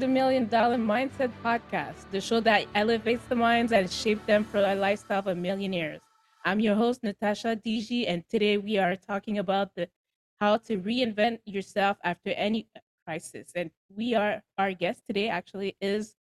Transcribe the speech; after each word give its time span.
the 0.00 0.08
Million 0.08 0.46
Dollar 0.46 0.78
Mindset 0.78 1.30
Podcast, 1.44 2.10
the 2.10 2.22
show 2.22 2.40
that 2.40 2.64
elevates 2.74 3.22
the 3.26 3.34
minds 3.34 3.70
and 3.70 3.90
shapes 3.90 4.24
them 4.24 4.44
for 4.44 4.56
a 4.56 4.74
lifestyle 4.74 5.28
of 5.28 5.36
millionaires. 5.36 6.00
I'm 6.42 6.58
your 6.58 6.74
host, 6.74 7.02
Natasha 7.02 7.60
DG, 7.62 8.06
and 8.08 8.26
today 8.26 8.56
we 8.56 8.78
are 8.78 8.96
talking 8.96 9.36
about 9.36 9.74
the 9.74 9.90
how 10.40 10.56
to 10.56 10.78
reinvent 10.78 11.40
yourself 11.44 11.98
after 12.02 12.30
any 12.30 12.66
crisis. 13.04 13.52
And 13.54 13.70
we 13.94 14.14
are 14.14 14.42
our 14.56 14.72
guest 14.72 15.02
today 15.06 15.28
actually 15.28 15.76
is 15.82 16.16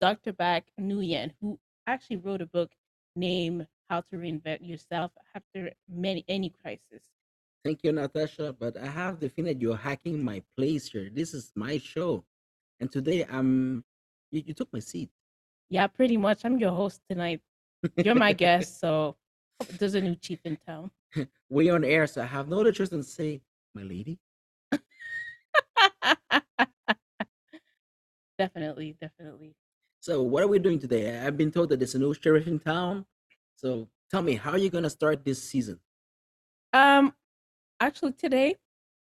Dr. 0.00 0.32
Bac 0.32 0.72
Nguyen, 0.80 1.32
who 1.42 1.58
actually 1.86 2.16
wrote 2.16 2.40
a 2.40 2.46
book 2.46 2.72
named 3.14 3.66
How 3.90 4.00
to 4.00 4.16
Reinvent 4.16 4.66
Yourself 4.66 5.10
After 5.34 5.72
Many 5.86 6.24
Any 6.28 6.48
Crisis. 6.48 7.04
Thank 7.62 7.80
you, 7.82 7.92
Natasha. 7.92 8.56
But 8.58 8.78
I 8.78 8.86
have 8.86 9.20
the 9.20 9.28
feeling 9.28 9.52
that 9.52 9.60
you're 9.60 9.76
hacking 9.76 10.24
my 10.24 10.42
place 10.56 10.88
here. 10.88 11.10
This 11.12 11.34
is 11.34 11.52
my 11.54 11.76
show. 11.76 12.24
And 12.82 12.90
today 12.90 13.24
I'm 13.30 13.84
you, 14.32 14.42
you 14.44 14.54
took 14.54 14.72
my 14.72 14.80
seat. 14.80 15.08
Yeah, 15.70 15.86
pretty 15.86 16.16
much. 16.16 16.44
I'm 16.44 16.58
your 16.58 16.72
host 16.72 17.00
tonight. 17.08 17.40
You're 17.96 18.16
my 18.16 18.32
guest, 18.32 18.80
so 18.80 19.14
there's 19.78 19.94
a 19.94 20.00
new 20.00 20.16
chief 20.16 20.40
in 20.44 20.56
town. 20.66 20.90
We're 21.48 21.76
on 21.76 21.84
air, 21.84 22.08
so 22.08 22.22
I 22.22 22.26
have 22.26 22.48
no 22.48 22.60
other 22.60 22.72
choice 22.72 22.88
than 22.88 23.02
to 23.02 23.08
say, 23.08 23.40
my 23.72 23.82
lady. 23.82 24.18
definitely, 28.36 28.96
definitely. 29.00 29.54
So 30.00 30.22
what 30.22 30.42
are 30.42 30.48
we 30.48 30.58
doing 30.58 30.80
today? 30.80 31.20
I've 31.20 31.36
been 31.36 31.52
told 31.52 31.68
that 31.68 31.78
there's 31.78 31.94
a 31.94 32.00
new 32.00 32.12
sheriff 32.14 32.48
in 32.48 32.58
town. 32.58 33.06
So 33.54 33.88
tell 34.10 34.22
me, 34.22 34.34
how 34.34 34.50
are 34.50 34.58
you 34.58 34.70
gonna 34.70 34.90
start 34.90 35.24
this 35.24 35.40
season? 35.40 35.78
Um, 36.72 37.14
actually, 37.78 38.14
today 38.14 38.56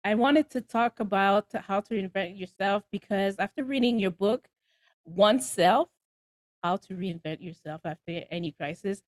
I 0.03 0.15
wanted 0.15 0.49
to 0.51 0.61
talk 0.61 0.99
about 0.99 1.47
how 1.53 1.79
to 1.79 1.93
reinvent 1.93 2.37
yourself 2.37 2.83
because 2.91 3.35
after 3.39 3.63
reading 3.63 3.99
your 3.99 4.11
book, 4.11 4.47
Oneself, 5.05 5.89
How 6.61 6.77
to 6.77 6.93
Reinvent 6.93 7.41
Yourself 7.41 7.81
After 7.85 8.23
Any 8.29 8.51
Crisis, 8.51 9.01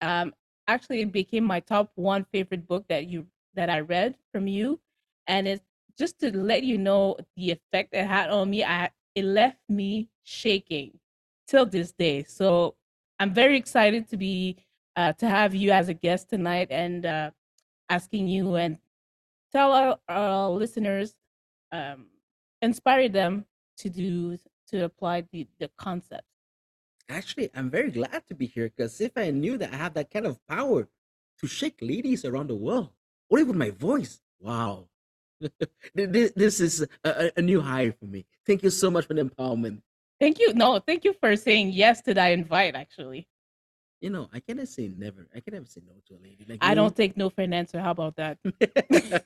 um, 0.00 0.34
actually 0.66 1.02
it 1.02 1.12
became 1.12 1.44
my 1.44 1.60
top 1.60 1.92
one 1.94 2.24
favorite 2.32 2.66
book 2.66 2.86
that 2.88 3.06
you 3.06 3.26
that 3.54 3.68
I 3.68 3.80
read 3.80 4.16
from 4.32 4.46
you, 4.46 4.80
and 5.26 5.46
it's 5.48 5.64
just 5.98 6.20
to 6.20 6.34
let 6.36 6.62
you 6.62 6.78
know 6.78 7.16
the 7.36 7.50
effect 7.50 7.94
it 7.94 8.06
had 8.06 8.30
on 8.30 8.48
me. 8.48 8.64
I 8.64 8.90
it 9.14 9.24
left 9.24 9.58
me 9.68 10.08
shaking 10.22 10.98
till 11.48 11.66
this 11.66 11.92
day. 11.92 12.24
So 12.24 12.76
I'm 13.18 13.34
very 13.34 13.56
excited 13.58 14.08
to 14.10 14.16
be 14.16 14.56
uh, 14.96 15.12
to 15.14 15.28
have 15.28 15.54
you 15.54 15.72
as 15.72 15.88
a 15.88 15.94
guest 15.94 16.30
tonight 16.30 16.68
and 16.70 17.04
uh, 17.04 17.30
asking 17.88 18.28
you 18.28 18.54
and 18.54 18.78
tell 19.52 19.72
our, 19.72 19.98
our 20.08 20.50
listeners, 20.50 21.14
um, 21.72 22.06
inspire 22.62 23.08
them 23.08 23.46
to 23.78 23.88
do 23.88 24.38
to 24.68 24.84
apply 24.84 25.22
the 25.32 25.46
the 25.58 25.70
concept. 25.76 26.24
Actually, 27.08 27.50
I'm 27.54 27.70
very 27.70 27.90
glad 27.90 28.22
to 28.28 28.34
be 28.34 28.46
here 28.46 28.70
because 28.74 29.00
if 29.00 29.12
I 29.16 29.30
knew 29.30 29.58
that 29.58 29.72
I 29.72 29.76
have 29.76 29.94
that 29.94 30.10
kind 30.10 30.26
of 30.26 30.38
power 30.46 30.88
to 31.40 31.46
shake 31.46 31.78
ladies 31.80 32.24
around 32.24 32.48
the 32.48 32.54
world, 32.54 32.90
only 33.30 33.44
with 33.44 33.56
my 33.56 33.70
voice, 33.70 34.20
wow. 34.38 34.86
this, 35.94 36.32
this 36.36 36.60
is 36.60 36.86
a, 37.02 37.32
a 37.36 37.42
new 37.42 37.60
hire 37.60 37.92
for 37.92 38.04
me. 38.04 38.26
Thank 38.46 38.62
you 38.62 38.70
so 38.70 38.90
much 38.90 39.06
for 39.06 39.14
the 39.14 39.24
empowerment. 39.24 39.80
Thank 40.20 40.38
you. 40.38 40.52
No, 40.52 40.78
thank 40.78 41.04
you 41.04 41.14
for 41.14 41.34
saying 41.34 41.70
yes 41.72 42.02
to 42.02 42.14
that 42.14 42.28
invite. 42.28 42.76
Actually, 42.76 43.26
You 44.00 44.08
know, 44.08 44.30
I 44.32 44.40
cannot 44.40 44.68
say 44.68 44.90
never. 44.96 45.28
I 45.34 45.40
can 45.40 45.52
never 45.52 45.66
say 45.66 45.82
no 45.86 45.92
to 46.08 46.14
a 46.14 46.20
lady 46.22 46.46
like 46.48 46.58
I 46.62 46.70
you. 46.70 46.74
don't 46.74 46.96
take 46.96 47.18
no 47.18 47.28
for 47.28 47.42
an 47.42 47.52
answer. 47.52 47.80
How 47.80 47.90
about 47.90 48.16
that? 48.16 48.38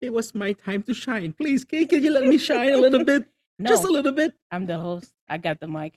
it 0.00 0.12
was 0.12 0.34
my 0.34 0.52
time 0.52 0.82
to 0.84 0.94
shine. 0.94 1.32
Please, 1.32 1.64
can, 1.64 1.86
can 1.86 2.02
you 2.02 2.10
let 2.10 2.24
me 2.24 2.38
shine 2.38 2.72
a 2.72 2.76
little 2.76 3.04
bit? 3.04 3.26
Just 3.62 3.84
a 3.84 3.90
little 3.90 4.10
bit. 4.10 4.34
I'm 4.50 4.66
the 4.66 4.78
host. 4.78 5.12
I 5.28 5.38
got 5.38 5.60
the 5.60 5.68
mic. 5.68 5.96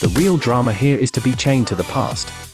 The 0.00 0.08
real 0.14 0.36
drama 0.36 0.72
here 0.72 0.96
is 0.96 1.10
to 1.12 1.20
be 1.20 1.34
chained 1.34 1.66
to 1.68 1.74
the 1.74 1.84
past. 1.84 2.49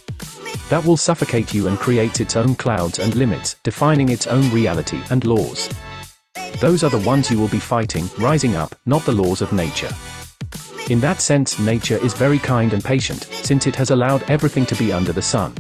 That 0.69 0.85
will 0.85 0.97
suffocate 0.97 1.55
you 1.55 1.69
and 1.69 1.79
create 1.79 2.21
its 2.21 2.35
own 2.35 2.57
clouds 2.57 2.99
and 2.99 3.15
limits, 3.15 3.55
defining 3.63 4.09
its 4.09 4.27
own 4.27 4.51
reality 4.51 5.01
and 5.11 5.25
laws. 5.25 5.69
Those 6.61 6.83
are 6.83 6.91
the 6.91 7.07
ones 7.07 7.31
you 7.31 7.39
will 7.39 7.49
be 7.49 7.61
fighting, 7.61 8.09
rising 8.19 8.57
up, 8.57 8.75
not 8.85 9.05
the 9.05 9.13
laws 9.13 9.43
of 9.43 9.53
nature. 9.53 9.91
In 10.91 11.01
that 11.01 11.21
sense, 11.21 11.59
nature 11.59 11.99
is 11.99 12.15
very 12.15 12.39
kind 12.39 12.73
and 12.73 12.83
patient, 12.83 13.25
since 13.43 13.67
it 13.67 13.77
has 13.77 13.91
allowed 13.91 14.29
everything 14.31 14.67
to 14.67 14.75
be 14.75 14.93
under 14.93 15.13
the 15.13 15.23
sun. 15.23 15.55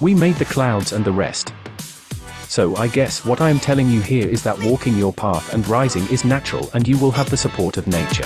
We 0.00 0.14
made 0.14 0.36
the 0.36 0.44
clouds 0.46 0.92
and 0.92 1.04
the 1.04 1.12
rest. 1.12 1.52
So 2.48 2.74
I 2.76 2.88
guess 2.88 3.24
what 3.24 3.40
I 3.40 3.50
am 3.50 3.58
telling 3.58 3.90
you 3.90 4.00
here 4.00 4.26
is 4.26 4.42
that 4.44 4.62
walking 4.62 4.96
your 4.96 5.12
path 5.12 5.52
and 5.52 5.66
rising 5.68 6.06
is 6.08 6.24
natural 6.24 6.70
and 6.72 6.88
you 6.88 6.96
will 6.98 7.10
have 7.10 7.28
the 7.28 7.36
support 7.36 7.76
of 7.76 7.86
nature. 7.86 8.24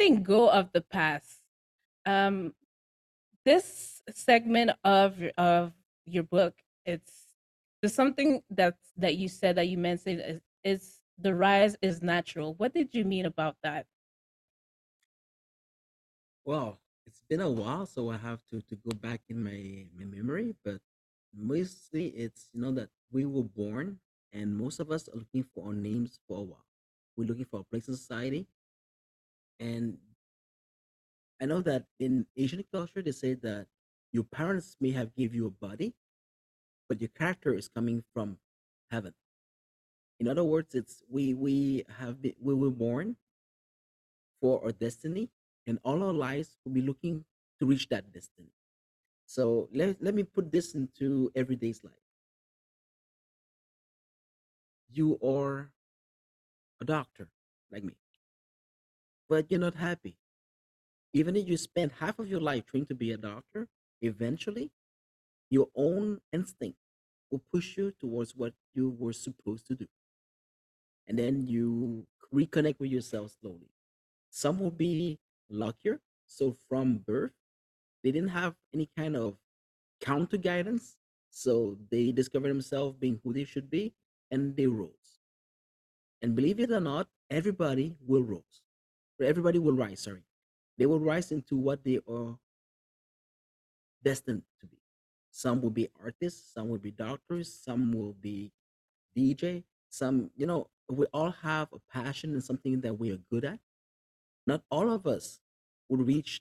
Letting 0.00 0.22
go 0.22 0.48
of 0.50 0.72
the 0.72 0.80
past. 0.80 1.40
Um, 2.06 2.54
this 3.44 4.02
segment 4.12 4.72
of 4.84 5.22
of 5.36 5.72
your 6.06 6.22
book, 6.22 6.54
it's 6.86 7.12
there's 7.80 7.94
something 7.94 8.42
that 8.50 8.76
that 8.96 9.16
you 9.16 9.28
said 9.28 9.56
that 9.56 9.68
you 9.68 9.78
mentioned 9.78 10.22
is, 10.24 10.40
is 10.64 11.00
the 11.18 11.34
rise 11.34 11.76
is 11.82 12.02
natural. 12.02 12.54
What 12.54 12.72
did 12.72 12.94
you 12.94 13.04
mean 13.04 13.26
about 13.26 13.56
that? 13.62 13.86
Well, 16.44 16.78
it's 17.06 17.22
been 17.28 17.40
a 17.40 17.50
while, 17.50 17.84
so 17.86 18.10
I 18.10 18.16
have 18.16 18.40
to, 18.50 18.62
to 18.62 18.76
go 18.76 18.96
back 18.96 19.20
in 19.28 19.44
my, 19.44 19.84
my 19.96 20.04
memory, 20.04 20.54
but 20.64 20.80
mostly 21.36 22.06
it's 22.08 22.48
you 22.52 22.60
know 22.62 22.72
that 22.72 22.88
we 23.12 23.24
were 23.26 23.44
born 23.44 23.98
and 24.32 24.56
most 24.56 24.80
of 24.80 24.90
us 24.90 25.08
are 25.08 25.18
looking 25.18 25.44
for 25.54 25.66
our 25.66 25.74
names 25.74 26.18
for 26.26 26.38
a 26.38 26.42
while. 26.42 26.64
We're 27.16 27.28
looking 27.28 27.44
for 27.44 27.60
a 27.60 27.64
place 27.64 27.88
in 27.88 27.94
society. 27.94 28.46
And 29.60 29.98
I 31.40 31.46
know 31.46 31.60
that 31.62 31.84
in 32.00 32.26
Asian 32.36 32.64
culture 32.72 33.02
they 33.02 33.12
say 33.12 33.34
that 33.34 33.66
your 34.12 34.24
parents 34.24 34.76
may 34.80 34.90
have 34.92 35.14
give 35.14 35.34
you 35.34 35.46
a 35.46 35.50
body, 35.50 35.94
but 36.88 37.00
your 37.00 37.10
character 37.10 37.54
is 37.54 37.68
coming 37.68 38.02
from 38.12 38.38
heaven. 38.90 39.14
In 40.18 40.28
other 40.28 40.44
words, 40.44 40.74
it's 40.74 41.02
we 41.08 41.34
we 41.34 41.84
have 41.98 42.20
been, 42.20 42.34
we 42.40 42.54
were 42.54 42.70
born 42.70 43.16
for 44.40 44.64
our 44.64 44.72
destiny, 44.72 45.30
and 45.66 45.78
all 45.84 46.02
our 46.02 46.12
lives 46.12 46.58
will 46.64 46.72
be 46.72 46.82
looking 46.82 47.24
to 47.60 47.66
reach 47.66 47.88
that 47.90 48.12
destiny. 48.12 48.52
So 49.26 49.68
let, 49.72 50.02
let 50.02 50.14
me 50.14 50.24
put 50.24 50.50
this 50.50 50.74
into 50.74 51.30
everyday's 51.36 51.84
life. 51.84 51.94
You 54.92 55.18
are 55.22 55.70
a 56.80 56.84
doctor 56.84 57.28
like 57.70 57.84
me, 57.84 57.94
but 59.30 59.48
you're 59.48 59.60
not 59.60 59.76
happy. 59.76 60.16
Even 61.12 61.36
if 61.36 61.48
you 61.48 61.56
spend 61.56 61.92
half 62.00 62.18
of 62.18 62.28
your 62.28 62.40
life 62.40 62.66
trying 62.66 62.86
to 62.86 62.94
be 62.94 63.12
a 63.12 63.16
doctor, 63.16 63.68
eventually 64.02 64.72
your 65.48 65.68
own 65.76 66.20
instinct 66.32 66.78
will 67.30 67.42
push 67.52 67.76
you 67.76 67.92
towards 68.00 68.34
what 68.34 68.52
you 68.74 68.90
were 68.98 69.12
supposed 69.12 69.68
to 69.68 69.76
do. 69.76 69.86
And 71.06 71.16
then 71.18 71.46
you 71.46 72.06
reconnect 72.34 72.80
with 72.80 72.90
yourself 72.90 73.36
slowly. 73.40 73.70
Some 74.30 74.58
will 74.58 74.72
be 74.72 75.20
luckier. 75.48 76.00
So 76.26 76.56
from 76.68 76.98
birth, 76.98 77.32
they 78.02 78.10
didn't 78.10 78.30
have 78.30 78.54
any 78.74 78.88
kind 78.96 79.16
of 79.16 79.36
counter 80.00 80.38
guidance. 80.38 80.96
So 81.30 81.76
they 81.90 82.10
discovered 82.10 82.48
themselves 82.48 82.96
being 82.98 83.20
who 83.22 83.32
they 83.32 83.44
should 83.44 83.70
be 83.70 83.92
and 84.30 84.56
they 84.56 84.66
rose. 84.66 85.20
And 86.20 86.34
believe 86.34 86.58
it 86.58 86.72
or 86.72 86.80
not, 86.80 87.08
everybody 87.30 87.96
will 88.04 88.24
rise. 88.24 88.62
Everybody 89.22 89.58
will 89.58 89.74
rise, 89.74 90.00
sorry. 90.00 90.22
They 90.78 90.86
will 90.86 91.00
rise 91.00 91.30
into 91.32 91.56
what 91.56 91.84
they 91.84 92.00
are 92.08 92.38
destined 94.02 94.42
to 94.60 94.66
be. 94.66 94.78
Some 95.30 95.60
will 95.60 95.70
be 95.70 95.88
artists, 96.02 96.54
some 96.54 96.68
will 96.68 96.78
be 96.78 96.90
doctors, 96.90 97.52
some 97.52 97.92
will 97.92 98.14
be 98.14 98.52
DJ, 99.16 99.64
some, 99.88 100.30
you 100.36 100.46
know, 100.46 100.68
we 100.88 101.06
all 101.06 101.30
have 101.42 101.68
a 101.72 101.78
passion 101.92 102.32
and 102.32 102.42
something 102.42 102.80
that 102.80 102.98
we 102.98 103.12
are 103.12 103.18
good 103.30 103.44
at. 103.44 103.60
Not 104.46 104.62
all 104.70 104.90
of 104.90 105.06
us 105.06 105.40
will 105.88 105.98
reach 105.98 106.40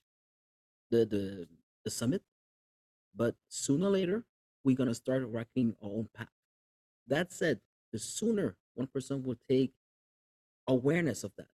the 0.90 1.06
the, 1.06 1.48
the 1.84 1.92
summit, 1.92 2.24
but 3.16 3.36
sooner 3.48 3.88
or 3.88 3.92
later, 3.92 4.24
we're 4.64 4.76
gonna 4.76 4.94
start 4.96 5.24
rocking 5.28 5.76
our 5.84 5.90
own 5.90 6.10
path. 6.14 6.28
That 7.08 7.32
said, 7.32 7.60
the 7.92 8.00
sooner 8.00 8.56
one 8.76 8.88
person 8.88 9.24
will 9.24 9.38
take 9.48 9.74
awareness 10.68 11.24
of 11.24 11.32
that, 11.38 11.48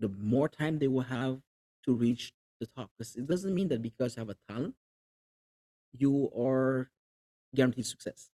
the 0.00 0.08
more 0.08 0.48
time 0.48 0.78
they 0.78 0.88
will 0.88 1.02
have 1.02 1.40
to 1.84 1.94
reach 1.94 2.32
the 2.60 2.66
top. 2.66 2.90
Because 2.98 3.16
it 3.16 3.26
doesn't 3.26 3.54
mean 3.54 3.68
that 3.68 3.82
because 3.82 4.16
you 4.16 4.20
have 4.20 4.30
a 4.30 4.36
talent, 4.52 4.74
you 5.92 6.30
are 6.36 6.90
guaranteed 7.54 7.86
success. 7.86 8.30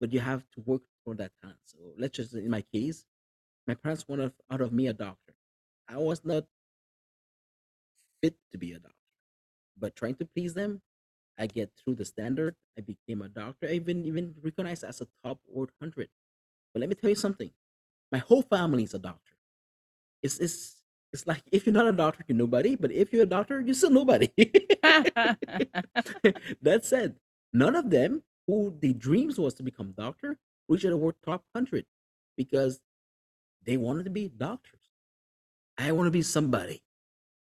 but 0.00 0.12
you 0.12 0.20
have 0.20 0.44
to 0.54 0.60
work 0.62 0.82
for 1.04 1.14
that 1.16 1.32
talent. 1.40 1.58
So 1.64 1.78
let's 1.98 2.16
just 2.16 2.34
in 2.34 2.50
my 2.50 2.62
case, 2.74 3.04
my 3.66 3.74
parents 3.74 4.06
wanted 4.08 4.32
out 4.50 4.60
of 4.60 4.72
me 4.72 4.88
a 4.88 4.92
doctor. 4.92 5.34
I 5.88 5.98
was 5.98 6.24
not 6.24 6.46
fit 8.22 8.36
to 8.52 8.58
be 8.58 8.72
a 8.72 8.78
doctor, 8.78 8.96
but 9.78 9.96
trying 9.96 10.16
to 10.16 10.26
please 10.26 10.54
them, 10.54 10.82
I 11.38 11.46
get 11.46 11.72
through 11.76 11.96
the 11.96 12.04
standard. 12.04 12.56
I 12.78 12.82
became 12.82 13.22
a 13.22 13.28
doctor. 13.28 13.68
I 13.68 13.72
even 13.74 14.04
even 14.06 14.34
recognized 14.42 14.84
as 14.84 15.00
a 15.00 15.08
top 15.24 15.40
100. 15.46 16.08
But 16.74 16.80
let 16.80 16.88
me 16.88 16.94
tell 16.96 17.10
you 17.10 17.16
something. 17.16 17.50
My 18.12 18.18
whole 18.18 18.42
family 18.42 18.84
is 18.84 18.94
a 18.94 18.98
doctor. 18.98 19.31
It's 20.22 20.38
it's 20.38 20.82
it's 21.12 21.26
like 21.26 21.42
if 21.52 21.66
you're 21.66 21.74
not 21.74 21.86
a 21.86 21.92
doctor, 21.92 22.24
you're 22.26 22.38
nobody. 22.38 22.76
But 22.76 22.92
if 22.92 23.12
you're 23.12 23.24
a 23.24 23.26
doctor, 23.26 23.60
you're 23.60 23.74
still 23.74 23.90
nobody. 23.90 24.28
that 26.62 26.80
said, 26.82 27.16
none 27.52 27.76
of 27.76 27.90
them 27.90 28.22
who 28.46 28.76
the 28.80 28.94
dreams 28.94 29.38
was 29.38 29.54
to 29.54 29.62
become 29.62 29.94
doctor 29.96 30.38
reached 30.68 30.84
the 30.84 30.96
word 30.96 31.14
top 31.24 31.44
100 31.52 31.84
because 32.36 32.80
they 33.64 33.76
wanted 33.76 34.04
to 34.04 34.10
be 34.10 34.28
doctors. 34.28 34.80
I 35.78 35.92
want 35.92 36.06
to 36.06 36.10
be 36.10 36.22
somebody. 36.22 36.82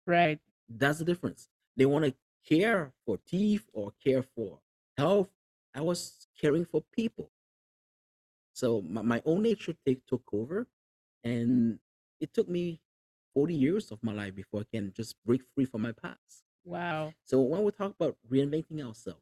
right. 0.06 0.40
That's 0.70 1.00
the 1.00 1.06
difference. 1.06 1.50
They 1.76 1.86
want 1.86 2.06
to 2.06 2.14
care 2.48 2.94
for 3.06 3.20
teeth 3.28 3.70
or 3.74 3.94
care 4.04 4.24
for 4.36 4.60
health. 4.98 5.30
I 5.76 5.82
was 5.82 6.28
caring 6.40 6.66
for 6.66 6.84
people. 6.96 7.30
So 8.54 8.82
my, 8.88 9.02
my 9.02 9.22
own 9.26 9.44
nature 9.44 9.74
take, 9.86 10.06
took 10.06 10.24
over, 10.32 10.68
and 11.24 11.80
it 12.24 12.34
took 12.34 12.48
me 12.48 12.80
40 13.34 13.54
years 13.54 13.92
of 13.92 14.02
my 14.02 14.14
life 14.14 14.34
before 14.34 14.62
I 14.62 14.78
can 14.78 14.94
just 14.96 15.16
break 15.26 15.42
free 15.54 15.66
from 15.66 15.82
my 15.82 15.92
past. 15.92 16.46
Wow. 16.64 17.14
So 17.26 17.42
when 17.42 17.64
we 17.64 17.72
talk 17.72 17.94
about 18.00 18.16
reinventing 18.32 18.80
ourselves, 18.86 19.22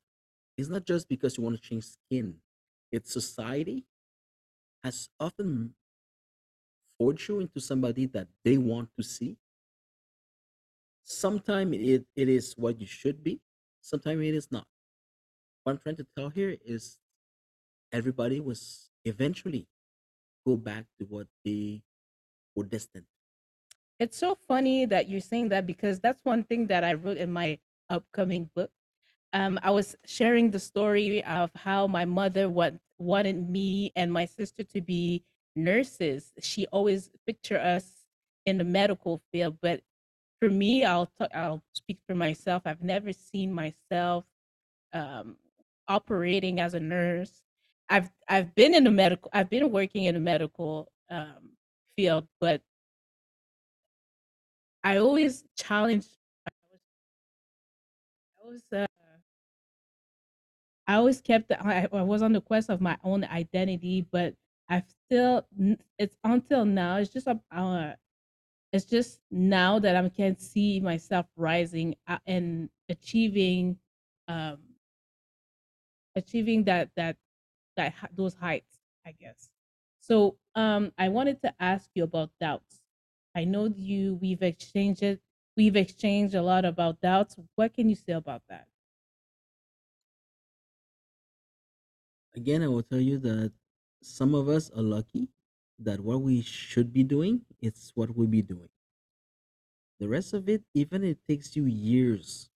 it's 0.55 0.69
not 0.69 0.85
just 0.85 1.09
because 1.09 1.35
you 1.37 1.43
want 1.43 1.55
to 1.59 1.69
change 1.69 1.85
skin. 1.85 2.35
It's 2.91 3.11
society 3.11 3.85
has 4.83 5.09
often 5.19 5.73
forged 6.99 7.27
you 7.29 7.39
into 7.39 7.59
somebody 7.59 8.05
that 8.07 8.27
they 8.45 8.57
want 8.57 8.89
to 8.99 9.03
see. 9.03 9.37
Sometimes 11.03 11.75
it, 11.79 12.05
it 12.15 12.29
is 12.29 12.53
what 12.55 12.79
you 12.79 12.85
should 12.85 13.23
be. 13.23 13.41
Sometimes 13.81 14.21
it 14.21 14.35
is 14.35 14.51
not. 14.51 14.67
What 15.63 15.73
I'm 15.73 15.79
trying 15.79 15.97
to 15.97 16.05
tell 16.15 16.29
here 16.29 16.55
is 16.63 16.97
everybody 17.91 18.39
was 18.39 18.91
eventually 19.03 19.67
go 20.45 20.55
back 20.55 20.85
to 20.99 21.05
what 21.05 21.27
they 21.43 21.81
destined. 22.59 23.05
It's 23.99 24.17
so 24.17 24.35
funny 24.47 24.85
that 24.85 25.09
you're 25.09 25.21
saying 25.21 25.49
that 25.49 25.67
because 25.67 25.99
that's 25.99 26.25
one 26.25 26.43
thing 26.43 26.67
that 26.67 26.83
I 26.83 26.93
wrote 26.93 27.17
in 27.17 27.31
my 27.31 27.59
upcoming 27.89 28.49
book. 28.55 28.71
Um, 29.33 29.59
I 29.63 29.71
was 29.71 29.95
sharing 30.05 30.51
the 30.51 30.59
story 30.59 31.23
of 31.23 31.51
how 31.55 31.87
my 31.87 32.05
mother 32.05 32.49
want, 32.49 32.81
wanted 32.97 33.49
me 33.49 33.91
and 33.95 34.11
my 34.11 34.25
sister 34.25 34.63
to 34.63 34.81
be 34.81 35.23
nurses. 35.55 36.33
She 36.41 36.65
always 36.67 37.09
picture 37.25 37.59
us 37.59 38.05
in 38.45 38.57
the 38.57 38.63
medical 38.63 39.21
field, 39.31 39.57
but 39.61 39.81
for 40.39 40.49
me, 40.49 40.83
I'll 40.83 41.09
i 41.19 41.27
I'll 41.35 41.63
speak 41.73 41.99
for 42.07 42.15
myself. 42.15 42.63
I've 42.65 42.81
never 42.81 43.13
seen 43.13 43.53
myself 43.53 44.25
um, 44.91 45.37
operating 45.87 46.59
as 46.59 46.73
a 46.73 46.79
nurse. 46.79 47.43
I've 47.89 48.09
I've 48.27 48.55
been 48.55 48.73
in 48.73 48.83
the 48.83 48.91
medical. 48.91 49.29
I've 49.33 49.49
been 49.49 49.71
working 49.71 50.05
in 50.05 50.15
the 50.15 50.19
medical 50.19 50.91
um, 51.11 51.51
field, 52.01 52.27
but 52.39 52.61
I 54.83 54.97
always 54.97 55.43
challenge. 55.57 56.07
I 56.47 56.51
was, 58.47 58.61
I 58.73 58.83
uh, 58.83 58.87
I 60.87 60.95
always 60.95 61.21
kept. 61.21 61.51
I, 61.51 61.87
I 61.93 62.01
was 62.01 62.21
on 62.23 62.33
the 62.33 62.41
quest 62.41 62.69
of 62.69 62.81
my 62.81 62.97
own 63.03 63.23
identity, 63.25 64.05
but 64.11 64.33
I've 64.69 64.85
still. 65.07 65.45
It's 65.99 66.17
until 66.23 66.65
now. 66.65 66.97
It's 66.97 67.11
just 67.13 67.27
a. 67.27 67.39
Uh, 67.55 67.93
it's 68.73 68.85
just 68.85 69.21
now 69.31 69.79
that 69.79 69.95
I 69.95 70.09
can 70.09 70.37
see 70.39 70.79
myself 70.81 71.27
rising 71.37 71.95
uh, 72.07 72.17
and 72.27 72.69
achieving, 72.89 73.77
um, 74.29 74.59
achieving 76.15 76.63
that 76.65 76.89
that 76.97 77.17
that 77.77 77.93
those 78.15 78.35
heights. 78.35 78.79
I 79.05 79.13
guess. 79.13 79.50
So, 80.11 80.37
um, 80.55 80.91
I 80.97 81.07
wanted 81.07 81.41
to 81.43 81.55
ask 81.57 81.89
you 81.95 82.03
about 82.03 82.31
doubts. 82.39 82.81
I 83.33 83.45
know 83.45 83.67
you. 83.67 84.15
We've 84.15 84.41
exchanged 84.43 85.01
it. 85.03 85.21
We've 85.55 85.75
exchanged 85.77 86.35
a 86.35 86.41
lot 86.41 86.65
about 86.65 86.99
doubts. 86.99 87.37
What 87.55 87.73
can 87.73 87.87
you 87.89 87.95
say 87.95 88.13
about 88.13 88.43
that? 88.49 88.67
Again, 92.33 92.61
I 92.61 92.67
will 92.67 92.83
tell 92.83 92.99
you 92.99 93.17
that 93.19 93.53
some 94.01 94.35
of 94.35 94.49
us 94.49 94.69
are 94.71 94.81
lucky 94.81 95.29
that 95.79 96.01
what 96.01 96.21
we 96.21 96.41
should 96.41 96.91
be 96.91 97.03
doing 97.03 97.45
it's 97.61 97.95
what 97.95 98.15
we'll 98.15 98.27
be 98.27 98.41
doing. 98.41 98.69
The 99.99 100.09
rest 100.09 100.33
of 100.33 100.49
it, 100.49 100.65
even 100.73 101.01
it 101.03 101.19
takes 101.25 101.55
you 101.55 101.65
years 101.65 102.49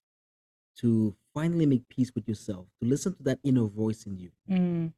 to 0.78 1.16
finally 1.34 1.66
make 1.66 1.90
peace 1.90 2.13
with 2.16 2.28
yourself, 2.28 2.68
to 2.81 2.88
listen 2.88 3.16
to 3.16 3.24
that 3.24 3.40
inner 3.44 3.66
voice 3.68 4.06
in 4.06 4.18
you. 4.18 4.31
Mm, 4.48 4.94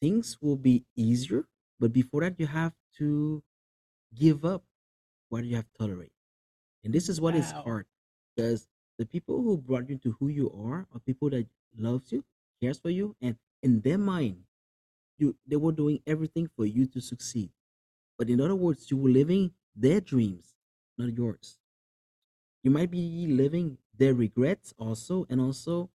Things 0.00 0.38
will 0.40 0.56
be 0.56 0.84
easier, 0.94 1.44
but 1.80 1.92
before 1.92 2.20
that, 2.20 2.38
you 2.38 2.46
have 2.46 2.72
to 2.98 3.42
give 4.14 4.44
up 4.44 4.64
what 5.28 5.44
you 5.44 5.56
have 5.56 5.66
tolerated. 5.78 6.12
And 6.84 6.92
this 6.92 7.08
is 7.08 7.20
what 7.20 7.34
is 7.34 7.52
wow. 7.52 7.62
hard 7.62 7.86
because 8.34 8.68
the 8.98 9.06
people 9.06 9.42
who 9.42 9.56
brought 9.56 9.88
you 9.88 9.98
to 9.98 10.16
who 10.20 10.28
you 10.28 10.50
are 10.50 10.86
are 10.92 11.00
people 11.04 11.30
that 11.30 11.46
loves 11.76 12.12
you, 12.12 12.24
cares 12.62 12.78
for 12.78 12.90
you, 12.90 13.16
and 13.20 13.36
in 13.62 13.80
their 13.80 13.98
mind, 13.98 14.38
you 15.18 15.34
they 15.46 15.56
were 15.56 15.72
doing 15.72 16.00
everything 16.06 16.48
for 16.56 16.66
you 16.66 16.86
to 16.86 17.00
succeed. 17.00 17.50
But 18.18 18.30
in 18.30 18.40
other 18.40 18.54
words, 18.54 18.90
you 18.90 18.96
were 18.96 19.10
living 19.10 19.52
their 19.74 20.00
dreams, 20.00 20.54
not 20.96 21.16
yours. 21.16 21.58
You 22.62 22.70
might 22.70 22.90
be 22.90 23.26
living 23.28 23.78
their 23.96 24.14
regrets 24.14 24.74
also, 24.78 25.26
and 25.28 25.40
also 25.40 25.90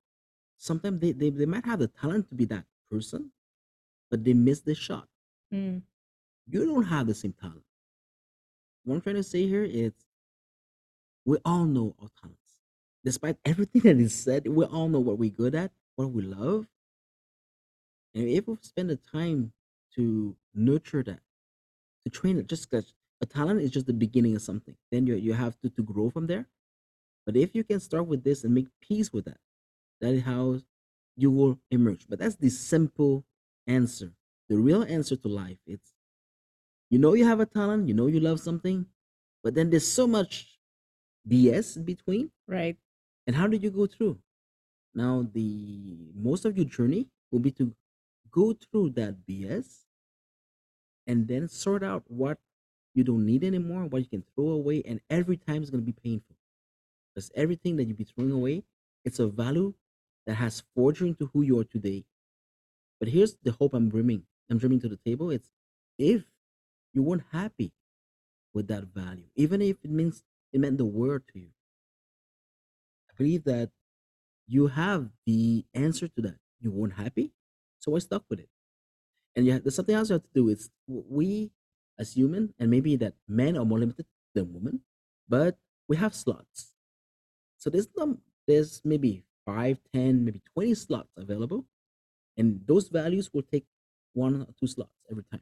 sometimes 0.57 0.99
they, 1.01 1.11
they, 1.11 1.29
they 1.29 1.45
might 1.45 1.65
have 1.65 1.79
the 1.79 1.87
talent 1.87 2.29
to 2.29 2.35
be 2.35 2.45
that 2.45 2.65
person, 2.89 3.31
but 4.11 4.23
they 4.25 4.33
miss 4.33 4.61
the 4.61 4.75
shot. 4.75 5.07
Mm, 5.53 5.81
You 6.47 6.65
don't 6.65 6.83
have 6.85 7.07
the 7.07 7.15
same 7.15 7.33
talent. 7.33 7.63
What 8.83 8.95
I'm 8.95 9.01
trying 9.01 9.15
to 9.15 9.23
say 9.23 9.47
here 9.47 9.63
is 9.63 9.93
we 11.25 11.37
all 11.45 11.65
know 11.65 11.95
our 12.01 12.09
talents. 12.21 12.37
Despite 13.03 13.37
everything 13.45 13.81
that 13.85 13.97
is 13.97 14.15
said, 14.15 14.47
we 14.47 14.65
all 14.65 14.89
know 14.89 14.99
what 14.99 15.17
we're 15.17 15.29
good 15.31 15.55
at, 15.55 15.71
what 15.95 16.11
we 16.11 16.21
love. 16.23 16.67
And 18.13 18.27
if 18.27 18.47
we 18.47 18.57
spend 18.61 18.89
the 18.89 18.97
time 18.97 19.53
to 19.95 20.35
nurture 20.53 21.03
that, 21.03 21.21
to 22.05 22.11
train 22.11 22.37
it, 22.37 22.47
just 22.47 22.69
because 22.69 22.93
a 23.21 23.25
talent 23.25 23.61
is 23.61 23.71
just 23.71 23.85
the 23.87 23.93
beginning 23.93 24.35
of 24.35 24.41
something, 24.41 24.75
then 24.91 25.07
you, 25.07 25.15
you 25.15 25.33
have 25.33 25.59
to, 25.61 25.69
to 25.69 25.83
grow 25.83 26.09
from 26.09 26.27
there. 26.27 26.47
But 27.25 27.37
if 27.37 27.55
you 27.55 27.63
can 27.63 27.79
start 27.79 28.07
with 28.07 28.23
this 28.23 28.43
and 28.43 28.53
make 28.53 28.67
peace 28.81 29.13
with 29.13 29.25
that, 29.25 29.37
that 30.01 30.13
is 30.13 30.23
how 30.23 30.59
you 31.15 31.29
will 31.31 31.59
emerge. 31.69 32.07
But 32.09 32.19
that's 32.19 32.35
the 32.35 32.49
simple 32.49 33.25
answer. 33.67 34.13
The 34.49 34.57
real 34.57 34.83
answer 34.83 35.15
to 35.15 35.27
life. 35.27 35.57
It's 35.65 35.93
you 36.89 36.99
know 36.99 37.13
you 37.13 37.25
have 37.25 37.39
a 37.39 37.45
talent, 37.45 37.87
you 37.87 37.93
know 37.93 38.07
you 38.07 38.19
love 38.19 38.39
something, 38.39 38.85
but 39.43 39.55
then 39.55 39.69
there's 39.69 39.87
so 39.87 40.07
much 40.07 40.59
BS 41.27 41.77
in 41.77 41.83
between. 41.83 42.31
right. 42.47 42.77
And 43.27 43.35
how 43.35 43.47
did 43.47 43.63
you 43.63 43.71
go 43.71 43.87
through? 43.87 44.19
Now, 44.93 45.27
the 45.33 46.11
most 46.15 46.45
of 46.45 46.57
your 46.57 46.65
journey 46.65 47.09
will 47.31 47.39
be 47.39 47.51
to 47.53 47.75
go 48.31 48.53
through 48.53 48.91
that 48.91 49.25
BS 49.25 49.85
and 51.07 51.27
then 51.27 51.47
sort 51.47 51.83
out 51.83 52.03
what 52.07 52.37
you 52.93 53.03
don't 53.03 53.25
need 53.25 53.43
anymore, 53.43 53.85
what 53.85 53.99
you 54.01 54.07
can 54.07 54.23
throw 54.35 54.49
away, 54.49 54.83
and 54.85 54.99
every 55.09 55.37
time 55.37 55.63
is 55.63 55.69
going 55.69 55.83
to 55.83 55.91
be 55.91 55.97
painful. 56.03 56.35
Because 57.13 57.31
everything 57.35 57.77
that 57.77 57.85
you 57.85 57.93
be 57.93 58.03
throwing 58.05 58.31
away, 58.31 58.63
it's 59.05 59.19
a 59.19 59.27
value 59.27 59.73
that 60.27 60.35
has 60.35 60.63
forged 60.75 61.01
into 61.01 61.27
who 61.33 61.41
you 61.41 61.59
are 61.59 61.63
today. 61.65 62.05
But 63.01 63.09
here's 63.09 63.35
the 63.43 63.51
hope 63.51 63.73
I'm 63.73 63.89
bringing. 63.89 64.23
I'm 64.49 64.59
bringing 64.59 64.79
to 64.81 64.89
the 64.89 64.99
table. 65.03 65.31
It's 65.31 65.49
if 65.97 66.23
you 66.93 67.01
weren't 67.01 67.25
happy 67.31 67.73
with 68.53 68.67
that 68.67 68.85
value, 68.93 69.25
even 69.35 69.61
if 69.61 69.77
it 69.83 69.89
means 69.91 70.23
it 70.53 70.61
meant 70.61 70.77
the 70.77 70.85
world 70.85 71.23
to 71.33 71.39
you. 71.39 71.49
I 73.09 73.13
believe 73.17 73.43
that 73.45 73.71
you 74.47 74.67
have 74.67 75.09
the 75.25 75.65
answer 75.73 76.07
to 76.09 76.21
that. 76.21 76.37
You 76.59 76.71
weren't 76.71 76.93
happy, 76.93 77.33
so 77.79 77.95
I 77.95 77.99
stuck 77.99 78.23
with 78.29 78.39
it. 78.39 78.49
And 79.35 79.47
yeah, 79.47 79.59
there's 79.59 79.75
something 79.75 79.95
else 79.95 80.09
you 80.09 80.13
have 80.13 80.23
to 80.23 80.29
do. 80.35 80.49
It's 80.49 80.69
we 80.87 81.51
as 81.97 82.13
human, 82.13 82.53
and 82.59 82.69
maybe 82.69 82.97
that 82.97 83.15
men 83.27 83.57
are 83.57 83.65
more 83.65 83.79
limited 83.79 84.05
than 84.35 84.53
women, 84.53 84.81
but 85.27 85.57
we 85.87 85.97
have 85.97 86.13
slots. 86.13 86.75
So 87.57 87.71
there's 87.71 87.87
num- 87.97 88.21
there's 88.47 88.81
maybe 88.85 89.23
five, 89.45 89.79
ten, 89.93 90.23
maybe 90.25 90.41
20 90.53 90.73
slots 90.75 91.09
available, 91.17 91.65
and 92.37 92.61
those 92.65 92.87
values 92.89 93.29
will 93.33 93.43
take 93.43 93.65
one 94.13 94.41
or 94.41 94.47
two 94.59 94.67
slots 94.67 95.01
every 95.09 95.23
time. 95.23 95.41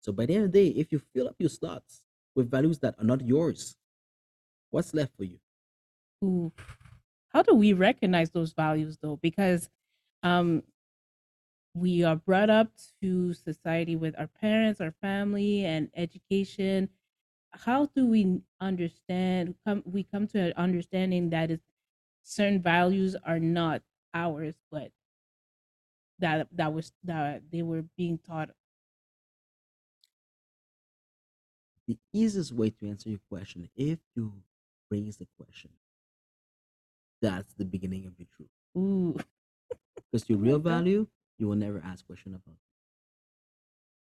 So 0.00 0.12
by 0.12 0.26
the 0.26 0.34
end 0.34 0.44
of 0.44 0.52
the 0.52 0.70
day, 0.70 0.78
if 0.78 0.92
you 0.92 1.00
fill 1.14 1.28
up 1.28 1.36
your 1.38 1.50
slots 1.50 2.02
with 2.34 2.50
values 2.50 2.78
that 2.80 2.94
are 2.98 3.04
not 3.04 3.20
yours, 3.26 3.76
what's 4.70 4.94
left 4.94 5.16
for 5.16 5.24
you? 5.24 5.38
Ooh. 6.24 6.52
How 7.30 7.42
do 7.42 7.54
we 7.54 7.72
recognize 7.72 8.30
those 8.30 8.52
values 8.52 8.98
though? 9.00 9.16
Because 9.16 9.68
um 10.22 10.62
we 11.74 12.02
are 12.02 12.16
brought 12.16 12.50
up 12.50 12.68
to 13.02 13.32
society 13.34 13.94
with 13.94 14.18
our 14.18 14.26
parents, 14.26 14.80
our 14.80 14.94
family, 15.00 15.64
and 15.64 15.90
education. 15.94 16.88
How 17.52 17.86
do 17.94 18.06
we 18.06 18.40
understand? 18.60 19.54
Come, 19.64 19.82
we 19.84 20.02
come 20.02 20.26
to 20.28 20.38
an 20.40 20.52
understanding 20.56 21.30
that 21.30 21.50
is 21.50 21.60
certain 22.22 22.60
values 22.60 23.14
are 23.24 23.38
not 23.38 23.82
ours, 24.12 24.54
but 24.72 24.90
that 26.18 26.48
that 26.52 26.72
was 26.72 26.92
that 27.04 27.42
they 27.50 27.62
were 27.62 27.84
being 27.96 28.18
taught. 28.18 28.50
The 31.86 31.96
easiest 32.12 32.52
way 32.52 32.70
to 32.70 32.88
answer 32.88 33.08
your 33.08 33.20
question, 33.30 33.68
if 33.74 33.98
you 34.14 34.32
raise 34.90 35.16
the 35.16 35.26
question, 35.38 35.70
that's 37.22 37.54
the 37.54 37.64
beginning 37.64 38.06
of 38.06 38.12
your 38.18 38.26
truth. 38.36 38.50
Ooh, 38.76 39.16
Because 40.12 40.28
your 40.28 40.38
real 40.38 40.58
value, 40.58 41.06
you 41.38 41.48
will 41.48 41.56
never 41.56 41.82
ask 41.84 42.06
question 42.06 42.34
about. 42.34 42.56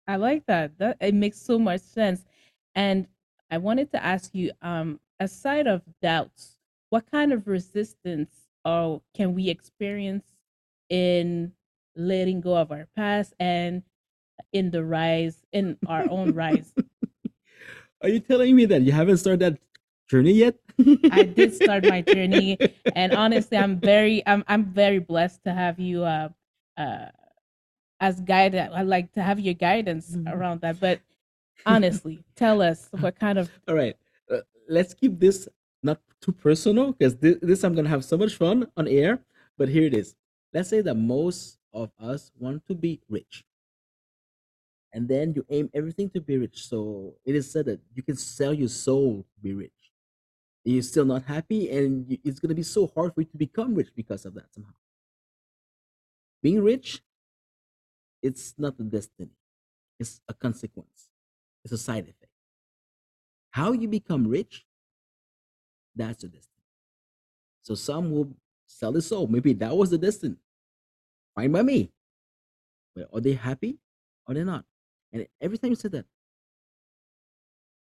I 0.07 0.17
like 0.17 0.45
that. 0.47 0.77
That 0.79 0.97
it 0.99 1.13
makes 1.13 1.39
so 1.39 1.57
much 1.57 1.81
sense. 1.81 2.25
And 2.75 3.07
I 3.51 3.57
wanted 3.57 3.91
to 3.91 4.03
ask 4.03 4.33
you, 4.33 4.51
um, 4.61 4.99
aside 5.19 5.67
of 5.67 5.81
doubts, 6.01 6.57
what 6.89 7.09
kind 7.09 7.31
of 7.31 7.47
resistance 7.47 8.31
or 8.65 9.01
can 9.15 9.33
we 9.33 9.49
experience 9.49 10.25
in 10.89 11.53
letting 11.95 12.41
go 12.41 12.55
of 12.57 12.71
our 12.71 12.87
past 12.95 13.33
and 13.39 13.83
in 14.51 14.71
the 14.71 14.83
rise 14.83 15.43
in 15.51 15.77
our 15.85 16.05
own 16.09 16.33
rise? 16.33 16.73
Are 18.01 18.09
you 18.09 18.19
telling 18.19 18.55
me 18.55 18.65
that 18.65 18.81
you 18.81 18.91
haven't 18.91 19.17
started 19.17 19.39
that 19.39 19.57
journey 20.09 20.33
yet? 20.33 20.55
I 21.09 21.25
did 21.25 21.53
start 21.53 21.83
my 21.83 22.01
journey, 22.13 22.59
and 22.95 23.13
honestly, 23.13 23.57
I'm 23.57 23.79
very, 23.79 24.23
I'm, 24.27 24.43
I'm 24.47 24.65
very 24.65 24.99
blessed 24.99 25.43
to 25.45 25.53
have 25.53 25.79
you, 25.79 26.03
uh, 26.03 26.29
uh, 26.77 27.05
as 27.99 28.19
guide. 28.21 28.55
I 28.55 28.81
like 28.81 29.13
to 29.13 29.21
have 29.23 29.39
your 29.39 29.53
guidance 29.53 30.15
Mhm. 30.15 30.27
around 30.33 30.61
that. 30.61 30.79
But 30.79 30.99
honestly, 31.65 32.23
tell 32.35 32.61
us 32.61 32.89
what 32.99 33.17
kind 33.19 33.37
of 33.39 33.49
All 33.67 33.75
right, 33.75 33.95
uh, 34.29 34.41
let's 34.67 34.93
keep 34.93 35.19
this 35.19 35.47
not 35.81 35.99
too 36.21 36.31
personal 36.31 36.91
because 36.93 37.15
this, 37.17 37.37
this 37.41 37.63
I'm 37.63 37.75
gonna 37.75 37.89
have 37.89 38.03
so 38.03 38.17
much 38.17 38.35
fun 38.35 38.67
on 38.75 38.87
air. 38.87 39.19
But 39.57 39.69
here 39.69 39.83
it 39.83 39.93
is. 39.93 40.15
Let's 40.53 40.69
say 40.69 40.81
that 40.81 40.95
most 40.95 41.59
of 41.73 41.91
us 41.99 42.31
want 42.39 42.65
to 42.67 42.75
be 42.75 43.01
rich, 43.09 43.45
and 44.93 45.07
then 45.07 45.33
you 45.35 45.45
aim 45.49 45.69
everything 45.73 46.09
to 46.11 46.21
be 46.21 46.37
rich. 46.37 46.67
So 46.67 47.15
it 47.25 47.35
is 47.35 47.51
said 47.51 47.65
that 47.65 47.81
you 47.93 48.03
can 48.03 48.15
sell 48.15 48.53
your 48.53 48.69
soul 48.69 49.25
to 49.33 49.41
be 49.41 49.53
rich. 49.53 49.71
You're 50.63 50.83
still 50.83 51.05
not 51.05 51.23
happy, 51.25 51.69
and 51.71 52.09
you, 52.09 52.17
it's 52.23 52.39
gonna 52.39 52.55
be 52.55 52.63
so 52.63 52.87
hard 52.87 53.13
for 53.13 53.21
you 53.21 53.27
to 53.27 53.37
become 53.37 53.75
rich 53.75 53.89
because 53.95 54.25
of 54.25 54.33
that 54.35 54.53
somehow. 54.53 54.73
Being 56.41 56.63
rich, 56.63 57.01
it's 58.21 58.53
not 58.57 58.79
a 58.79 58.83
destiny; 58.83 59.31
it's 59.99 60.21
a 60.27 60.33
consequence. 60.33 61.09
It's 61.63 61.73
a 61.73 61.77
side 61.77 62.03
effect. 62.03 62.31
How 63.51 63.71
you 63.71 63.87
become 63.87 64.27
rich, 64.27 64.65
that's 65.95 66.21
the 66.21 66.27
destiny. 66.27 66.49
So 67.61 67.75
some 67.75 68.11
will 68.11 68.33
sell 68.65 68.91
their 68.91 69.01
soul. 69.01 69.27
Maybe 69.27 69.53
that 69.53 69.75
was 69.75 69.89
the 69.89 69.97
destiny. 69.97 70.35
Fine 71.35 71.51
by 71.51 71.61
me. 71.63 71.91
But 72.95 73.09
are 73.13 73.21
they 73.21 73.33
happy 73.33 73.79
or 74.27 74.33
they're 74.33 74.45
not? 74.45 74.65
And 75.11 75.27
every 75.41 75.57
time 75.57 75.71
you 75.71 75.75
say 75.75 75.89
that, 75.89 76.05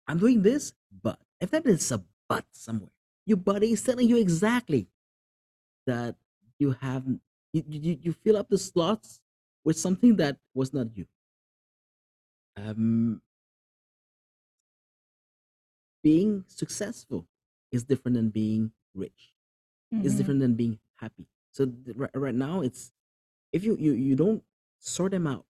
I'm 0.06 0.18
doing 0.18 0.42
this, 0.42 0.72
but 1.02 1.18
if 1.40 1.50
that 1.50 1.66
is 1.66 1.90
a 1.92 2.02
but 2.28 2.44
somewhere, 2.52 2.90
your 3.26 3.36
body 3.38 3.72
is 3.72 3.82
telling 3.82 4.08
you 4.08 4.16
exactly 4.18 4.88
that 5.86 6.16
you 6.58 6.72
have 6.80 7.04
you, 7.52 7.64
you, 7.68 7.98
you 8.02 8.12
fill 8.12 8.36
up 8.36 8.48
the 8.48 8.58
slots 8.58 9.20
with 9.64 9.78
something 9.78 10.16
that 10.16 10.38
was 10.54 10.72
not 10.72 10.88
you. 10.96 11.06
Um, 12.56 13.22
being 16.02 16.44
successful 16.48 17.26
is 17.70 17.84
different 17.84 18.16
than 18.16 18.30
being 18.30 18.72
rich. 18.94 19.32
It's 19.92 20.14
Mhm. 20.14 20.16
different 20.18 20.40
than 20.40 20.54
being 20.54 20.78
happy. 20.96 21.26
So 21.52 21.66
th- 21.66 21.96
right, 21.96 22.10
right 22.14 22.34
now, 22.34 22.60
it's 22.62 22.92
if 23.52 23.64
you, 23.64 23.76
you 23.78 23.92
you 23.92 24.16
don't 24.16 24.42
sort 24.78 25.12
them 25.12 25.26
out, 25.26 25.44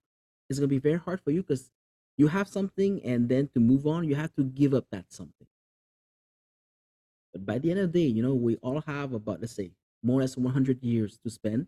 it's 0.49 0.59
gonna 0.59 0.69
be 0.69 0.79
very 0.79 0.99
hard 0.99 1.21
for 1.21 1.31
you 1.31 1.43
because 1.43 1.71
you 2.17 2.29
have 2.29 2.49
something, 2.49 3.01
and 3.05 3.29
then 3.29 3.49
to 3.55 3.61
move 3.61 3.87
on, 3.87 4.05
you 4.05 4.15
have 4.17 4.35
to 4.35 4.45
give 4.45 4.75
up 4.75 4.87
that 4.91 5.07
something. 5.13 5.47
But 7.33 7.47
by 7.47 7.59
the 7.59 7.71
end 7.71 7.81
of 7.81 7.93
the 7.93 8.01
day, 8.01 8.09
you 8.09 8.23
know, 8.23 8.35
we 8.35 8.57
all 8.57 8.81
have 8.83 9.13
about 9.13 9.41
let's 9.41 9.55
say 9.55 9.73
more 10.03 10.19
or 10.19 10.23
less 10.23 10.37
100 10.37 10.83
years 10.83 11.19
to 11.25 11.31
spend. 11.31 11.67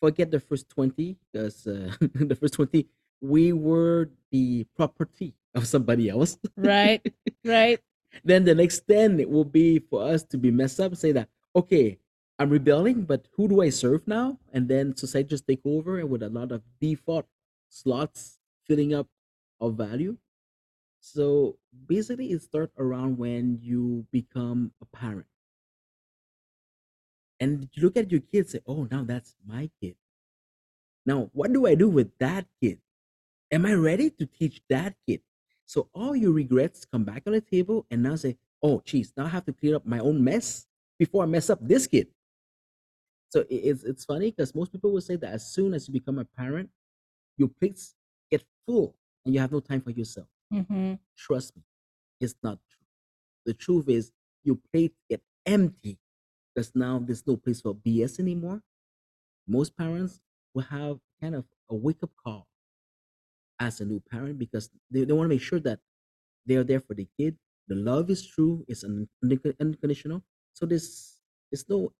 Forget 0.00 0.30
the 0.30 0.40
first 0.40 0.68
20 0.68 1.16
because 1.32 1.66
uh, 1.66 1.92
the 2.00 2.34
first 2.34 2.54
20 2.54 2.86
we 3.20 3.52
were 3.52 4.10
the 4.32 4.66
property 4.76 5.34
of 5.54 5.66
somebody 5.66 6.08
else. 6.08 6.38
right, 6.56 7.00
right. 7.44 7.78
then 8.24 8.44
the 8.44 8.54
next 8.54 8.86
10 8.88 9.20
it 9.20 9.30
will 9.30 9.44
be 9.44 9.78
for 9.78 10.02
us 10.02 10.22
to 10.24 10.36
be 10.36 10.50
messed 10.50 10.80
up 10.80 10.94
say 10.96 11.12
that 11.12 11.28
okay 11.54 11.98
i'm 12.38 12.50
rebelling 12.50 13.02
but 13.04 13.26
who 13.36 13.48
do 13.48 13.62
i 13.62 13.68
serve 13.68 14.06
now? 14.06 14.38
And 14.52 14.68
then 14.68 14.96
society 14.96 15.28
just 15.28 15.46
take 15.46 15.60
over 15.64 15.98
and 15.98 16.10
with 16.10 16.22
a 16.22 16.28
lot 16.28 16.52
of 16.52 16.62
default 16.80 17.26
slots 17.68 18.38
filling 18.66 18.94
up 18.94 19.08
of 19.60 19.74
value. 19.74 20.16
So 21.00 21.58
basically 21.86 22.32
it 22.32 22.42
starts 22.42 22.74
around 22.78 23.18
when 23.18 23.58
you 23.60 24.06
become 24.12 24.72
a 24.80 24.86
parent. 24.96 25.26
And 27.40 27.68
you 27.72 27.82
look 27.82 27.96
at 27.96 28.10
your 28.10 28.20
kid 28.20 28.48
say 28.48 28.60
oh 28.66 28.88
now 28.90 29.04
that's 29.04 29.36
my 29.46 29.70
kid. 29.80 29.96
Now 31.04 31.30
what 31.32 31.52
do 31.52 31.66
i 31.66 31.74
do 31.74 31.88
with 31.88 32.16
that 32.18 32.46
kid? 32.60 32.78
Am 33.50 33.66
I 33.66 33.74
ready 33.74 34.10
to 34.10 34.26
teach 34.26 34.62
that 34.70 34.94
kid? 35.06 35.20
So 35.66 35.88
all 35.94 36.14
your 36.14 36.32
regrets 36.32 36.84
come 36.84 37.04
back 37.04 37.22
on 37.26 37.32
the 37.32 37.40
table 37.40 37.86
and 37.90 38.02
now 38.02 38.16
say, 38.16 38.36
oh, 38.62 38.82
geez, 38.84 39.12
now 39.16 39.24
I 39.24 39.28
have 39.28 39.44
to 39.46 39.52
clear 39.52 39.76
up 39.76 39.86
my 39.86 39.98
own 39.98 40.22
mess 40.22 40.66
before 40.98 41.22
I 41.22 41.26
mess 41.26 41.50
up 41.50 41.58
this 41.60 41.86
kid. 41.86 42.08
So 43.32 43.46
it's, 43.50 43.84
it's 43.84 44.04
funny 44.04 44.30
because 44.30 44.54
most 44.54 44.72
people 44.72 44.92
will 44.92 45.00
say 45.00 45.16
that 45.16 45.32
as 45.32 45.46
soon 45.46 45.74
as 45.74 45.88
you 45.88 45.94
become 45.94 46.18
a 46.18 46.24
parent, 46.26 46.70
your 47.38 47.48
plates 47.48 47.96
get 48.30 48.44
full 48.66 48.96
and 49.24 49.34
you 49.34 49.40
have 49.40 49.52
no 49.52 49.60
time 49.60 49.80
for 49.82 49.90
yourself. 49.90 50.28
hmm 50.50 50.94
Trust 51.16 51.56
me, 51.56 51.62
it's 52.20 52.36
not 52.42 52.60
true. 52.70 52.86
The 53.46 53.54
truth 53.54 53.88
is 53.88 54.12
your 54.44 54.58
plate 54.72 54.94
get 55.10 55.22
empty 55.46 55.98
because 56.54 56.72
now 56.74 57.00
there's 57.00 57.26
no 57.26 57.36
place 57.36 57.60
for 57.62 57.74
BS 57.74 58.20
anymore. 58.20 58.62
Most 59.48 59.76
parents 59.76 60.20
will 60.54 60.64
have 60.64 61.00
kind 61.22 61.34
of 61.36 61.46
a 61.70 61.76
wake 61.76 62.02
up 62.02 62.12
call 62.22 62.48
as 63.60 63.80
a 63.80 63.84
new 63.84 64.00
parent 64.00 64.38
because 64.38 64.70
they, 64.90 65.04
they 65.04 65.12
want 65.12 65.26
to 65.26 65.34
make 65.34 65.40
sure 65.42 65.60
that 65.60 65.80
they 66.46 66.56
are 66.56 66.64
there 66.64 66.80
for 66.80 66.94
the 66.94 67.08
kid. 67.18 67.38
The 67.68 67.76
love 67.76 68.10
is 68.10 68.26
true, 68.26 68.64
it's 68.68 68.84
un- 68.84 69.08
unconditional. 69.60 70.24
So 70.54 70.66
there's 70.66 71.20
there's 71.52 71.68
no 71.68 71.92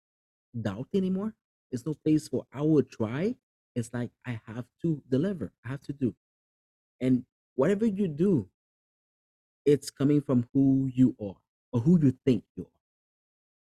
doubt 0.61 0.89
anymore. 0.95 1.35
It's 1.71 1.87
no 1.87 1.95
place 1.95 2.29
for 2.29 2.47
I 2.53 2.63
will 2.63 2.83
try. 2.83 3.37
It's 3.75 3.93
like 3.93 4.11
I 4.27 4.41
have 4.47 4.67
to 4.83 5.03
deliver. 5.09 5.53
I 5.65 5.69
have 5.69 5.83
to 5.83 5.93
do. 5.93 6.15
And 7.01 7.25
whatever 7.55 7.87
you 7.87 8.09
do, 8.09 8.49
it's 9.65 9.91
coming 9.91 10.21
from 10.21 10.49
who 10.53 10.91
you 10.93 11.17
are 11.21 11.37
or 11.73 11.81
who 11.81 11.99
you 12.01 12.15
think 12.25 12.45
you 12.57 12.65
are. 12.65 12.79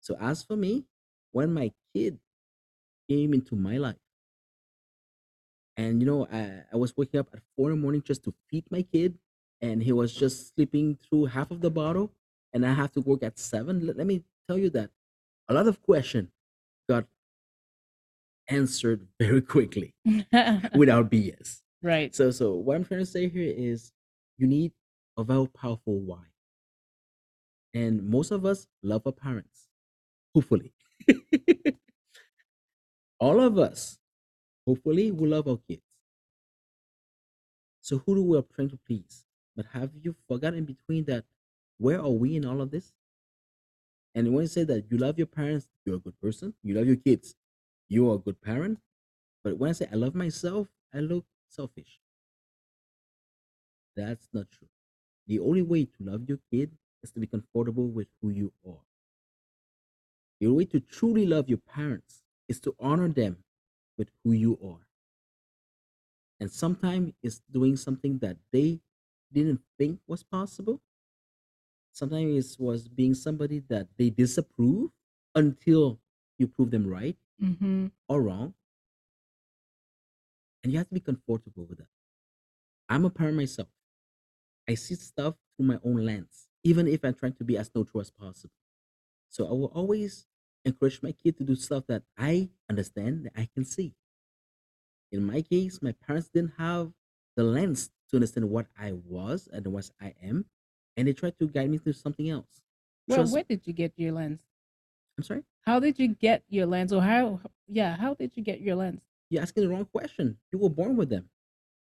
So 0.00 0.16
as 0.21 0.43
for 0.43 0.57
me, 0.57 0.85
when 1.33 1.52
my 1.52 1.73
kid 1.95 2.19
came 3.09 3.35
into 3.35 3.57
my 3.57 3.78
life, 3.78 3.97
and 5.76 6.00
you 6.00 6.07
know, 6.07 6.26
I, 6.33 6.62
I 6.73 6.76
was 6.76 6.97
waking 6.97 7.21
up 7.21 7.28
at 7.33 7.40
four 7.57 7.71
in 7.71 7.76
the 7.76 7.83
morning 7.83 8.02
just 8.02 8.25
to 8.25 8.35
feed 8.50 8.64
my 8.71 8.83
kid, 8.83 9.19
and 9.61 9.83
he 9.83 9.93
was 9.93 10.14
just 10.14 10.54
sleeping 10.54 10.99
through 11.02 11.26
half 11.26 11.50
of 11.50 11.61
the 11.61 11.71
bottle, 11.71 12.12
and 12.52 12.64
I 12.66 12.73
have 12.75 12.93
to 12.93 13.00
work 13.00 13.23
at 13.23 13.38
seven. 13.38 13.87
Let, 13.87 13.97
let 13.97 14.07
me 14.07 14.25
tell 14.49 14.59
you 14.59 14.71
that 14.71 14.90
a 15.49 15.54
lot 15.54 15.66
of 15.66 15.83
question 15.83 16.31
answered 18.49 19.07
very 19.21 19.41
quickly 19.41 19.95
without 20.75 21.11
BS. 21.11 21.61
right. 21.83 22.15
So, 22.15 22.31
so 22.31 22.55
what 22.55 22.77
I'm 22.77 22.85
trying 22.85 23.01
to 23.01 23.07
say 23.07 23.29
here 23.29 23.53
is, 23.57 23.93
you 24.39 24.47
need 24.47 24.73
a 25.17 25.25
very 25.25 25.47
powerful 25.49 26.01
why, 26.01 26.25
and 27.73 28.03
most 28.09 28.31
of 28.33 28.45
us 28.45 28.67
love 28.83 29.03
our 29.07 29.13
parents. 29.13 29.69
Hopefully, 30.35 30.73
all 33.21 33.41
of 33.41 33.59
us, 33.59 33.99
hopefully, 34.67 35.13
we 35.13 35.29
love 35.29 35.47
our 35.47 35.59
kids. 35.69 35.83
So 37.81 37.99
who 37.99 38.15
do 38.17 38.23
we 38.25 38.39
are 38.39 38.45
trying 38.55 38.71
to 38.71 38.79
please? 38.87 39.25
But 39.55 39.67
have 39.73 39.91
you 40.03 40.17
forgotten 40.27 40.59
in 40.61 40.65
between 40.65 41.05
that 41.05 41.25
where 41.79 42.01
are 42.01 42.11
we 42.11 42.37
in 42.37 42.45
all 42.45 42.61
of 42.61 42.71
this? 42.71 42.93
And 44.15 44.33
when 44.33 44.43
you 44.43 44.49
say 44.49 44.65
that 44.65 44.85
you 44.91 44.97
love 44.97 45.19
your 45.19 45.27
parents, 45.27 45.69
you're 45.85 45.97
a 45.97 46.01
good 46.01 46.19
person. 46.21 46.55
You 46.63 46.75
love 46.75 46.87
your 46.87 46.97
kids, 46.97 47.35
you 47.95 48.11
are 48.11 48.17
a 48.17 48.19
good 48.19 48.41
parent. 48.43 48.81
But 49.45 49.59
when 49.59 49.71
I 49.71 49.75
say 49.75 49.89
I 49.93 49.97
love 49.97 50.15
myself, 50.17 50.69
I 50.95 51.01
look 51.01 51.27
selfish. 51.49 52.01
That's 53.97 54.29
not 54.33 54.51
true. 54.53 54.69
The 55.27 55.41
only 55.41 55.63
way 55.63 55.87
to 55.87 56.05
love 56.05 56.29
your 56.29 56.39
kid 56.51 56.79
is 57.03 57.13
to 57.13 57.21
be 57.21 57.27
comfortable 57.27 57.89
with 57.89 58.09
who 58.23 58.31
you 58.31 58.53
are. 58.67 58.85
The 60.39 60.47
way 60.47 60.65
to 60.67 60.79
truly 60.79 61.27
love 61.27 61.49
your 61.49 61.59
parents 61.59 62.23
is 62.47 62.61
to 62.61 62.77
honor 62.79 63.09
them 63.09 63.43
with 63.97 64.11
who 64.23 64.31
you 64.31 64.57
are. 64.63 64.87
and 66.41 66.51
sometimes 66.51 67.13
it's 67.23 67.41
doing 67.51 67.77
something 67.77 68.19
that 68.19 68.37
they 68.53 68.81
didn't 69.33 69.61
think 69.79 70.01
was 70.07 70.23
possible. 70.23 70.81
Sometimes 71.93 72.57
it 72.57 72.61
was 72.61 72.89
being 72.89 73.15
somebody 73.15 73.61
that 73.69 73.89
they 73.97 74.11
disapprove 74.11 74.91
until 75.35 76.01
you 76.39 76.47
prove 76.49 76.71
them 76.71 76.87
right 76.87 77.17
Mm-hmm. 77.43 77.87
or 78.09 78.23
wrong, 78.23 78.55
and 80.62 80.73
you 80.73 80.79
have 80.79 80.88
to 80.88 80.95
be 80.95 81.00
comfortable 81.00 81.67
with 81.67 81.79
that. 81.79 81.88
I'm 82.88 83.05
a 83.05 83.11
parent 83.11 83.37
myself. 83.37 83.69
I 84.69 84.75
see 84.75 84.95
stuff 84.95 85.35
through 85.57 85.67
my 85.67 85.79
own 85.85 85.97
lens, 86.05 86.49
even 86.62 86.87
if 86.88 87.05
I'm 87.05 87.14
trying 87.14 87.35
to 87.35 87.45
be 87.45 87.59
as 87.59 87.71
neutral 87.75 88.00
as 88.00 88.11
possible. 88.11 88.55
So 89.29 89.47
I 89.47 89.50
will 89.50 89.73
always 89.75 90.26
encourage 90.64 91.03
my 91.03 91.12
kid 91.12 91.37
to 91.38 91.45
do 91.45 91.55
stuff 91.57 91.85
that 91.88 92.05
I 92.17 92.50
understand 92.71 93.26
that 93.26 93.33
I 93.37 93.49
can 93.53 93.64
see. 93.64 93.95
In 95.12 95.25
my 95.25 95.43
case, 95.43 95.83
my 95.83 95.93
parents 95.93 96.29
didn't 96.29 96.55
have 96.59 96.93
the 97.37 97.45
lens 97.45 97.91
to 98.11 98.17
understand 98.17 98.49
what 98.49 98.67
I 98.79 98.93
was 98.93 99.49
and 99.53 99.67
what 99.67 99.91
I 100.00 100.14
am, 100.23 100.47
and 100.97 101.09
they 101.09 101.12
tried 101.12 101.38
to 101.41 101.49
guide 101.49 101.71
me 101.71 101.79
to 101.79 101.93
something 101.93 102.31
else. 102.31 102.62
Well, 103.07 103.19
Trust. 103.19 103.33
where 103.35 103.45
did 103.45 103.67
you 103.67 103.73
get 103.73 103.93
your 103.97 104.12
lens? 104.12 104.41
I'm 105.16 105.25
sorry. 105.25 105.42
How 105.62 105.80
did 105.80 105.99
you 105.99 106.09
get 106.09 106.42
your 106.49 106.66
lens, 106.66 106.92
or 106.92 107.02
how? 107.02 107.40
Yeah, 107.68 107.97
how 107.97 108.14
did 108.14 108.33
you 108.35 108.42
get 108.42 108.61
your 108.61 108.76
lens? 108.76 109.02
You're 109.30 109.42
asking 109.42 109.64
the 109.64 109.68
wrong 109.71 109.87
question. 109.87 110.38
You 110.52 110.59
were 110.59 110.71
born 110.71 110.97
with 110.97 111.09
them. 111.09 111.28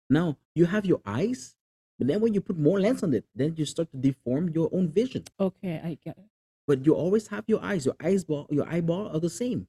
Now 0.09 0.37
you 0.55 0.65
have 0.65 0.85
your 0.85 1.01
eyes, 1.05 1.55
but 1.97 2.07
then 2.07 2.21
when 2.21 2.33
you 2.33 2.41
put 2.41 2.57
more 2.57 2.79
lens 2.79 3.03
on 3.03 3.13
it, 3.13 3.25
then 3.35 3.55
you 3.55 3.65
start 3.65 3.91
to 3.91 3.97
deform 3.97 4.49
your 4.49 4.69
own 4.73 4.89
vision. 4.89 5.23
Okay, 5.39 5.79
I 5.83 5.97
get 6.03 6.17
it. 6.17 6.25
But 6.65 6.85
you 6.85 6.95
always 6.95 7.27
have 7.27 7.43
your 7.47 7.63
eyes. 7.63 7.85
Your 7.85 7.95
eyes 8.01 8.23
ball, 8.23 8.47
your 8.49 8.67
eyeball 8.67 9.09
are 9.15 9.19
the 9.19 9.29
same. 9.29 9.67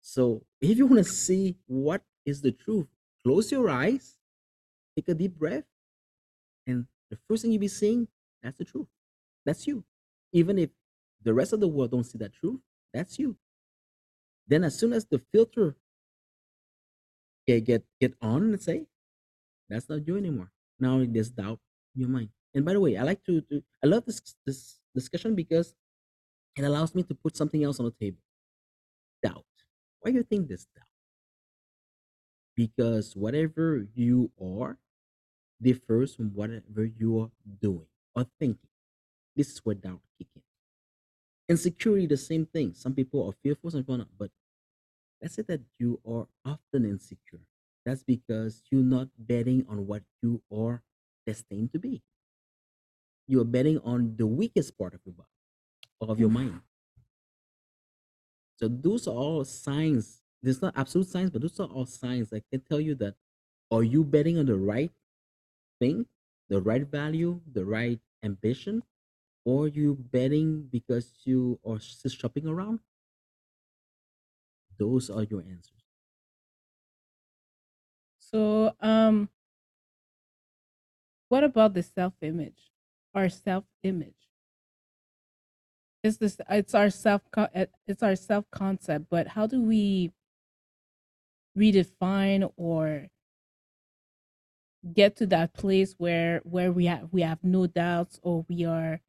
So 0.00 0.44
if 0.60 0.78
you 0.78 0.86
want 0.86 1.04
to 1.04 1.10
see 1.10 1.56
what 1.66 2.02
is 2.24 2.40
the 2.40 2.52
truth, 2.52 2.86
close 3.22 3.50
your 3.52 3.68
eyes, 3.68 4.16
take 4.96 5.08
a 5.08 5.14
deep 5.14 5.38
breath, 5.38 5.64
and 6.66 6.86
the 7.10 7.18
first 7.28 7.42
thing 7.42 7.52
you'll 7.52 7.60
be 7.60 7.68
seeing, 7.68 8.08
that's 8.42 8.58
the 8.58 8.64
truth. 8.64 8.86
That's 9.44 9.66
you. 9.66 9.84
Even 10.32 10.58
if 10.58 10.70
the 11.22 11.34
rest 11.34 11.52
of 11.52 11.60
the 11.60 11.68
world 11.68 11.90
don't 11.90 12.04
see 12.04 12.18
that 12.18 12.32
truth, 12.32 12.60
that's 12.92 13.18
you. 13.18 13.36
Then 14.46 14.64
as 14.64 14.78
soon 14.78 14.92
as 14.92 15.04
the 15.04 15.20
filter 15.32 15.76
get 17.46 17.64
get, 17.64 17.84
get 18.00 18.14
on, 18.20 18.50
let's 18.50 18.64
say, 18.64 18.86
that's 19.68 19.88
not 19.88 20.06
you 20.06 20.16
anymore. 20.16 20.50
Now 20.80 21.04
there's 21.06 21.30
doubt 21.30 21.60
in 21.94 22.02
your 22.02 22.10
mind. 22.10 22.30
And 22.54 22.64
by 22.64 22.72
the 22.72 22.80
way, 22.80 22.96
I 22.96 23.02
like 23.02 23.24
to, 23.24 23.40
to 23.42 23.62
I 23.84 23.86
love 23.86 24.04
this 24.06 24.20
this 24.46 24.78
discussion 24.94 25.34
because 25.34 25.74
it 26.56 26.64
allows 26.64 26.94
me 26.94 27.02
to 27.04 27.14
put 27.14 27.36
something 27.36 27.62
else 27.62 27.78
on 27.78 27.86
the 27.86 27.92
table. 27.92 28.22
Doubt. 29.22 29.44
Why 30.00 30.10
do 30.10 30.16
you 30.16 30.22
think 30.22 30.48
this 30.48 30.66
doubt? 30.74 30.86
Because 32.56 33.14
whatever 33.14 33.86
you 33.94 34.30
are 34.42 34.78
differs 35.60 36.14
from 36.14 36.30
whatever 36.34 36.84
you 36.84 37.20
are 37.20 37.30
doing 37.60 37.86
or 38.14 38.26
thinking. 38.38 38.68
This 39.36 39.50
is 39.50 39.58
where 39.58 39.74
doubt 39.74 40.00
kicks 40.18 40.34
in. 40.34 40.42
Insecurity, 41.48 42.06
the 42.06 42.16
same 42.16 42.46
thing. 42.46 42.74
Some 42.74 42.94
people 42.94 43.26
are 43.26 43.32
fearful, 43.42 43.70
some 43.70 43.80
people 43.80 43.94
are 43.94 43.98
not. 43.98 44.08
But 44.18 44.30
let's 45.22 45.34
say 45.34 45.42
that 45.48 45.60
you 45.78 46.00
are 46.06 46.26
often 46.44 46.84
insecure. 46.84 47.40
That's 47.86 48.02
because 48.02 48.62
you're 48.70 48.82
not 48.82 49.08
betting 49.18 49.64
on 49.68 49.86
what 49.86 50.02
you 50.22 50.42
are 50.52 50.82
destined 51.26 51.72
to 51.72 51.78
be. 51.78 52.02
You 53.26 53.40
are 53.40 53.44
betting 53.44 53.78
on 53.78 54.14
the 54.16 54.26
weakest 54.26 54.76
part 54.76 54.94
of 54.94 55.00
your 55.04 55.14
body, 55.14 55.28
of 56.12 56.20
your 56.20 56.28
mm-hmm. 56.28 56.50
mind. 56.50 56.60
So 58.56 58.68
those 58.68 59.06
are 59.06 59.14
all 59.14 59.44
signs. 59.44 60.20
There's 60.42 60.60
not 60.60 60.74
absolute 60.76 61.08
signs, 61.08 61.30
but 61.30 61.42
those 61.42 61.58
are 61.60 61.66
all 61.66 61.86
signs 61.86 62.30
that 62.30 62.44
can 62.50 62.60
tell 62.60 62.80
you 62.80 62.94
that 62.96 63.14
are 63.70 63.82
you 63.82 64.04
betting 64.04 64.38
on 64.38 64.46
the 64.46 64.56
right 64.56 64.90
thing, 65.80 66.06
the 66.48 66.60
right 66.60 66.86
value, 66.86 67.40
the 67.52 67.64
right 67.64 68.00
ambition, 68.22 68.82
or 69.48 69.66
you 69.66 69.96
betting 70.12 70.68
because 70.70 71.06
you 71.24 71.58
are 71.66 71.78
just 71.78 72.18
shopping 72.20 72.46
around? 72.46 72.80
Those 74.78 75.08
are 75.08 75.22
your 75.22 75.40
answers. 75.40 75.84
So, 78.18 78.74
um, 78.80 79.30
what 81.30 81.44
about 81.44 81.72
the 81.72 81.82
self-image? 81.82 82.70
Our 83.14 83.30
self-image 83.30 84.14
is 86.02 86.18
this? 86.18 86.36
It's 86.50 86.74
our 86.74 86.90
self. 86.90 87.22
uh, 87.34 87.48
It's 87.86 88.02
our 88.02 88.16
self-concept. 88.16 89.06
But 89.10 89.28
how 89.28 89.46
do 89.46 89.62
we 89.62 90.12
redefine 91.56 92.52
or 92.56 93.08
get 94.94 95.16
to 95.16 95.26
that 95.26 95.54
place 95.54 95.94
where 95.98 96.40
where 96.44 96.70
we 96.70 96.86
have 96.86 97.08
we 97.12 97.22
have 97.22 97.42
no 97.42 97.66
doubts 97.66 98.20
or 98.22 98.44
we 98.48 98.64
are, 98.64 99.00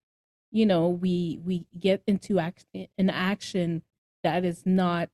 you 0.51 0.65
know, 0.65 0.89
we 0.89 1.39
we 1.43 1.65
get 1.77 2.03
into 2.07 2.39
an 2.39 3.09
action 3.09 3.83
that 4.23 4.45
is 4.45 4.65
not 4.65 5.09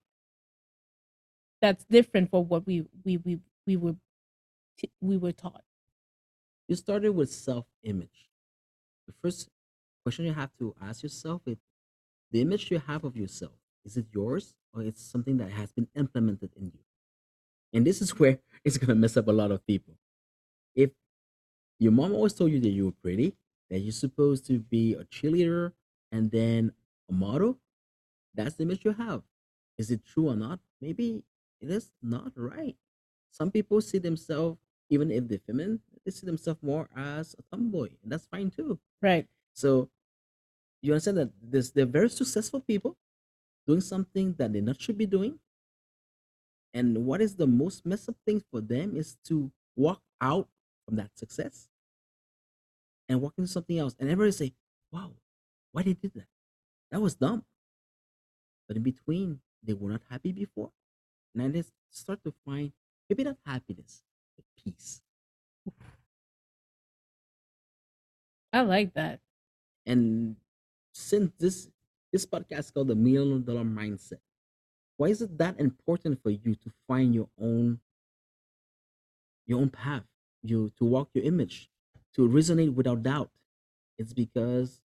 that's 1.62 1.86
different 1.86 2.30
from 2.30 2.48
what 2.48 2.66
we 2.66 2.86
we 3.04 3.18
we 3.18 3.40
we 3.66 3.78
were 3.78 3.96
we 5.02 5.18
were 5.18 5.32
taught. 5.32 5.64
You 6.68 6.76
started 6.76 7.12
with 7.12 7.32
self 7.32 7.66
image. 7.84 8.30
The 9.08 9.14
first 9.22 9.50
question 10.04 10.26
you 10.26 10.34
have 10.34 10.56
to 10.60 10.76
ask 10.82 11.04
yourself 11.04 11.44
is 11.48 11.60
the 12.32 12.42
image 12.42 12.72
you 12.72 12.80
have 12.80 13.04
of 13.04 13.18
yourself, 13.18 13.54
is 13.86 13.98
it 13.98 14.08
yours 14.14 14.56
or 14.74 14.84
it's 14.84 15.02
something 15.02 15.38
that 15.38 15.52
has 15.52 15.72
been 15.74 15.90
implemented 15.96 16.52
in 16.56 16.66
you? 16.68 16.80
And 17.74 17.86
this 17.88 18.02
is 18.02 18.12
where 18.20 18.40
it's 18.64 18.78
going 18.78 18.90
to 18.90 18.96
mess 18.96 19.18
up 19.18 19.28
a 19.28 19.32
lot 19.34 19.52
of 19.52 19.66
people. 19.68 19.98
If 20.76 20.92
your 21.80 21.92
mom 21.94 22.14
always 22.14 22.34
told 22.34 22.52
you 22.52 22.60
that 22.62 22.70
you 22.70 22.86
were 22.88 22.92
pretty, 23.04 23.36
that 23.70 23.80
you're 23.80 23.92
supposed 23.92 24.46
to 24.48 24.60
be 24.60 24.94
a 24.94 25.04
cheerleader 25.06 25.74
and 26.12 26.32
then 26.32 26.72
a 27.10 27.14
model, 27.14 27.58
that's 28.34 28.56
the 28.56 28.64
image 28.64 28.86
you 28.86 28.94
have. 28.94 29.24
Is 29.78 29.92
it 29.92 30.06
true 30.06 30.30
or 30.30 30.36
not? 30.36 30.60
Maybe 30.82 31.24
it 31.60 31.70
is 31.70 31.92
not 32.02 32.32
right. 32.36 32.76
Some 33.32 33.52
people 33.52 33.82
see 33.82 33.98
themselves, 33.98 34.58
even 34.90 35.12
if 35.12 35.28
they're 35.28 35.40
feminine, 35.40 35.80
they 36.06 36.12
see 36.12 36.26
themselves 36.26 36.62
more 36.62 36.88
as 36.96 37.36
a 37.38 37.56
tomboy, 37.56 37.90
and 38.04 38.12
that's 38.12 38.28
fine 38.28 38.52
too. 38.52 38.80
Right. 39.02 39.28
So 39.54 39.90
you 40.82 40.94
understand 40.94 41.18
that 41.18 41.32
this 41.42 41.72
they're 41.72 41.86
very 41.86 42.10
successful 42.10 42.62
people 42.62 42.96
doing 43.68 43.82
something 43.82 44.36
that 44.38 44.54
they 44.54 44.62
not 44.62 44.80
should 44.80 44.98
be 44.98 45.06
doing. 45.06 45.40
And 46.74 47.06
what 47.06 47.22
is 47.22 47.36
the 47.36 47.48
most 47.48 47.86
messed 47.86 48.10
up 48.10 48.16
thing 48.26 48.44
for 48.52 48.62
them 48.62 48.96
is 48.96 49.18
to 49.28 49.52
walk 49.76 50.02
out 50.22 50.48
from 50.86 50.98
that 50.98 51.18
success 51.18 51.68
and 53.08 53.22
walk 53.22 53.34
into 53.38 53.52
something 53.52 53.78
else. 53.78 53.96
And 54.00 54.10
everybody 54.10 54.32
say, 54.32 54.54
Wow, 54.92 55.12
why 55.72 55.84
they 55.84 55.94
did 55.94 56.14
that? 56.16 56.28
That 56.92 57.02
was 57.02 57.16
dumb. 57.16 57.44
But 58.68 58.78
in 58.78 58.84
between, 58.84 59.40
they 59.64 59.74
were 59.74 59.90
not 59.90 60.02
happy 60.10 60.32
before. 60.32 60.72
And 61.34 61.44
then 61.44 61.52
they 61.52 61.64
start 61.92 62.24
to 62.24 62.34
find 62.46 62.72
maybe 63.10 63.24
not 63.24 63.38
happiness, 63.46 64.04
but 64.36 64.46
peace. 64.64 65.02
I 68.54 68.62
like 68.62 68.94
that. 68.94 69.20
And 69.86 70.38
since 70.94 71.32
this 71.38 71.70
this 72.12 72.26
podcast 72.26 72.60
is 72.60 72.72
called 72.72 72.88
the 72.88 72.96
Million 72.96 73.44
Dollar 73.44 73.64
Mindset, 73.64 74.20
why 74.96 75.08
is 75.08 75.22
it 75.22 75.38
that 75.38 75.60
important 75.60 76.22
for 76.24 76.30
you 76.30 76.56
to 76.56 76.72
find 76.88 77.14
your 77.14 77.28
own 77.38 77.80
your 79.46 79.60
own 79.60 79.70
path, 79.70 80.04
you 80.42 80.72
to 80.78 80.86
walk 80.86 81.10
your 81.14 81.26
image, 81.26 81.70
to 82.16 82.28
resonate 82.28 82.74
without 82.74 83.04
doubt? 83.04 83.32
It's 83.98 84.14
because 84.14 84.82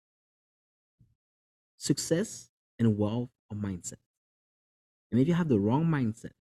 success 1.77 2.49
and 2.79 2.97
wealth 2.97 3.29
are 3.51 3.57
mindset. 3.57 3.99
And 5.11 5.21
if 5.21 5.27
you 5.27 5.33
have 5.33 5.47
the 5.49 5.59
wrong 5.59 5.85
mindset, 5.85 6.33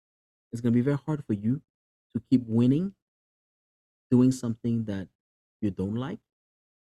it's 0.52 0.62
gonna 0.62 0.74
be 0.74 0.82
very 0.82 0.98
hard 0.98 1.24
for 1.26 1.34
you 1.34 1.62
to 2.14 2.22
keep 2.30 2.44
winning, 2.48 2.96
doing 4.10 4.32
something 4.32 4.86
that 4.86 5.08
you 5.62 5.72
don't 5.72 5.96
like 5.96 6.20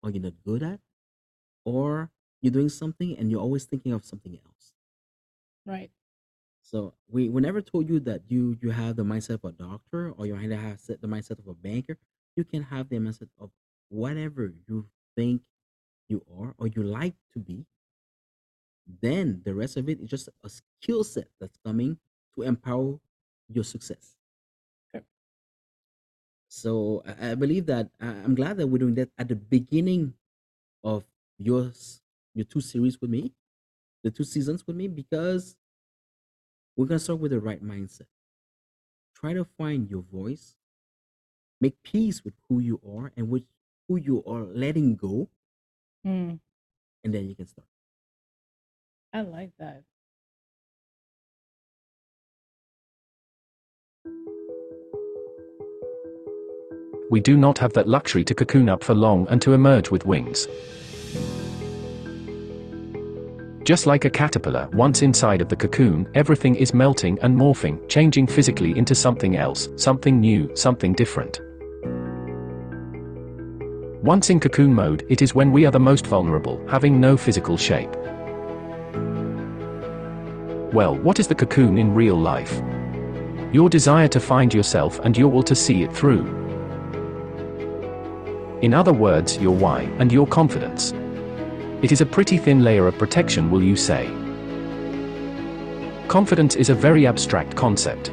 or 0.02 0.10
you're 0.10 0.22
not 0.22 0.34
good 0.44 0.62
at, 0.62 0.80
or 1.64 2.10
you're 2.40 2.52
doing 2.52 2.68
something 2.68 3.16
and 3.18 3.30
you're 3.30 3.40
always 3.40 3.64
thinking 3.64 3.92
of 3.92 4.04
something 4.04 4.38
else. 4.46 4.72
Right. 5.64 5.90
So 6.62 6.94
we, 7.08 7.28
we 7.28 7.40
never 7.40 7.60
told 7.60 7.88
you 7.88 8.00
that 8.00 8.22
you 8.28 8.56
you 8.62 8.70
have 8.70 8.96
the 8.96 9.04
mindset 9.04 9.34
of 9.34 9.44
a 9.44 9.52
doctor 9.52 10.12
or 10.12 10.26
you 10.26 10.34
have 10.34 10.50
the 10.86 11.08
mindset 11.08 11.38
of 11.38 11.46
a 11.48 11.54
banker. 11.54 11.98
You 12.36 12.44
can 12.44 12.62
have 12.64 12.88
the 12.88 12.96
mindset 12.96 13.28
of 13.38 13.50
whatever 13.92 14.52
you 14.66 14.86
think 15.16 15.42
you 16.08 16.24
are 16.40 16.54
or 16.58 16.66
you 16.66 16.82
like 16.82 17.14
to 17.34 17.38
be. 17.38 17.66
Then 19.00 19.42
the 19.44 19.54
rest 19.54 19.76
of 19.76 19.88
it 19.88 20.00
is 20.00 20.08
just 20.08 20.28
a 20.42 20.48
skill 20.48 21.04
set 21.04 21.28
that's 21.40 21.58
coming 21.64 21.98
to 22.34 22.42
empower 22.42 22.98
your 23.48 23.64
success. 23.64 24.16
Okay. 24.94 25.04
So 26.48 27.02
I, 27.06 27.32
I 27.32 27.34
believe 27.34 27.66
that 27.66 27.90
I, 28.00 28.08
I'm 28.08 28.34
glad 28.34 28.56
that 28.56 28.66
we're 28.66 28.78
doing 28.78 28.94
that 28.94 29.10
at 29.18 29.28
the 29.28 29.36
beginning 29.36 30.14
of 30.82 31.04
yours 31.38 32.00
your 32.34 32.46
two 32.46 32.62
series 32.62 32.98
with 33.00 33.10
me, 33.10 33.32
the 34.02 34.10
two 34.10 34.24
seasons 34.24 34.66
with 34.66 34.74
me, 34.74 34.88
because 34.88 35.54
we're 36.76 36.86
gonna 36.86 36.98
start 36.98 37.20
with 37.20 37.30
the 37.30 37.40
right 37.40 37.62
mindset. 37.62 38.06
Try 39.14 39.34
to 39.34 39.44
find 39.44 39.90
your 39.90 40.02
voice, 40.02 40.56
make 41.60 41.82
peace 41.82 42.24
with 42.24 42.34
who 42.48 42.58
you 42.58 42.80
are 42.86 43.12
and 43.16 43.28
with 43.28 43.44
who 43.92 43.98
you 43.98 44.24
are 44.26 44.44
letting 44.44 44.96
go, 44.96 45.28
Mm, 46.06 46.40
and 47.04 47.14
then 47.14 47.28
you 47.28 47.36
can 47.36 47.46
start. 47.46 47.68
I 49.12 49.20
like 49.20 49.52
that. 49.58 49.84
We 57.10 57.20
do 57.20 57.36
not 57.36 57.58
have 57.58 57.74
that 57.74 57.86
luxury 57.86 58.24
to 58.24 58.34
cocoon 58.34 58.68
up 58.68 58.82
for 58.82 58.94
long 58.94 59.28
and 59.28 59.40
to 59.42 59.52
emerge 59.52 59.90
with 59.90 60.06
wings. 60.06 60.48
Just 63.62 63.86
like 63.86 64.06
a 64.06 64.10
caterpillar, 64.10 64.68
once 64.72 65.02
inside 65.02 65.40
of 65.40 65.48
the 65.48 65.54
cocoon, 65.54 66.08
everything 66.14 66.56
is 66.56 66.74
melting 66.74 67.18
and 67.20 67.36
morphing, 67.36 67.86
changing 67.88 68.26
physically 68.26 68.76
into 68.76 68.94
something 68.94 69.36
else, 69.36 69.68
something 69.76 70.18
new, 70.18 70.50
something 70.56 70.94
different. 70.94 71.40
Once 74.02 74.30
in 74.30 74.40
cocoon 74.40 74.74
mode, 74.74 75.06
it 75.08 75.22
is 75.22 75.32
when 75.32 75.52
we 75.52 75.64
are 75.64 75.70
the 75.70 75.78
most 75.78 76.08
vulnerable, 76.08 76.60
having 76.68 77.00
no 77.00 77.16
physical 77.16 77.56
shape. 77.56 77.94
Well, 80.72 80.96
what 80.96 81.20
is 81.20 81.28
the 81.28 81.36
cocoon 81.36 81.78
in 81.78 81.94
real 81.94 82.16
life? 82.16 82.60
Your 83.52 83.70
desire 83.70 84.08
to 84.08 84.18
find 84.18 84.52
yourself 84.52 84.98
and 85.04 85.16
your 85.16 85.28
will 85.28 85.44
to 85.44 85.54
see 85.54 85.84
it 85.84 85.94
through. 85.94 86.26
In 88.60 88.74
other 88.74 88.92
words, 88.92 89.38
your 89.38 89.54
why 89.54 89.82
and 90.00 90.10
your 90.10 90.26
confidence. 90.26 90.92
It 91.80 91.92
is 91.92 92.00
a 92.00 92.06
pretty 92.06 92.38
thin 92.38 92.64
layer 92.64 92.88
of 92.88 92.98
protection, 92.98 93.52
will 93.52 93.62
you 93.62 93.76
say? 93.76 94.08
Confidence 96.08 96.56
is 96.56 96.70
a 96.70 96.74
very 96.74 97.06
abstract 97.06 97.54
concept. 97.54 98.10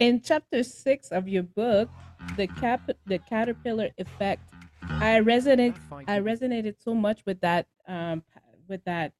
In 0.00 0.22
chapter 0.22 0.62
six 0.62 1.08
of 1.12 1.28
your 1.28 1.42
book, 1.42 1.90
the 2.38 2.46
cap 2.46 2.90
the 3.06 3.18
caterpillar 3.18 3.90
effect, 3.98 4.42
I 4.82 5.20
resonate 5.20 5.76
I 6.08 6.20
resonated 6.20 6.76
so 6.82 6.94
much 6.94 7.20
with 7.26 7.40
that 7.42 7.66
um 7.86 8.22
with 8.66 8.82
that 8.84 9.12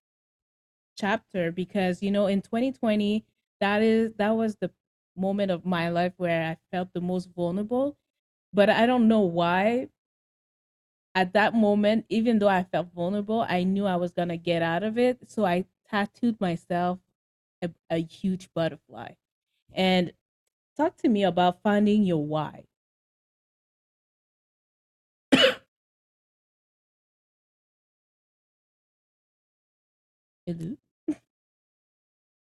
chapter 0.96 1.52
because 1.52 2.02
you 2.02 2.10
know 2.10 2.26
in 2.26 2.40
2020 2.40 3.26
that 3.60 3.82
is 3.82 4.12
that 4.16 4.30
was 4.30 4.56
the 4.56 4.70
moment 5.16 5.50
of 5.50 5.66
my 5.66 5.90
life 5.90 6.14
where 6.16 6.50
I 6.50 6.56
felt 6.74 6.94
the 6.94 7.02
most 7.02 7.28
vulnerable 7.36 7.98
but 8.52 8.70
I 8.70 8.86
don't 8.86 9.06
know 9.06 9.20
why. 9.20 9.88
At 11.14 11.34
that 11.34 11.52
moment 11.54 12.06
even 12.08 12.38
though 12.38 12.48
I 12.48 12.62
felt 12.62 12.88
vulnerable 12.94 13.44
I 13.46 13.64
knew 13.64 13.84
I 13.84 13.96
was 13.96 14.12
to 14.12 14.36
get 14.38 14.62
out 14.62 14.82
of 14.82 14.96
it 14.96 15.18
so 15.28 15.44
I 15.44 15.66
tattooed 15.90 16.40
myself 16.40 17.00
a, 17.60 17.70
a 17.90 17.98
huge 17.98 18.48
butterfly. 18.54 19.12
And 19.72 20.12
talk 20.80 20.96
to 20.96 21.08
me 21.10 21.24
about 21.24 21.60
finding 21.62 22.02
your 22.04 22.24
why? 22.24 22.64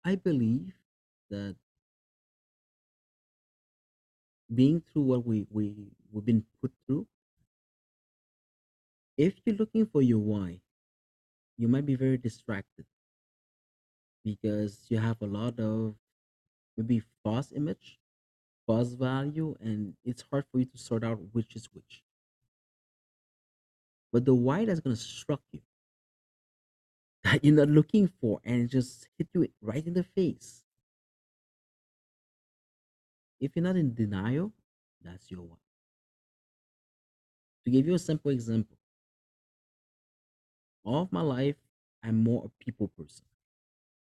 I 0.04 0.16
believe 0.16 0.72
that 1.28 1.54
being 4.52 4.80
through 4.80 5.02
what 5.02 5.26
we 5.26 5.46
we 5.50 5.92
we've 6.10 6.24
been 6.24 6.44
put 6.60 6.72
through, 6.86 7.06
if 9.18 9.34
you're 9.44 9.54
looking 9.54 9.86
for 9.86 10.00
your 10.02 10.18
why, 10.18 10.60
you 11.58 11.68
might 11.68 11.84
be 11.86 11.94
very 11.94 12.16
distracted 12.16 12.86
because 14.24 14.86
you 14.88 14.98
have 14.98 15.20
a 15.22 15.26
lot 15.26 15.60
of 15.60 15.94
maybe 16.76 17.02
false 17.22 17.52
image, 17.52 17.99
false 18.70 18.92
value, 18.92 19.56
and 19.60 19.94
it's 20.04 20.22
hard 20.30 20.44
for 20.52 20.60
you 20.60 20.64
to 20.64 20.78
sort 20.78 21.02
out 21.02 21.18
which 21.32 21.56
is 21.56 21.68
which. 21.72 22.04
But 24.12 24.24
the 24.24 24.34
why 24.34 24.64
that's 24.64 24.78
gonna 24.78 24.94
struck 24.94 25.40
you 25.50 25.60
that 27.24 27.44
you're 27.44 27.56
not 27.56 27.68
looking 27.68 28.08
for 28.20 28.40
and 28.44 28.62
it 28.62 28.66
just 28.68 29.08
hit 29.18 29.26
you 29.34 29.48
right 29.60 29.84
in 29.84 29.94
the 29.94 30.04
face. 30.04 30.62
If 33.40 33.56
you're 33.56 33.64
not 33.64 33.74
in 33.74 33.92
denial, 33.92 34.52
that's 35.02 35.32
your 35.32 35.42
why. 35.42 35.56
To 37.64 37.72
give 37.72 37.88
you 37.88 37.94
a 37.94 37.98
simple 37.98 38.30
example, 38.30 38.76
all 40.84 41.02
of 41.02 41.12
my 41.12 41.22
life, 41.22 41.56
I'm 42.04 42.22
more 42.22 42.44
a 42.44 42.64
people 42.64 42.88
person. 42.96 43.24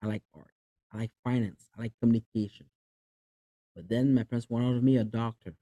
I 0.03 0.07
like 0.07 0.23
art. 0.35 0.55
I 0.91 0.99
like 0.99 1.11
finance. 1.23 1.69
I 1.77 1.83
like 1.83 1.93
communication. 2.01 2.67
But 3.75 3.89
then 3.89 4.15
my 4.15 4.23
parents 4.23 4.49
wanted 4.49 4.83
me 4.83 4.97
a 4.97 5.05
doctor. 5.05 5.55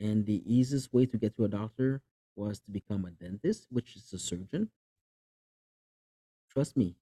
And 0.00 0.26
the 0.26 0.42
easiest 0.44 0.92
way 0.92 1.06
to 1.06 1.16
get 1.16 1.36
to 1.36 1.44
a 1.44 1.48
doctor 1.48 2.02
was 2.34 2.60
to 2.60 2.70
become 2.70 3.04
a 3.04 3.10
dentist, 3.10 3.66
which 3.70 3.96
is 3.96 4.12
a 4.12 4.18
surgeon. 4.18 4.70
Trust 6.50 6.76
me, 6.76 6.96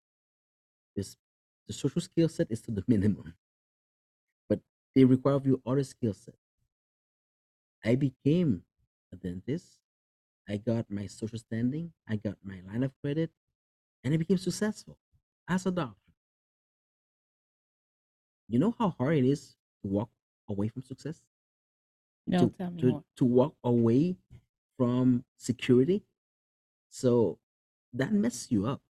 this 0.95 1.17
the 1.67 1.73
social 1.73 2.01
skill 2.01 2.29
set 2.29 2.51
is 2.51 2.61
to 2.63 2.71
the 2.71 2.85
minimum. 2.89 3.35
But 4.49 4.61
they 4.95 5.05
require 5.05 5.35
of 5.35 5.47
you 5.47 5.61
other 5.67 5.83
skill 5.83 6.13
set. 6.13 6.37
I 7.85 7.97
became 7.97 8.63
a 9.13 9.17
dentist. 9.17 9.79
I 10.49 10.59
got 10.59 10.91
my 10.91 11.07
social 11.07 11.39
standing. 11.39 11.93
I 12.09 12.17
got 12.17 12.37
my 12.43 12.61
line 12.67 12.83
of 12.83 12.93
credit, 13.03 13.31
and 14.05 14.15
I 14.15 14.17
became 14.19 14.39
successful 14.39 14.99
as 15.49 15.67
a 15.67 15.71
doctor. 15.71 16.13
You 18.49 18.59
know 18.59 18.75
how 18.79 18.91
hard 18.91 19.17
it 19.17 19.25
is 19.25 19.57
to 19.85 19.89
walk 19.89 20.11
away 20.49 20.69
from 20.69 20.83
success? 20.83 21.21
No, 22.27 22.39
to, 22.39 22.49
tell 22.57 22.71
me 22.71 22.81
to, 22.81 22.87
more. 22.89 23.05
to 23.17 23.25
walk 23.25 23.55
away 23.63 24.17
from 24.77 25.25
security. 25.37 26.03
So 26.91 27.39
that 27.93 28.13
messes 28.13 28.51
you 28.51 28.67
up. 28.67 28.81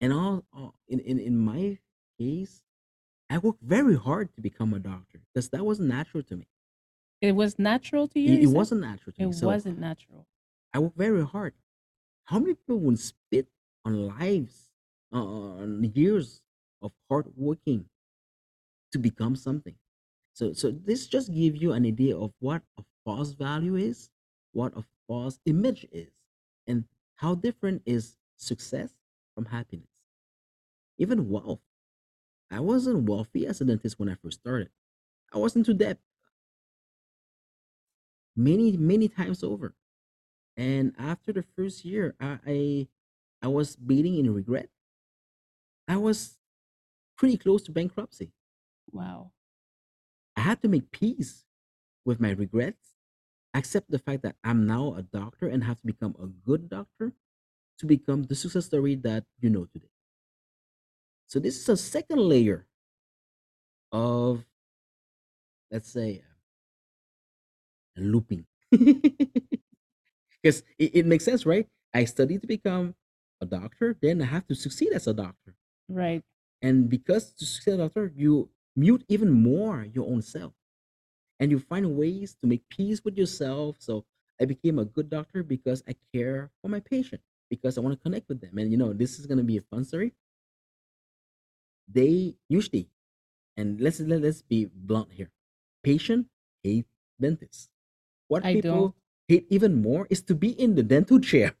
And 0.00 0.12
all, 0.12 0.44
all 0.52 0.74
in, 0.88 1.00
in, 1.00 1.18
in 1.18 1.38
my 1.38 1.78
case, 2.18 2.62
I 3.28 3.38
worked 3.38 3.62
very 3.62 3.96
hard 3.96 4.34
to 4.34 4.40
become 4.40 4.72
a 4.74 4.78
doctor 4.78 5.20
because 5.32 5.48
that 5.50 5.64
wasn't 5.64 5.88
natural 5.88 6.22
to 6.24 6.36
me. 6.36 6.46
It 7.20 7.32
was 7.32 7.58
natural 7.58 8.08
to 8.08 8.20
you? 8.20 8.34
It, 8.34 8.42
it 8.44 8.46
wasn't 8.46 8.82
natural 8.82 9.12
to 9.14 9.22
It 9.22 9.26
me. 9.26 9.32
So 9.32 9.46
wasn't 9.46 9.78
natural. 9.78 10.26
I 10.72 10.78
worked 10.78 10.96
very 10.96 11.24
hard. 11.24 11.54
How 12.24 12.38
many 12.38 12.54
people 12.54 12.78
would 12.80 12.98
spit 12.98 13.46
on 13.84 14.08
lives, 14.08 14.70
uh, 15.12 15.18
on 15.18 15.92
years 15.94 16.42
of 16.82 16.92
hard 17.08 17.26
working 17.36 17.86
to 18.96 19.02
become 19.02 19.36
something? 19.36 19.74
So, 20.32 20.52
so 20.52 20.70
this 20.70 21.06
just 21.06 21.32
gives 21.32 21.60
you 21.60 21.72
an 21.72 21.86
idea 21.86 22.16
of 22.16 22.32
what 22.40 22.62
a 22.78 22.82
false 23.04 23.32
value 23.32 23.76
is, 23.76 24.10
what 24.52 24.76
a 24.76 24.84
false 25.06 25.38
image 25.46 25.86
is, 25.92 26.10
and 26.66 26.84
how 27.16 27.34
different 27.34 27.82
is 27.86 28.16
success 28.36 28.90
from 29.34 29.46
happiness. 29.46 29.88
Even 30.98 31.28
wealth. 31.28 31.60
I 32.50 32.60
wasn't 32.60 33.08
wealthy 33.08 33.46
as 33.46 33.60
a 33.60 33.64
dentist 33.64 33.98
when 33.98 34.08
I 34.08 34.14
first 34.14 34.40
started. 34.40 34.70
I 35.32 35.38
was 35.38 35.56
into 35.56 35.74
debt 35.74 35.98
many, 38.34 38.76
many 38.76 39.08
times 39.08 39.42
over. 39.42 39.74
And 40.56 40.94
after 40.98 41.32
the 41.32 41.44
first 41.56 41.84
year, 41.84 42.14
I 42.20 42.38
I, 42.46 42.88
I 43.42 43.48
was 43.48 43.76
beating 43.76 44.16
in 44.18 44.32
regret. 44.32 44.68
I 45.88 45.96
was 45.96 46.38
pretty 47.16 47.36
close 47.36 47.62
to 47.64 47.72
bankruptcy. 47.72 48.32
Wow. 48.90 49.32
I 50.36 50.40
had 50.40 50.62
to 50.62 50.68
make 50.68 50.90
peace 50.90 51.44
with 52.04 52.20
my 52.20 52.30
regrets, 52.30 52.94
accept 53.54 53.90
the 53.90 53.98
fact 53.98 54.22
that 54.22 54.36
I'm 54.44 54.66
now 54.66 54.94
a 54.94 55.02
doctor 55.02 55.48
and 55.48 55.64
have 55.64 55.80
to 55.80 55.86
become 55.86 56.14
a 56.22 56.26
good 56.26 56.68
doctor 56.68 57.12
to 57.78 57.86
become 57.86 58.24
the 58.24 58.34
success 58.34 58.66
story 58.66 58.94
that 58.96 59.24
you 59.40 59.50
know 59.50 59.66
today. 59.66 59.90
So 61.26 61.40
this 61.40 61.58
is 61.58 61.68
a 61.68 61.76
second 61.76 62.20
layer 62.20 62.66
of, 63.92 64.44
let's 65.70 65.90
say, 65.92 66.22
uh, 67.98 68.02
looping. 68.02 68.46
Because 70.42 70.62
it, 70.78 70.94
it 70.94 71.06
makes 71.06 71.24
sense, 71.24 71.44
right? 71.44 71.66
I 71.92 72.04
studied 72.04 72.42
to 72.42 72.46
become 72.46 72.94
a 73.40 73.46
doctor, 73.46 73.96
then 74.00 74.22
I 74.22 74.26
have 74.26 74.46
to 74.46 74.54
succeed 74.54 74.92
as 74.92 75.06
a 75.06 75.14
doctor. 75.14 75.54
Right. 75.88 76.22
And 76.62 76.88
because 76.88 77.32
to 77.32 77.44
succeed 77.44 77.72
as 77.72 77.78
a 77.80 77.82
doctor, 77.82 78.12
you 78.14 78.50
mute 78.76 79.04
even 79.08 79.30
more 79.32 79.86
your 79.92 80.06
own 80.06 80.22
self. 80.22 80.52
And 81.40 81.50
you 81.50 81.58
find 81.58 81.96
ways 81.96 82.36
to 82.40 82.46
make 82.46 82.68
peace 82.68 83.02
with 83.04 83.18
yourself. 83.18 83.76
So 83.80 84.04
I 84.40 84.44
became 84.44 84.78
a 84.78 84.84
good 84.84 85.10
doctor 85.10 85.42
because 85.42 85.82
I 85.88 85.94
care 86.14 86.50
for 86.62 86.68
my 86.68 86.80
patient, 86.80 87.22
because 87.50 87.76
I 87.76 87.80
want 87.80 87.94
to 87.98 88.02
connect 88.02 88.28
with 88.28 88.40
them. 88.40 88.58
And 88.58 88.70
you 88.70 88.76
know, 88.76 88.92
this 88.92 89.18
is 89.18 89.26
gonna 89.26 89.42
be 89.42 89.56
a 89.56 89.62
fun 89.62 89.84
story. 89.84 90.12
They 91.88 92.36
usually, 92.48 92.88
and 93.56 93.80
let's 93.80 94.00
let, 94.00 94.22
let's 94.22 94.42
be 94.42 94.68
blunt 94.72 95.12
here. 95.12 95.30
Patient 95.82 96.26
hate 96.62 96.86
dentists. 97.20 97.68
What 98.28 98.44
I 98.44 98.54
people 98.54 98.70
don't. 98.70 98.94
hate 99.28 99.46
even 99.50 99.80
more 99.80 100.06
is 100.10 100.20
to 100.22 100.34
be 100.34 100.50
in 100.50 100.74
the 100.74 100.82
dental 100.82 101.20
chair. 101.20 101.54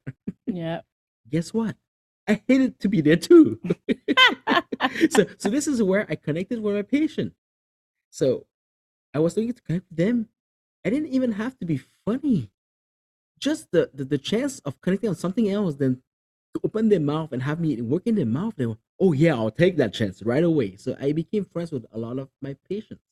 Yeah. 0.46 0.80
Guess 1.30 1.54
what? 1.54 1.76
I 2.28 2.42
hated 2.48 2.80
to 2.80 2.88
be 2.88 3.00
there 3.00 3.16
too. 3.16 3.60
so 5.10 5.26
so 5.38 5.48
this 5.50 5.66
is 5.66 5.82
where 5.82 6.06
I 6.08 6.16
connected 6.16 6.60
with 6.60 6.74
my 6.74 6.82
patient. 6.82 7.34
So 8.10 8.46
I 9.14 9.18
was 9.20 9.36
looking 9.36 9.54
to 9.54 9.62
connect 9.62 9.86
with 9.90 9.98
them. 9.98 10.28
I 10.84 10.90
didn't 10.90 11.08
even 11.08 11.32
have 11.32 11.58
to 11.58 11.66
be 11.66 11.80
funny. 12.04 12.50
Just 13.38 13.70
the, 13.72 13.90
the, 13.92 14.04
the 14.04 14.18
chance 14.18 14.60
of 14.60 14.80
connecting 14.80 15.10
on 15.10 15.16
something 15.16 15.48
else 15.50 15.76
than 15.76 16.02
to 16.54 16.60
open 16.64 16.88
their 16.88 17.00
mouth 17.00 17.32
and 17.32 17.42
have 17.42 17.60
me 17.60 17.80
work 17.82 18.04
in 18.06 18.14
their 18.14 18.26
mouth. 18.26 18.54
They 18.56 18.66
were, 18.66 18.78
oh 19.00 19.12
yeah, 19.12 19.34
I'll 19.34 19.50
take 19.50 19.76
that 19.78 19.94
chance 19.94 20.22
right 20.22 20.44
away. 20.44 20.76
So 20.76 20.96
I 21.00 21.12
became 21.12 21.44
friends 21.44 21.72
with 21.72 21.86
a 21.92 21.98
lot 21.98 22.18
of 22.18 22.28
my 22.40 22.56
patients. 22.68 23.02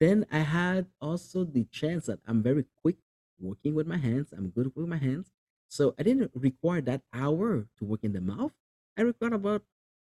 Then 0.00 0.26
I 0.30 0.40
had 0.40 0.86
also 1.00 1.44
the 1.44 1.64
chance 1.64 2.06
that 2.06 2.18
I'm 2.26 2.42
very 2.42 2.64
quick 2.82 2.96
working 3.40 3.74
with 3.74 3.86
my 3.86 3.96
hands. 3.96 4.32
I'm 4.32 4.48
good 4.50 4.72
with 4.74 4.88
my 4.88 4.98
hands. 4.98 5.30
So 5.68 5.94
I 5.98 6.02
didn't 6.02 6.30
require 6.34 6.80
that 6.82 7.02
hour 7.12 7.66
to 7.78 7.84
work 7.84 8.00
in 8.02 8.12
the 8.12 8.20
mouth. 8.20 8.52
I 8.96 9.02
required 9.02 9.32
about 9.34 9.62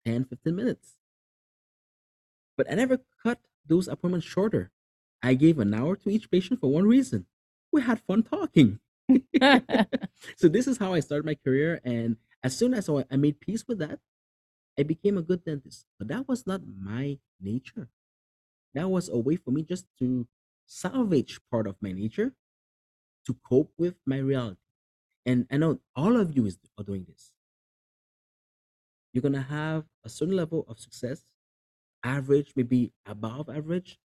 10, 0.05 0.25
15 0.25 0.55
minutes. 0.55 0.95
But 2.57 2.71
I 2.71 2.75
never 2.75 2.99
cut 3.23 3.39
those 3.65 3.87
appointments 3.87 4.27
shorter. 4.27 4.71
I 5.21 5.33
gave 5.33 5.59
an 5.59 5.73
hour 5.73 5.95
to 5.97 6.09
each 6.09 6.31
patient 6.31 6.59
for 6.59 6.71
one 6.71 6.85
reason. 6.87 7.25
We 7.71 7.81
had 7.81 8.01
fun 8.01 8.23
talking. 8.23 8.79
so 10.37 10.47
this 10.47 10.67
is 10.67 10.77
how 10.77 10.93
I 10.93 10.99
started 11.01 11.25
my 11.25 11.35
career. 11.35 11.81
And 11.83 12.17
as 12.43 12.57
soon 12.57 12.73
as 12.73 12.89
I 12.89 13.15
made 13.15 13.39
peace 13.39 13.65
with 13.67 13.79
that, 13.79 13.99
I 14.77 14.83
became 14.83 15.17
a 15.17 15.21
good 15.21 15.43
dentist. 15.43 15.85
But 15.97 16.07
that 16.09 16.27
was 16.27 16.47
not 16.47 16.61
my 16.65 17.19
nature. 17.39 17.89
That 18.73 18.89
was 18.89 19.09
a 19.09 19.17
way 19.17 19.35
for 19.35 19.51
me 19.51 19.63
just 19.63 19.85
to 19.99 20.27
salvage 20.65 21.39
part 21.51 21.67
of 21.67 21.75
my 21.81 21.91
nature 21.91 22.33
to 23.25 23.35
cope 23.47 23.73
with 23.77 23.95
my 24.05 24.17
reality. 24.17 24.61
And 25.25 25.47
I 25.51 25.57
know 25.57 25.79
all 25.95 26.17
of 26.17 26.35
you 26.35 26.45
is 26.45 26.57
are 26.77 26.83
doing 26.83 27.05
this. 27.07 27.31
You're 29.13 29.21
gonna 29.21 29.41
have 29.41 29.85
a 30.03 30.09
certain 30.09 30.35
level 30.35 30.65
of 30.67 30.79
success, 30.79 31.23
average, 32.03 32.53
maybe 32.55 32.93
above 33.05 33.49
average, 33.49 33.99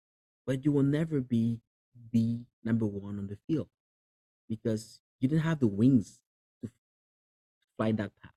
but 0.46 0.64
you 0.64 0.72
will 0.72 0.82
never 0.82 1.20
be 1.20 1.60
the 2.12 2.40
number 2.64 2.86
one 2.86 3.18
on 3.18 3.26
the 3.26 3.38
field 3.46 3.68
because 4.48 5.00
you 5.20 5.28
didn't 5.28 5.42
have 5.44 5.60
the 5.60 5.66
wings 5.66 6.20
to 6.62 6.70
fly 7.76 7.92
that 7.92 8.12
path. 8.22 8.32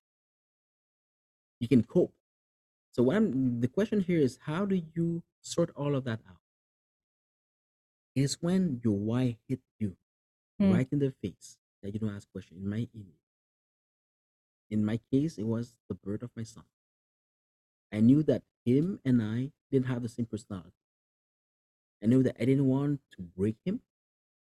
You 1.60 1.68
can 1.68 1.82
cope. 1.84 2.14
So 2.92 3.02
what 3.02 3.16
I'm, 3.16 3.60
the 3.60 3.68
question 3.68 4.00
here 4.00 4.20
is 4.20 4.38
how 4.42 4.64
do 4.64 4.80
you 4.94 5.22
sort 5.42 5.70
all 5.76 5.94
of 5.94 6.04
that 6.04 6.20
out? 6.28 6.38
Is 8.14 8.38
when 8.40 8.80
your 8.84 8.96
why 8.96 9.38
hit 9.48 9.60
you 9.78 9.96
Hmm. 10.60 10.72
right 10.72 10.88
in 10.92 11.00
the 11.00 11.12
face 11.20 11.58
that 11.82 11.92
you 11.92 11.98
don't 11.98 12.14
ask 12.14 12.30
question. 12.30 12.58
In 12.58 12.68
my 12.68 12.88
in, 12.94 13.06
in 14.70 14.84
my 14.84 15.00
case, 15.10 15.38
it 15.38 15.44
was 15.46 15.74
the 15.88 15.94
birth 15.94 16.22
of 16.22 16.30
my 16.36 16.42
son. 16.42 16.64
I 17.92 18.00
knew 18.00 18.22
that 18.24 18.42
him 18.64 19.00
and 19.04 19.22
I 19.22 19.52
didn't 19.70 19.86
have 19.86 20.02
the 20.02 20.08
same 20.08 20.26
personality. 20.26 20.72
I 22.02 22.06
knew 22.06 22.22
that 22.22 22.36
I 22.40 22.44
didn't 22.44 22.66
want 22.66 23.00
to 23.16 23.22
break 23.22 23.56
him. 23.64 23.80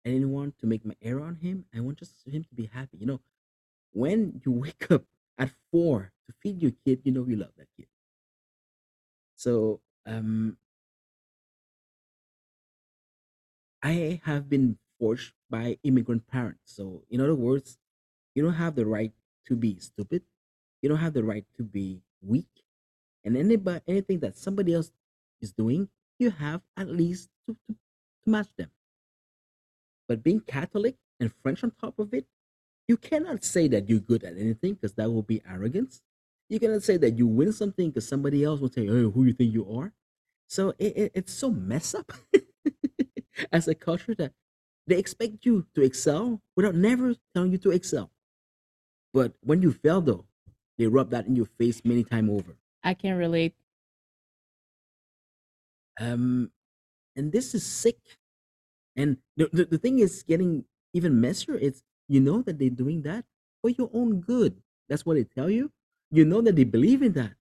I 0.04 0.10
didn't 0.10 0.32
want 0.32 0.58
to 0.58 0.66
make 0.66 0.84
my 0.84 0.94
error 1.02 1.22
on 1.22 1.36
him. 1.36 1.66
I 1.74 1.80
want 1.80 1.98
just 1.98 2.26
him 2.26 2.44
to 2.44 2.54
be 2.54 2.66
happy. 2.66 2.98
You 2.98 3.06
know, 3.06 3.20
when 3.92 4.40
you 4.44 4.52
wake 4.64 4.90
up 4.90 5.04
at 5.38 5.50
four 5.70 6.12
to 6.26 6.34
feed 6.42 6.62
your 6.62 6.72
kid, 6.84 7.00
you 7.04 7.12
know 7.12 7.26
you 7.26 7.36
love 7.36 7.52
that 7.56 7.68
kid. 7.76 7.86
So 9.36 9.80
um, 10.06 10.58
I 13.82 14.20
have 14.24 14.48
been 14.48 14.78
forged 14.98 15.32
by 15.48 15.78
immigrant 15.82 16.26
parents. 16.26 16.74
So 16.76 17.04
in 17.10 17.20
other 17.20 17.34
words, 17.34 17.78
you 18.34 18.42
don't 18.42 18.54
have 18.54 18.74
the 18.74 18.86
right 18.86 19.12
to 19.50 19.56
be 19.56 19.78
stupid. 19.80 20.22
You 20.80 20.88
don't 20.88 20.98
have 20.98 21.12
the 21.12 21.24
right 21.24 21.44
to 21.58 21.62
be 21.64 22.00
weak. 22.22 22.48
And 23.24 23.36
anybody, 23.36 23.82
anything 23.86 24.20
that 24.20 24.38
somebody 24.38 24.72
else 24.72 24.90
is 25.42 25.52
doing, 25.52 25.88
you 26.18 26.30
have 26.30 26.62
at 26.76 26.88
least 26.88 27.28
to, 27.46 27.56
to, 27.68 27.74
to 28.24 28.30
match 28.30 28.48
them. 28.56 28.70
But 30.08 30.22
being 30.22 30.40
Catholic 30.40 30.96
and 31.18 31.32
French 31.42 31.62
on 31.64 31.72
top 31.80 31.98
of 31.98 32.14
it, 32.14 32.26
you 32.88 32.96
cannot 32.96 33.44
say 33.44 33.68
that 33.68 33.88
you're 33.88 34.00
good 34.00 34.24
at 34.24 34.36
anything 34.38 34.74
because 34.74 34.94
that 34.94 35.10
will 35.10 35.22
be 35.22 35.42
arrogance. 35.48 36.00
You 36.48 36.58
cannot 36.58 36.82
say 36.82 36.96
that 36.96 37.18
you 37.18 37.26
win 37.26 37.52
something 37.52 37.90
because 37.90 38.08
somebody 38.08 38.42
else 38.42 38.60
will 38.60 38.72
say, 38.72 38.88
"Oh, 38.88 39.10
who 39.10 39.24
you 39.24 39.32
think 39.32 39.52
you 39.52 39.70
are?" 39.78 39.92
So 40.48 40.70
it, 40.78 40.96
it, 40.96 41.12
it's 41.14 41.32
so 41.32 41.50
mess 41.50 41.94
up 41.94 42.12
as 43.52 43.68
a 43.68 43.74
culture 43.74 44.14
that 44.16 44.32
they 44.88 44.98
expect 44.98 45.46
you 45.46 45.66
to 45.76 45.82
excel 45.82 46.42
without 46.56 46.74
never 46.74 47.14
telling 47.34 47.52
you 47.52 47.58
to 47.58 47.70
excel. 47.70 48.10
But 49.12 49.34
when 49.42 49.62
you 49.62 49.72
fail, 49.72 50.00
though, 50.00 50.26
they 50.78 50.86
rub 50.86 51.10
that 51.10 51.26
in 51.26 51.36
your 51.36 51.46
face 51.46 51.84
many 51.84 52.04
times 52.04 52.30
over. 52.30 52.56
I 52.82 52.94
can 52.94 53.16
relate. 53.16 53.54
Um, 55.98 56.50
and 57.16 57.32
this 57.32 57.54
is 57.54 57.66
sick. 57.66 57.98
And 58.96 59.18
the, 59.36 59.48
the, 59.52 59.64
the 59.66 59.78
thing 59.78 59.98
is 59.98 60.22
getting 60.22 60.64
even 60.92 61.20
messier. 61.20 61.54
It's 61.56 61.82
you 62.08 62.20
know 62.20 62.42
that 62.42 62.58
they're 62.58 62.70
doing 62.70 63.02
that 63.02 63.24
for 63.62 63.70
your 63.70 63.90
own 63.92 64.20
good. 64.20 64.62
That's 64.88 65.06
what 65.06 65.14
they 65.14 65.24
tell 65.24 65.50
you. 65.50 65.70
You 66.10 66.24
know 66.24 66.40
that 66.42 66.56
they 66.56 66.64
believe 66.64 67.02
in 67.02 67.12
that, 67.12 67.34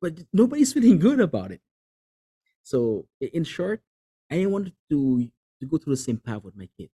but 0.00 0.24
nobody's 0.32 0.72
feeling 0.74 0.98
good 0.98 1.20
about 1.20 1.52
it. 1.52 1.60
So 2.62 3.06
in 3.20 3.44
short, 3.44 3.82
I 4.30 4.36
didn't 4.36 4.52
want 4.52 4.72
to 4.90 5.30
to 5.60 5.66
go 5.66 5.78
through 5.78 5.94
the 5.94 6.02
same 6.02 6.18
path 6.18 6.42
with 6.42 6.56
my 6.56 6.68
kid 6.78 6.90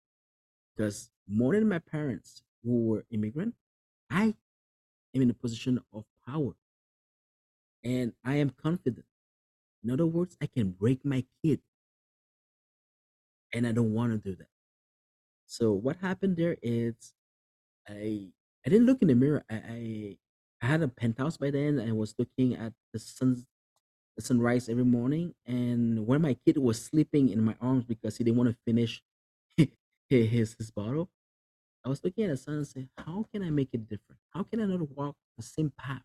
because 0.75 1.11
more 1.27 1.53
than 1.55 1.67
my 1.67 1.79
parents 1.79 2.43
who 2.63 2.85
were 2.85 3.05
immigrant, 3.11 3.55
I 4.09 4.35
am 5.15 5.21
in 5.21 5.29
a 5.29 5.33
position 5.33 5.79
of 5.93 6.05
power 6.27 6.53
and 7.83 8.13
I 8.23 8.35
am 8.35 8.49
confident. 8.51 9.05
In 9.83 9.91
other 9.91 10.05
words, 10.05 10.37
I 10.41 10.47
can 10.47 10.71
break 10.71 11.05
my 11.05 11.23
kid, 11.43 11.61
and 13.53 13.65
I 13.65 13.71
don't 13.71 13.93
want 13.93 14.11
to 14.11 14.17
do 14.17 14.35
that. 14.35 14.49
So 15.45 15.71
what 15.71 15.97
happened 16.01 16.37
there 16.37 16.57
is 16.61 16.95
I 17.87 18.29
I 18.65 18.69
didn't 18.69 18.85
look 18.87 19.01
in 19.01 19.07
the 19.07 19.15
mirror. 19.15 19.43
I 19.49 19.55
I, 19.55 20.17
I 20.61 20.65
had 20.65 20.81
a 20.81 20.87
penthouse 20.87 21.37
by 21.37 21.51
then. 21.51 21.79
I 21.79 21.91
was 21.93 22.15
looking 22.19 22.55
at 22.55 22.73
the 22.93 22.99
sun 22.99 23.45
the 24.17 24.23
sunrise 24.23 24.67
every 24.69 24.85
morning, 24.85 25.35
and 25.45 26.07
when 26.07 26.21
my 26.21 26.35
kid 26.45 26.57
was 26.57 26.83
sleeping 26.83 27.29
in 27.29 27.43
my 27.43 27.55
arms 27.61 27.85
because 27.85 28.17
he 28.17 28.23
didn't 28.23 28.37
want 28.37 28.49
to 28.49 28.57
finish 28.65 29.01
his 30.09 30.55
his 30.57 30.71
bottle, 30.71 31.09
I 31.87 31.89
was 31.89 32.03
looking 32.03 32.25
at 32.25 32.31
the 32.31 32.35
sun 32.35 32.55
and 32.55 32.67
saying, 32.67 32.89
"How 32.97 33.23
can 33.31 33.41
I 33.41 33.49
make 33.49 33.69
it 33.71 33.87
different? 33.87 34.19
How 34.31 34.43
can 34.43 34.59
I 34.59 34.65
not 34.65 34.91
walk 34.91 35.15
the 35.37 35.41
same 35.41 35.71
path 35.71 36.03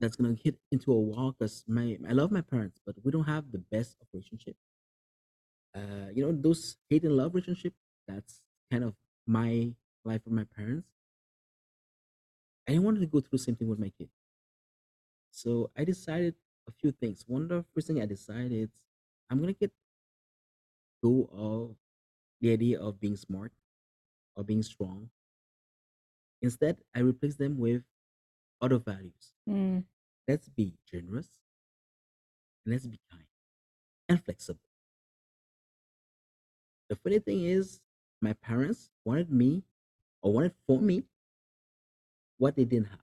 that's 0.00 0.16
gonna 0.16 0.34
hit 0.34 0.58
into 0.70 0.92
a 0.92 1.00
wall?" 1.00 1.32
Because 1.32 1.64
my 1.66 1.98
I 2.06 2.12
love 2.12 2.30
my 2.30 2.42
parents, 2.42 2.78
but 2.84 3.02
we 3.02 3.10
don't 3.10 3.24
have 3.24 3.50
the 3.52 3.58
best 3.58 3.96
of 4.02 4.06
relationship. 4.12 4.54
Uh, 5.74 6.08
you 6.12 6.20
know 6.26 6.32
those 6.32 6.76
hate 6.90 7.04
and 7.04 7.16
love 7.16 7.34
relationship. 7.34 7.72
That's 8.06 8.42
kind 8.70 8.84
of 8.84 8.94
my 9.26 9.74
life 10.04 10.20
with 10.26 10.34
my 10.34 10.44
parents. 10.44 10.90
I 12.66 12.72
didn't 12.72 12.84
want 12.84 13.00
to 13.00 13.06
go 13.06 13.20
through 13.20 13.38
the 13.38 13.44
same 13.44 13.56
thing 13.56 13.68
with 13.68 13.78
my 13.78 13.88
kid. 13.88 14.10
So 15.30 15.70
I 15.74 15.84
decided 15.84 16.34
a 16.66 16.72
few 16.72 16.92
things. 16.92 17.24
One 17.26 17.44
of 17.44 17.48
the 17.48 17.64
first 17.72 17.86
thing 17.86 18.02
I 18.02 18.04
decided 18.04 18.70
I'm 19.30 19.40
gonna 19.40 19.54
get 19.54 19.72
go 21.02 21.30
of 21.32 21.76
the 22.42 22.52
idea 22.52 22.78
of 22.78 23.00
being 23.00 23.16
smart 23.16 23.52
or 24.38 24.44
being 24.44 24.62
strong. 24.62 25.10
Instead, 26.40 26.78
I 26.94 27.00
replace 27.00 27.34
them 27.34 27.58
with 27.58 27.82
other 28.62 28.78
values. 28.78 29.34
Mm. 29.48 29.82
Let's 30.28 30.48
be 30.48 30.74
generous 30.90 31.28
and 32.64 32.72
let's 32.72 32.86
be 32.86 33.00
kind 33.10 33.24
and 34.08 34.24
flexible. 34.24 34.60
The 36.88 36.96
funny 36.96 37.18
thing 37.18 37.44
is, 37.44 37.80
my 38.22 38.32
parents 38.34 38.90
wanted 39.04 39.30
me 39.30 39.64
or 40.22 40.32
wanted 40.32 40.52
for 40.66 40.80
me 40.80 41.02
what 42.38 42.54
they 42.54 42.64
didn't 42.64 42.86
have. 42.86 43.00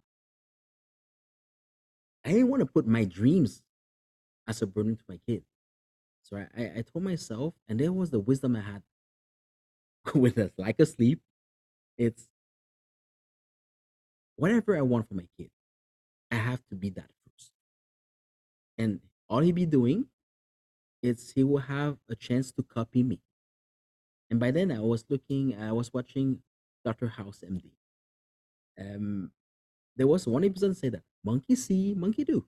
I 2.23 2.31
didn't 2.31 2.47
want 2.47 2.61
to 2.61 2.65
put 2.65 2.87
my 2.87 3.03
dreams 3.03 3.61
as 4.47 4.61
a 4.61 4.67
burden 4.67 4.95
to 4.95 5.03
my 5.07 5.19
kid. 5.27 5.43
So 6.23 6.37
I, 6.37 6.63
I 6.77 6.81
told 6.81 7.03
myself, 7.03 7.53
and 7.67 7.79
there 7.79 7.93
was 7.93 8.09
the 8.09 8.19
wisdom 8.19 8.55
I 8.55 8.61
had 8.61 8.81
with 10.15 10.37
us, 10.37 10.51
like 10.57 10.79
a 10.79 10.85
sleep. 10.85 11.21
It's 11.97 12.27
whatever 14.35 14.77
I 14.77 14.81
want 14.81 15.07
for 15.07 15.15
my 15.15 15.27
kid, 15.37 15.49
I 16.31 16.35
have 16.35 16.61
to 16.69 16.75
be 16.75 16.89
that 16.91 17.09
first. 17.25 17.51
And 18.77 18.99
all 19.29 19.39
he 19.39 19.51
be 19.51 19.65
doing 19.65 20.05
is 21.01 21.31
he 21.31 21.43
will 21.43 21.59
have 21.61 21.97
a 22.09 22.15
chance 22.15 22.51
to 22.53 22.63
copy 22.63 23.03
me. 23.03 23.19
And 24.29 24.39
by 24.39 24.51
then 24.51 24.71
I 24.71 24.79
was 24.79 25.05
looking, 25.09 25.55
I 25.59 25.71
was 25.71 25.93
watching 25.93 26.39
Dr. 26.83 27.07
House 27.07 27.43
MD. 27.45 27.71
Um, 28.79 29.31
there 29.95 30.07
was 30.07 30.27
one 30.27 30.43
episode 30.43 30.75
say 30.75 30.89
that 30.89 31.03
monkey 31.23 31.55
see, 31.55 31.93
monkey 31.95 32.23
do. 32.23 32.45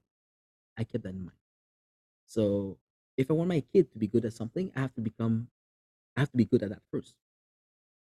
I 0.78 0.84
kept 0.84 1.04
that 1.04 1.14
in 1.14 1.22
mind. 1.22 1.38
So 2.26 2.78
if 3.16 3.32
I 3.32 3.34
want 3.34 3.50
my 3.50 3.62
kid 3.62 3.92
to 3.92 3.98
be 3.98 4.08
good 4.08 4.26
at 4.26 4.34
something, 4.34 4.72
I 4.76 4.82
have 4.82 4.94
to 4.96 5.02
become, 5.02 5.48
I 6.16 6.22
have 6.22 6.32
to 6.32 6.38
be 6.38 6.46
good 6.46 6.64
at 6.64 6.70
that 6.70 6.82
first. 6.92 7.16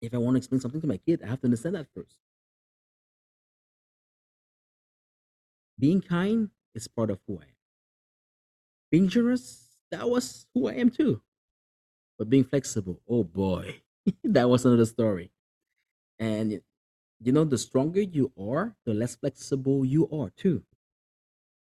If 0.04 0.14
I 0.14 0.18
want 0.18 0.34
to 0.36 0.38
explain 0.38 0.60
something 0.60 0.80
to 0.80 0.86
my 0.86 0.98
kid, 0.98 1.22
I 1.22 1.26
have 1.28 1.40
to 1.40 1.46
understand 1.46 1.74
that 1.76 1.88
first. 1.94 2.16
Being 5.78 6.00
kind 6.00 6.50
is 6.74 6.88
part 6.88 7.10
of 7.10 7.20
who 7.28 7.38
I 7.38 7.44
am. 7.44 7.56
Being 8.90 9.08
generous, 9.08 9.78
that 9.90 10.08
was 10.08 10.46
who 10.54 10.68
I 10.68 10.74
am 10.74 10.90
too. 10.90 11.20
But 12.18 12.30
being 12.30 12.44
flexible, 12.44 13.02
oh 13.08 13.24
boy, 13.24 13.82
that 14.24 14.48
was 14.48 14.64
another 14.66 14.86
story. 14.86 15.32
And 16.18 16.62
you 17.20 17.32
know, 17.32 17.44
the 17.44 17.58
stronger 17.58 18.02
you 18.02 18.32
are, 18.38 18.76
the 18.84 18.94
less 18.94 19.16
flexible 19.16 19.84
you 19.84 20.10
are 20.10 20.30
too. 20.30 20.64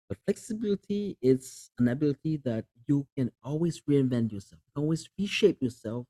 But 0.10 0.18
flexibility 0.26 1.18
is 1.22 1.72
an 1.78 1.88
ability 1.88 2.38
that 2.38 2.66
you 2.88 3.08
can 3.16 3.32
always 3.44 3.82
reinvent 3.82 4.32
yourself, 4.32 4.62
always 4.76 5.10
reshape 5.18 5.62
yourself 5.62 6.08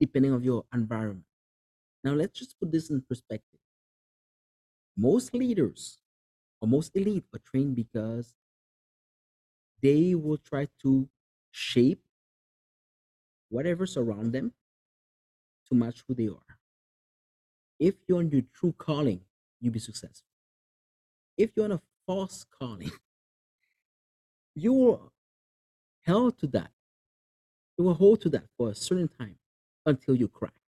depending 0.00 0.32
on 0.32 0.42
your 0.42 0.64
environment. 0.72 1.26
Now 2.04 2.12
let's 2.12 2.38
just 2.38 2.58
put 2.58 2.72
this 2.72 2.90
in 2.90 3.02
perspective. 3.02 3.60
Most 4.96 5.34
leaders 5.34 5.98
or 6.60 6.68
most 6.68 6.92
elite 6.94 7.24
are 7.34 7.40
trained 7.40 7.76
because 7.76 8.34
they 9.82 10.14
will 10.14 10.38
try 10.38 10.68
to 10.82 11.08
shape 11.50 12.02
whatever's 13.48 13.96
around 13.96 14.32
them 14.32 14.52
to 15.68 15.74
match 15.74 16.02
who 16.06 16.14
they 16.14 16.28
are. 16.28 16.58
If 17.78 17.94
you're 18.06 18.18
on 18.18 18.30
your 18.30 18.42
true 18.54 18.74
calling, 18.78 19.20
you'll 19.60 19.72
be 19.72 19.78
successful. 19.78 20.28
If 21.36 21.50
you're 21.56 21.64
on 21.64 21.72
a 21.72 21.82
false 22.06 22.46
calling, 22.58 22.92
you 24.54 24.72
will 24.72 25.12
held 26.02 26.38
to 26.38 26.46
that. 26.48 26.70
You 27.78 27.84
will 27.84 27.94
hold 27.94 28.20
to 28.22 28.28
that 28.30 28.44
for 28.56 28.70
a 28.70 28.74
certain 28.74 29.08
time 29.08 29.36
until 29.86 30.14
you 30.14 30.28
crack 30.28 30.61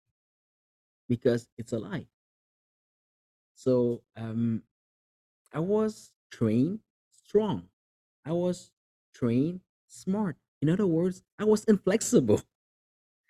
because 1.07 1.47
it's 1.57 1.73
a 1.73 1.79
lie. 1.79 2.07
So 3.55 4.01
um, 4.17 4.63
I 5.53 5.59
was 5.59 6.11
trained 6.31 6.79
strong. 7.11 7.63
I 8.25 8.31
was 8.31 8.71
trained 9.13 9.61
smart. 9.87 10.37
In 10.61 10.69
other 10.69 10.87
words, 10.87 11.23
I 11.39 11.43
was 11.43 11.63
inflexible 11.65 12.41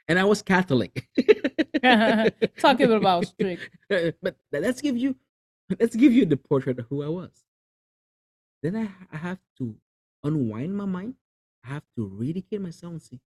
and 0.07 0.19
I 0.19 0.23
was 0.23 0.41
Catholic. 0.41 1.07
Talking 2.59 2.91
about 2.91 3.25
strict. 3.27 3.69
but 3.89 4.35
let's 4.51 4.81
give 4.81 4.97
you 4.97 5.15
let's 5.79 5.95
give 5.95 6.13
you 6.13 6.25
the 6.25 6.37
portrait 6.37 6.79
of 6.79 6.85
who 6.89 7.03
I 7.03 7.09
was. 7.09 7.31
Then 8.61 8.75
I, 8.75 8.89
I 9.11 9.17
have 9.17 9.39
to 9.57 9.75
unwind 10.23 10.75
my 10.75 10.85
mind. 10.85 11.15
I 11.65 11.69
have 11.69 11.83
to 11.97 12.07
rededicate 12.07 12.61
myself 12.61 12.93
and 12.93 13.01
see 13.01 13.19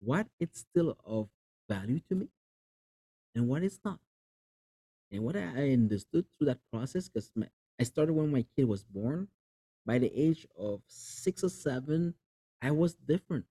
what 0.00 0.26
is 0.40 0.48
still 0.52 0.96
of 1.04 1.28
value 1.68 2.00
to 2.08 2.14
me 2.14 2.28
and 3.34 3.48
what 3.48 3.62
is 3.62 3.78
not. 3.84 3.98
And 5.10 5.22
what 5.22 5.36
I 5.36 5.70
understood 5.72 6.26
through 6.32 6.46
that 6.46 6.58
process, 6.72 7.08
because 7.08 7.30
I 7.80 7.84
started 7.84 8.14
when 8.14 8.32
my 8.32 8.44
kid 8.56 8.66
was 8.66 8.84
born. 8.84 9.28
By 9.86 9.98
the 9.98 10.10
age 10.18 10.46
of 10.58 10.80
six 10.86 11.44
or 11.44 11.50
seven, 11.50 12.14
I 12.62 12.70
was 12.70 12.94
different. 12.94 13.44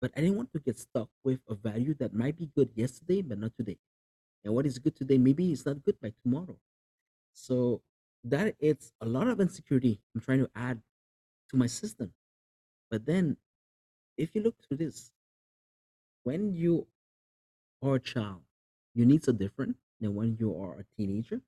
But 0.00 0.12
I 0.16 0.20
didn't 0.20 0.36
want 0.36 0.52
to 0.52 0.60
get 0.60 0.78
stuck 0.78 1.08
with 1.24 1.40
a 1.48 1.54
value 1.54 1.94
that 1.98 2.14
might 2.14 2.38
be 2.38 2.50
good 2.54 2.70
yesterday, 2.74 3.22
but 3.22 3.38
not 3.38 3.56
today. 3.56 3.78
And 4.44 4.54
what 4.54 4.66
is 4.66 4.78
good 4.78 4.94
today, 4.94 5.18
maybe 5.18 5.50
it's 5.50 5.66
not 5.66 5.82
good 5.82 6.00
by 6.00 6.12
tomorrow. 6.22 6.56
So 7.34 7.82
that 8.24 8.54
it's 8.60 8.92
a 9.00 9.06
lot 9.06 9.26
of 9.28 9.40
insecurity 9.40 10.00
I'm 10.14 10.20
trying 10.20 10.38
to 10.40 10.50
add 10.54 10.80
to 11.50 11.56
my 11.56 11.66
system. 11.66 12.12
But 12.90 13.04
then 13.04 13.36
if 14.16 14.34
you 14.34 14.42
look 14.42 14.54
through 14.62 14.76
this, 14.78 15.10
when 16.22 16.54
you 16.54 16.86
are 17.82 17.96
a 17.96 18.00
child, 18.00 18.42
your 18.96 19.06
needs 19.06 19.28
are 19.28 19.32
different 19.32 19.76
than 20.00 20.14
when 20.14 20.36
you 20.40 20.56
are 20.56 20.80
a 20.80 20.84
teenager, 20.96 21.42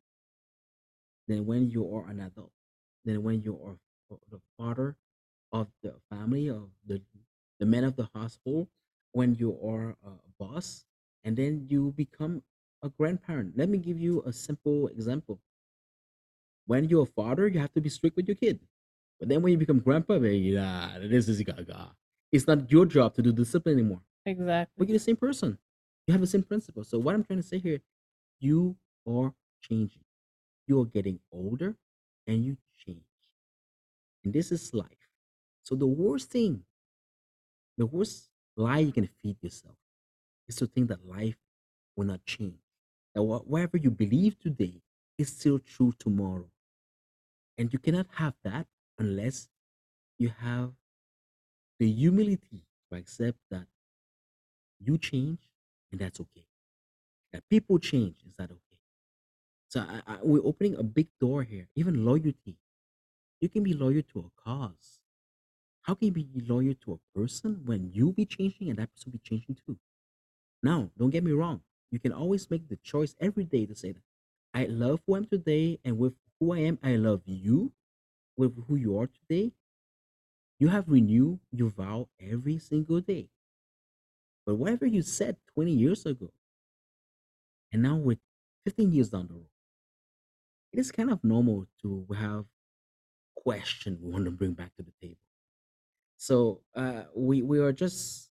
than 1.26 1.46
when 1.46 1.70
you 1.70 1.96
are 1.96 2.06
an 2.08 2.20
adult, 2.20 2.52
than 3.04 3.22
when 3.22 3.40
you 3.42 3.58
are 3.64 3.76
the 4.30 4.40
father 4.58 4.96
of 5.50 5.68
the 5.82 5.94
family, 6.10 6.48
of 6.48 6.68
the 6.86 7.00
the 7.58 7.66
man 7.66 7.84
of 7.84 7.96
the 7.96 8.08
household, 8.14 8.68
when 9.12 9.34
you 9.34 9.58
are 9.66 9.96
a 10.04 10.10
boss, 10.38 10.84
and 11.24 11.36
then 11.36 11.66
you 11.68 11.92
become 11.96 12.42
a 12.82 12.88
grandparent. 12.88 13.56
Let 13.56 13.68
me 13.68 13.78
give 13.78 13.98
you 13.98 14.22
a 14.26 14.32
simple 14.32 14.88
example. 14.88 15.40
When 16.66 16.84
you're 16.88 17.02
a 17.02 17.06
father, 17.06 17.48
you 17.48 17.58
have 17.58 17.72
to 17.72 17.80
be 17.80 17.88
strict 17.88 18.16
with 18.16 18.28
your 18.28 18.36
kid. 18.36 18.60
But 19.18 19.28
then 19.28 19.42
when 19.42 19.52
you 19.52 19.58
become 19.58 19.80
grandpa, 19.80 20.18
baby, 20.18 20.52
nah, 20.52 20.98
this 21.00 21.28
is 21.28 21.42
gaga. 21.42 21.96
It's 22.30 22.46
not 22.46 22.70
your 22.70 22.86
job 22.86 23.14
to 23.14 23.22
do 23.22 23.32
discipline 23.32 23.78
anymore. 23.78 24.02
Exactly. 24.26 24.74
But 24.76 24.88
you're 24.88 24.98
the 24.98 25.04
same 25.04 25.16
person. 25.16 25.58
You 26.08 26.12
have 26.12 26.22
the 26.22 26.26
same 26.26 26.42
principle. 26.42 26.84
So 26.84 26.98
what 26.98 27.14
I'm 27.14 27.22
trying 27.22 27.42
to 27.42 27.46
say 27.46 27.58
here, 27.58 27.80
you 28.40 28.76
are 29.06 29.34
changing. 29.60 30.04
You 30.66 30.80
are 30.80 30.86
getting 30.86 31.20
older 31.30 31.76
and 32.26 32.42
you 32.42 32.56
change. 32.78 33.02
And 34.24 34.32
this 34.32 34.50
is 34.50 34.72
life. 34.72 35.10
So 35.64 35.74
the 35.74 35.86
worst 35.86 36.30
thing, 36.30 36.62
the 37.76 37.84
worst 37.84 38.30
lie 38.56 38.78
you 38.78 38.92
can 38.92 39.06
feed 39.22 39.36
yourself 39.42 39.74
is 40.48 40.56
to 40.56 40.66
think 40.66 40.88
that 40.88 41.06
life 41.06 41.36
will 41.94 42.06
not 42.06 42.24
change. 42.24 42.56
That 43.14 43.22
whatever 43.22 43.76
you 43.76 43.90
believe 43.90 44.38
today 44.38 44.80
is 45.18 45.28
still 45.28 45.58
true 45.58 45.92
tomorrow. 45.98 46.48
And 47.58 47.70
you 47.70 47.78
cannot 47.78 48.06
have 48.14 48.32
that 48.44 48.66
unless 48.98 49.50
you 50.18 50.32
have 50.40 50.72
the 51.78 51.90
humility 51.90 52.64
to 52.90 52.96
accept 52.98 53.38
that 53.50 53.66
you 54.80 54.96
change 54.96 55.40
and 55.92 56.00
that's 56.00 56.20
okay. 56.20 56.46
That 57.32 57.48
people 57.50 57.78
change 57.78 58.16
is 58.28 58.36
that 58.36 58.50
okay. 58.50 58.78
So 59.68 59.80
I, 59.80 60.02
I, 60.06 60.18
we're 60.22 60.44
opening 60.46 60.76
a 60.76 60.82
big 60.82 61.08
door 61.20 61.42
here. 61.42 61.68
Even 61.74 62.04
loyalty. 62.04 62.56
You 63.40 63.48
can 63.48 63.62
be 63.64 63.74
loyal 63.74 64.02
to 64.14 64.20
a 64.20 64.42
cause. 64.42 65.00
How 65.82 65.94
can 65.94 66.06
you 66.08 66.12
be 66.12 66.28
loyal 66.46 66.74
to 66.84 66.94
a 66.94 67.18
person 67.18 67.62
when 67.64 67.90
you 67.92 68.12
be 68.12 68.26
changing 68.26 68.70
and 68.70 68.78
that 68.78 68.92
person 68.94 69.12
be 69.12 69.18
changing 69.18 69.56
too? 69.66 69.78
Now, 70.62 70.90
don't 70.98 71.10
get 71.10 71.24
me 71.24 71.32
wrong. 71.32 71.62
You 71.90 71.98
can 71.98 72.12
always 72.12 72.50
make 72.50 72.68
the 72.68 72.76
choice 72.76 73.16
every 73.20 73.44
day 73.44 73.66
to 73.66 73.74
say 73.74 73.92
that 73.92 74.02
I 74.54 74.66
love 74.66 75.00
who 75.06 75.14
I 75.14 75.18
am 75.18 75.26
today, 75.26 75.80
and 75.84 75.98
with 75.98 76.14
who 76.40 76.52
I 76.54 76.58
am, 76.60 76.78
I 76.82 76.96
love 76.96 77.22
you. 77.26 77.72
With 78.36 78.56
who 78.68 78.76
you 78.76 78.98
are 78.98 79.08
today, 79.08 79.52
you 80.60 80.68
have 80.68 80.88
renewed 80.88 81.40
your 81.50 81.68
vow 81.68 82.08
every 82.20 82.58
single 82.58 83.00
day. 83.00 83.28
But 84.48 84.54
whatever 84.54 84.86
you 84.86 85.02
said 85.02 85.36
20 85.52 85.72
years 85.72 86.06
ago, 86.06 86.30
and 87.70 87.82
now 87.82 87.96
with 87.96 88.16
15 88.64 88.90
years 88.94 89.10
down 89.10 89.26
the 89.28 89.34
road, 89.34 89.52
it 90.72 90.78
is 90.78 90.90
kind 90.90 91.10
of 91.10 91.22
normal 91.22 91.66
to 91.82 92.06
have 92.16 92.46
question 93.36 93.98
we 94.00 94.10
want 94.10 94.24
to 94.24 94.30
bring 94.30 94.54
back 94.54 94.74
to 94.76 94.82
the 94.82 94.92
table. 95.02 95.20
So 96.16 96.62
uh, 96.74 97.02
we 97.14 97.42
we 97.42 97.58
are 97.58 97.72
just 97.72 98.30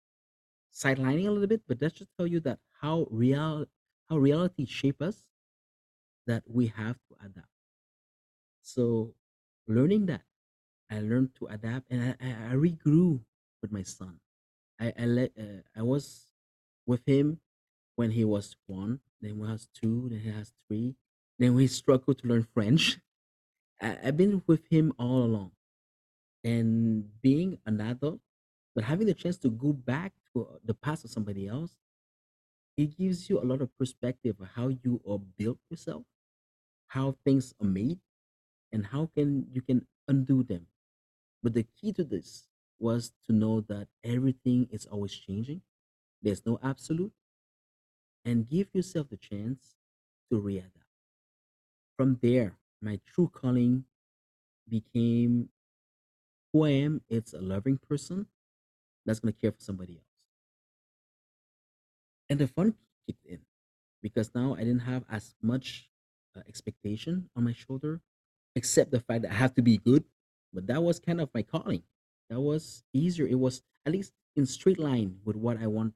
sidelining 0.75 1.27
a 1.27 1.31
little 1.31 1.47
bit, 1.47 1.61
but 1.69 1.77
let's 1.83 1.99
just 1.99 2.11
tell 2.17 2.27
you 2.27 2.41
that 2.41 2.59
how 2.81 3.07
real 3.11 3.67
how 4.09 4.17
reality 4.17 4.65
shape 4.65 5.03
us 5.03 5.25
that 6.27 6.43
we 6.47 6.69
have 6.69 6.97
to 7.11 7.17
adapt. 7.23 7.53
So 8.63 9.13
learning 9.67 10.07
that, 10.07 10.23
I 10.91 11.01
learned 11.01 11.35
to 11.35 11.49
adapt, 11.49 11.91
and 11.91 12.17
I, 12.19 12.27
I, 12.27 12.53
I 12.53 12.55
regrew 12.55 13.21
with 13.61 13.73
my 13.73 13.83
son. 13.83 14.19
I 14.81 14.93
I 14.99 15.05
let 15.07 15.33
uh, 15.39 15.63
I 15.77 15.83
was 15.83 16.29
with 16.87 17.03
him 17.07 17.41
when 17.97 18.13
he 18.13 18.25
was 18.25 18.57
one, 18.67 19.01
then 19.21 19.39
when 19.39 19.49
he 19.49 19.53
was 19.53 19.69
two, 19.75 20.09
then 20.11 20.21
he 20.21 20.31
has 20.31 20.53
three, 20.67 20.95
then 21.39 21.55
we 21.55 21.67
struggled 21.67 22.19
to 22.19 22.29
learn 22.29 22.47
French. 22.55 22.99
I, 23.83 23.99
I've 24.05 24.17
been 24.17 24.43
with 24.47 24.67
him 24.71 24.93
all 24.99 25.25
along, 25.25 25.53
and 26.45 27.05
being 27.23 27.59
an 27.67 27.81
adult, 27.81 28.21
but 28.75 28.85
having 28.85 29.07
the 29.07 29.15
chance 29.15 29.39
to 29.39 29.51
go 29.51 29.73
back 29.73 30.13
to 30.35 30.49
the 30.65 30.75
past 30.75 31.05
of 31.05 31.11
somebody 31.11 31.49
else, 31.49 31.77
it 32.77 32.97
gives 32.97 33.29
you 33.29 33.41
a 33.41 33.45
lot 33.45 33.61
of 33.61 33.77
perspective 33.79 34.37
of 34.41 34.49
how 34.55 34.69
you 34.69 35.01
are 35.09 35.19
built 35.19 35.59
yourself, 35.71 36.05
how 36.89 37.17
things 37.25 37.55
are 37.61 37.67
made, 37.67 37.99
and 38.73 38.87
how 38.87 39.11
can 39.17 39.47
you 39.53 39.63
can 39.63 39.87
undo 40.07 40.43
them. 40.43 40.67
But 41.43 41.55
the 41.55 41.65
key 41.65 41.93
to 41.95 42.05
this 42.05 42.48
was 42.79 43.13
to 43.27 43.33
know 43.33 43.61
that 43.63 43.89
everything 44.05 44.69
is 44.71 44.87
always 44.87 45.15
changing. 45.15 45.63
There's 46.23 46.45
no 46.47 46.59
absolute, 46.63 47.13
and 48.25 48.49
give 48.49 48.69
yourself 48.75 49.09
the 49.09 49.17
chance 49.17 49.77
to 50.31 50.41
readapt. 50.41 50.73
From 51.97 52.19
there, 52.23 52.57
my 52.81 53.01
true 53.07 53.29
calling 53.29 53.85
became 54.69 55.51
who 56.53 56.65
I 56.65 56.71
am. 56.71 57.03
It's 57.09 57.33
a 57.33 57.41
loving 57.41 57.79
person 57.79 58.27
that's 59.07 59.21
gonna 59.21 59.33
care 59.33 59.53
for 59.53 59.61
somebody 59.61 59.95
else. 59.95 60.05
And 62.29 62.39
the 62.39 62.47
fun 62.47 62.75
kicked 63.07 63.27
in 63.27 63.41
because 64.03 64.35
now 64.35 64.55
I 64.55 64.61
didn't 64.61 64.81
have 64.81 65.05
as 65.11 65.35
much 65.43 65.91
uh, 66.37 66.41
expectation 66.49 67.31
on 67.37 67.45
my 67.45 67.53
shoulder, 67.53 68.01
except 68.57 68.91
the 68.91 69.01
fact 69.01 69.23
that 69.23 69.33
I 69.33 69.35
have 69.35 69.55
to 69.55 69.63
be 69.63 69.79
good. 69.79 70.05
But 70.53 70.67
that 70.69 70.83
was 70.83 70.99
kind 70.99 71.21
of 71.21 71.31
my 71.35 71.43
calling. 71.43 71.83
That 72.31 72.41
was 72.41 72.83
easier. 72.93 73.27
It 73.27 73.39
was 73.39 73.63
at 73.87 73.93
least 73.93 74.13
in 74.37 74.47
straight 74.47 74.79
line 74.79 75.19
with 75.25 75.37
what 75.37 75.59
I 75.61 75.67
want 75.67 75.95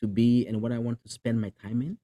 to 0.00 0.06
be 0.06 0.46
and 0.46 0.62
what 0.62 0.72
I 0.72 0.78
want 0.78 1.02
to 1.02 1.08
spend 1.08 1.40
my 1.40 1.52
time 1.62 1.82
in. 1.82 1.98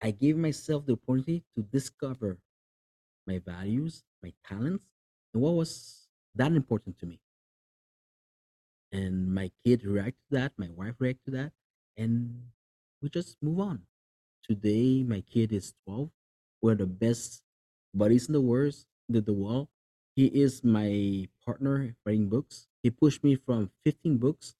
I 0.00 0.12
gave 0.12 0.36
myself 0.36 0.86
the 0.86 0.92
opportunity 0.92 1.44
to 1.56 1.62
discover 1.62 2.38
my 3.26 3.40
values, 3.44 4.04
my 4.22 4.32
talents, 4.46 4.86
and 5.34 5.42
what 5.42 5.54
was 5.54 6.08
that 6.34 6.52
important 6.52 6.98
to 7.00 7.06
me. 7.06 7.20
And 8.92 9.34
my 9.34 9.50
kid 9.64 9.84
reacted 9.84 10.22
to 10.30 10.38
that, 10.38 10.52
my 10.56 10.68
wife 10.74 10.94
reacted 10.98 11.24
to 11.26 11.30
that, 11.32 11.52
and 11.96 12.42
we 13.02 13.10
just 13.10 13.36
move 13.42 13.60
on. 13.60 13.82
Today, 14.48 15.02
my 15.02 15.20
kid 15.20 15.52
is 15.52 15.74
12. 15.84 16.10
We're 16.62 16.74
the 16.74 16.86
best 16.86 17.42
buddies 17.92 18.28
in 18.28 18.32
the 18.32 18.40
world. 18.40 18.74
The, 19.08 19.20
the 19.20 19.32
world. 19.32 19.68
He 20.18 20.26
is 20.26 20.64
my 20.64 21.28
partner 21.46 21.94
writing 22.04 22.28
books. 22.28 22.66
He 22.82 22.90
pushed 22.90 23.22
me 23.22 23.36
from 23.36 23.70
15 23.84 24.16
books 24.16 24.56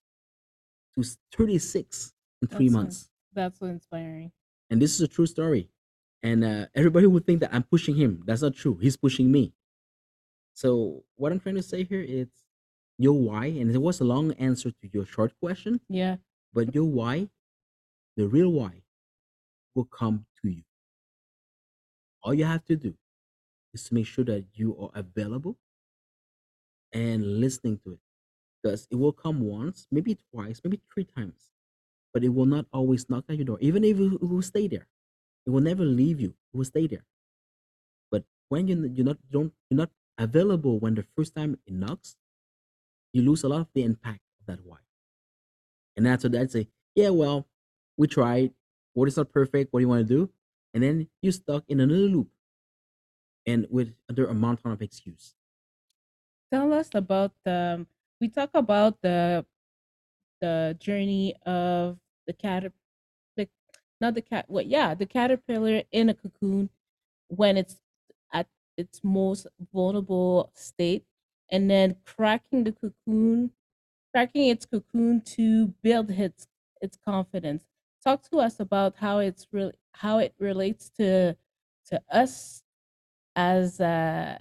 to 0.94 1.02
36 1.36 2.12
in 2.40 2.46
three 2.46 2.68
That's 2.68 2.72
months. 2.72 3.11
that's 3.32 3.59
so 3.59 3.66
inspiring. 3.66 4.30
And 4.70 4.80
this 4.80 4.94
is 4.94 5.00
a 5.00 5.09
true 5.09 5.26
story. 5.26 5.68
And 6.22 6.44
uh, 6.44 6.66
everybody 6.76 7.09
would 7.09 7.26
think 7.26 7.40
that 7.40 7.52
I'm 7.52 7.64
pushing 7.64 7.96
him. 7.96 8.22
That's 8.24 8.42
not 8.42 8.54
true. 8.54 8.78
He's 8.80 8.96
pushing 8.96 9.32
me. 9.32 9.52
So 10.54 11.02
what 11.16 11.32
I'm 11.32 11.40
trying 11.40 11.56
to 11.56 11.62
say 11.64 11.82
here 11.82 12.06
is 12.06 12.28
your 12.96 13.14
why, 13.18 13.46
and 13.46 13.68
it 13.74 13.78
was 13.78 14.00
a 14.00 14.04
long 14.04 14.30
answer 14.34 14.70
to 14.70 14.88
your 14.92 15.06
short 15.06 15.32
question, 15.42 15.80
Yeah. 15.88 16.18
but 16.54 16.72
your 16.72 16.84
why, 16.84 17.30
the 18.16 18.28
real 18.28 18.50
why, 18.50 18.84
will 19.74 19.86
come 19.86 20.24
to 20.40 20.50
you. 20.50 20.62
All 22.22 22.32
you 22.32 22.44
have 22.44 22.64
to 22.66 22.76
do 22.76 22.94
is 23.74 23.84
to 23.84 23.94
make 23.94 24.06
sure 24.06 24.24
that 24.24 24.44
you 24.54 24.76
are 24.78 24.90
available 24.94 25.56
and 26.92 27.40
listening 27.40 27.78
to 27.84 27.92
it. 27.92 27.98
Because 28.62 28.88
it 28.90 28.96
will 28.96 29.12
come 29.12 29.40
once, 29.40 29.86
maybe 29.90 30.18
twice, 30.32 30.60
maybe 30.64 30.80
three 30.92 31.04
times, 31.04 31.50
but 32.12 32.24
it 32.24 32.30
will 32.30 32.46
not 32.46 32.66
always 32.72 33.08
knock 33.08 33.24
at 33.28 33.36
your 33.36 33.44
door. 33.44 33.58
Even 33.60 33.84
if 33.84 33.98
it 33.98 34.22
will 34.22 34.42
stay 34.42 34.66
there, 34.66 34.86
it 35.46 35.50
will 35.50 35.60
never 35.60 35.84
leave 35.84 36.20
you. 36.20 36.34
It 36.52 36.56
will 36.56 36.64
stay 36.64 36.86
there. 36.86 37.04
But 38.10 38.24
when 38.48 38.66
you 38.66 38.90
you're 38.92 39.06
not 39.06 39.18
don't 39.30 39.52
you're 39.70 39.78
not 39.78 39.90
available 40.18 40.78
when 40.80 40.94
the 40.94 41.04
first 41.16 41.34
time 41.36 41.58
it 41.66 41.72
knocks, 41.72 42.16
you 43.12 43.22
lose 43.22 43.44
a 43.44 43.48
lot 43.48 43.60
of 43.60 43.68
the 43.74 43.84
impact 43.84 44.22
of 44.40 44.46
that 44.46 44.64
why. 44.64 44.78
And 45.96 46.06
after 46.06 46.28
that, 46.30 46.50
say, 46.50 46.68
yeah, 46.94 47.10
well, 47.10 47.46
we 47.96 48.06
tried. 48.08 48.52
What 48.94 49.08
is 49.08 49.16
not 49.16 49.32
perfect? 49.32 49.72
What 49.72 49.80
do 49.80 49.82
you 49.82 49.88
want 49.88 50.08
to 50.08 50.14
do? 50.14 50.30
And 50.74 50.82
then 50.82 51.08
you're 51.22 51.32
stuck 51.32 51.64
in 51.68 51.80
another 51.80 52.00
loop 52.00 52.28
and 53.49 53.66
with 53.70 53.94
under 54.09 54.26
a 54.26 54.34
mountain 54.34 54.70
of 54.70 54.82
excuse. 54.82 55.34
Tell 56.53 56.72
us 56.72 56.90
about 56.94 57.32
the. 57.44 57.86
We 58.20 58.28
talk 58.28 58.51
about 58.55 59.01
the 59.03 59.44
the 60.40 60.76
journey 60.80 61.34
of 61.46 61.99
the 62.26 62.32
cat, 62.32 62.72
the 63.36 63.49
not 64.01 64.14
the 64.14 64.22
cat. 64.22 64.44
What? 64.49 64.66
Yeah, 64.66 64.94
the 64.94 65.07
caterpillar 65.07 65.82
in 65.90 66.09
a 66.09 66.14
cocoon 66.14 66.70
when 67.28 67.57
it's 67.57 67.76
at 68.32 68.49
its 68.76 69.01
most 69.03 69.46
vulnerable 69.72 70.53
state, 70.55 71.05
and 71.51 71.70
then 71.70 71.96
cracking 72.05 72.64
the 72.64 72.72
cocoon, 72.72 73.53
cracking 74.12 74.49
its 74.49 74.66
cocoon 74.66 75.22
to 75.36 75.68
build 75.82 76.11
its 76.11 76.46
its 76.80 76.96
confidence. 76.96 77.64
Talk 78.05 78.22
to 78.30 78.38
us 78.38 78.61
about 78.61 78.96
how 78.96 79.18
it's 79.18 79.46
really 79.53 79.74
how 79.92 80.18
it 80.18 80.34
relates 80.38 80.90
to 80.99 81.36
to 81.86 82.03
us 82.11 82.62
as 83.39 83.80
uh 83.80 84.39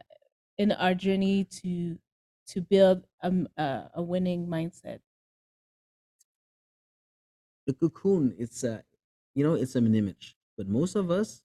in 0.57 0.71
our 0.73 0.95
journey 0.95 1.45
to 1.45 1.99
to 2.47 2.61
build 2.61 3.05
a 3.23 4.03
winning 4.03 4.47
mindset. 4.47 5.01
The 7.67 7.73
cocoon, 7.75 8.33
it's 8.39 8.63
a, 8.63 8.83
you 9.35 9.43
know, 9.43 9.53
it's 9.53 9.75
an 9.75 9.93
image, 9.93 10.35
but 10.57 10.67
most 10.67 10.95
of 10.95 11.11
us, 11.11 11.43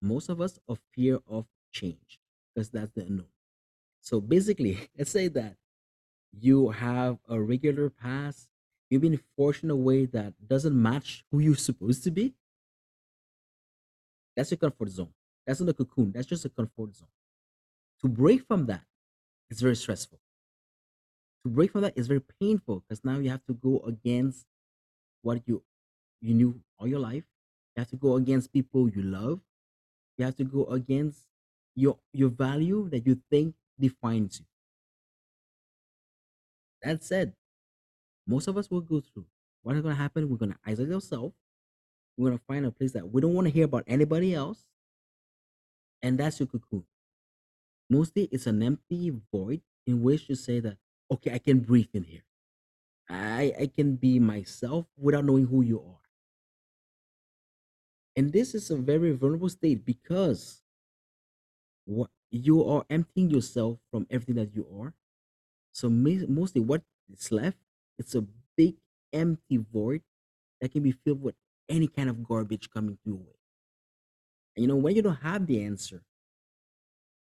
most 0.00 0.28
of 0.28 0.40
us 0.40 0.58
are 0.68 0.76
fear 0.92 1.20
of 1.26 1.46
change 1.72 2.20
because 2.54 2.70
that's 2.70 2.92
the 2.92 3.02
unknown. 3.02 3.28
So 4.02 4.20
basically, 4.20 4.78
let's 4.98 5.10
say 5.12 5.28
that 5.30 5.56
you 6.32 6.70
have 6.70 7.18
a 7.28 7.40
regular 7.40 7.90
pass, 7.90 8.48
you've 8.90 9.02
been 9.02 9.20
forced 9.36 9.64
in 9.64 9.70
a 9.70 9.76
way 9.76 10.06
that 10.06 10.34
doesn't 10.46 10.80
match 10.80 11.24
who 11.32 11.40
you're 11.40 11.56
supposed 11.56 12.04
to 12.04 12.12
be. 12.12 12.34
That's 14.36 14.50
your 14.52 14.58
comfort 14.58 14.88
zone. 14.90 15.12
That's 15.46 15.60
not 15.60 15.70
a 15.70 15.74
cocoon. 15.74 16.12
That's 16.12 16.26
just 16.26 16.44
a 16.44 16.48
comfort 16.50 16.96
zone. 16.96 17.08
To 18.02 18.08
break 18.08 18.46
from 18.46 18.66
that, 18.66 18.84
it's 19.50 19.60
very 19.60 19.76
stressful. 19.76 20.20
To 21.44 21.50
break 21.50 21.70
from 21.72 21.82
that 21.82 21.96
is 21.96 22.08
very 22.08 22.20
painful 22.20 22.80
because 22.80 23.04
now 23.04 23.18
you 23.18 23.30
have 23.30 23.44
to 23.46 23.54
go 23.54 23.78
against 23.80 24.46
what 25.22 25.42
you 25.46 25.64
you 26.20 26.34
knew 26.34 26.62
all 26.78 26.86
your 26.88 27.00
life. 27.00 27.24
You 27.76 27.80
have 27.82 27.90
to 27.90 27.96
go 27.96 28.16
against 28.16 28.52
people 28.52 28.88
you 28.90 29.02
love. 29.02 29.40
You 30.18 30.26
have 30.26 30.36
to 30.36 30.44
go 30.44 30.66
against 30.66 31.28
your 31.74 31.98
your 32.12 32.30
value 32.30 32.88
that 32.90 33.06
you 33.06 33.22
think 33.30 33.56
defines 33.78 34.40
you. 34.40 34.46
That 36.82 37.02
said, 37.02 37.34
most 38.26 38.48
of 38.48 38.56
us 38.56 38.70
will 38.70 38.80
go 38.80 39.00
through. 39.00 39.26
What 39.62 39.76
is 39.76 39.82
going 39.82 39.94
to 39.96 40.00
happen? 40.02 40.28
We're 40.28 40.36
going 40.36 40.52
to 40.52 40.58
isolate 40.64 40.92
ourselves. 40.92 41.34
We're 42.16 42.30
going 42.30 42.38
to 42.38 42.44
find 42.46 42.66
a 42.66 42.70
place 42.70 42.92
that 42.92 43.10
we 43.10 43.20
don't 43.20 43.34
want 43.34 43.46
to 43.46 43.52
hear 43.52 43.64
about 43.64 43.84
anybody 43.86 44.34
else, 44.34 44.66
and 46.06 46.18
that's 46.18 46.40
your 46.40 46.46
cocoon. 46.48 46.86
Mostly, 47.90 48.28
it's 48.32 48.46
an 48.46 48.62
empty 48.62 49.10
void 49.32 49.62
in 49.86 50.02
which 50.02 50.28
you 50.28 50.34
say 50.36 50.60
that, 50.60 50.78
okay, 51.10 51.32
I 51.32 51.38
can 51.38 51.60
breathe 51.60 51.88
in 51.94 52.04
here. 52.04 52.22
I 53.10 53.54
I 53.60 53.66
can 53.68 53.96
be 53.96 54.18
myself 54.20 54.86
without 54.98 55.24
knowing 55.26 55.46
who 55.48 55.62
you 55.62 55.80
are. 55.80 56.00
And 58.16 58.32
this 58.32 58.52
is 58.54 58.68
a 58.70 58.76
very 58.76 59.12
vulnerable 59.12 59.48
state 59.48 59.84
because 59.84 60.62
what 61.84 62.10
you 62.30 62.64
are 62.64 62.84
emptying 62.90 63.30
yourself 63.30 63.78
from 63.90 64.06
everything 64.10 64.34
that 64.36 64.54
you 64.54 64.66
are. 64.80 64.94
So 65.72 65.90
mostly 65.90 66.62
what 66.62 66.82
is 67.12 67.32
left, 67.32 67.58
it's 67.98 68.14
a 68.16 68.26
big 68.56 68.76
empty 69.12 69.58
void 69.58 70.02
that 70.60 70.72
can 70.72 70.84
be 70.84 70.92
filled 70.92 71.22
with 71.22 71.36
any 71.68 71.88
kind 71.88 72.10
of 72.10 72.24
garbage 72.24 72.70
coming 72.70 72.98
your 73.04 73.16
way. 73.16 73.35
And 74.56 74.62
you 74.62 74.68
know, 74.68 74.76
when 74.76 74.96
you 74.96 75.02
don't 75.02 75.22
have 75.22 75.46
the 75.46 75.62
answer, 75.62 76.02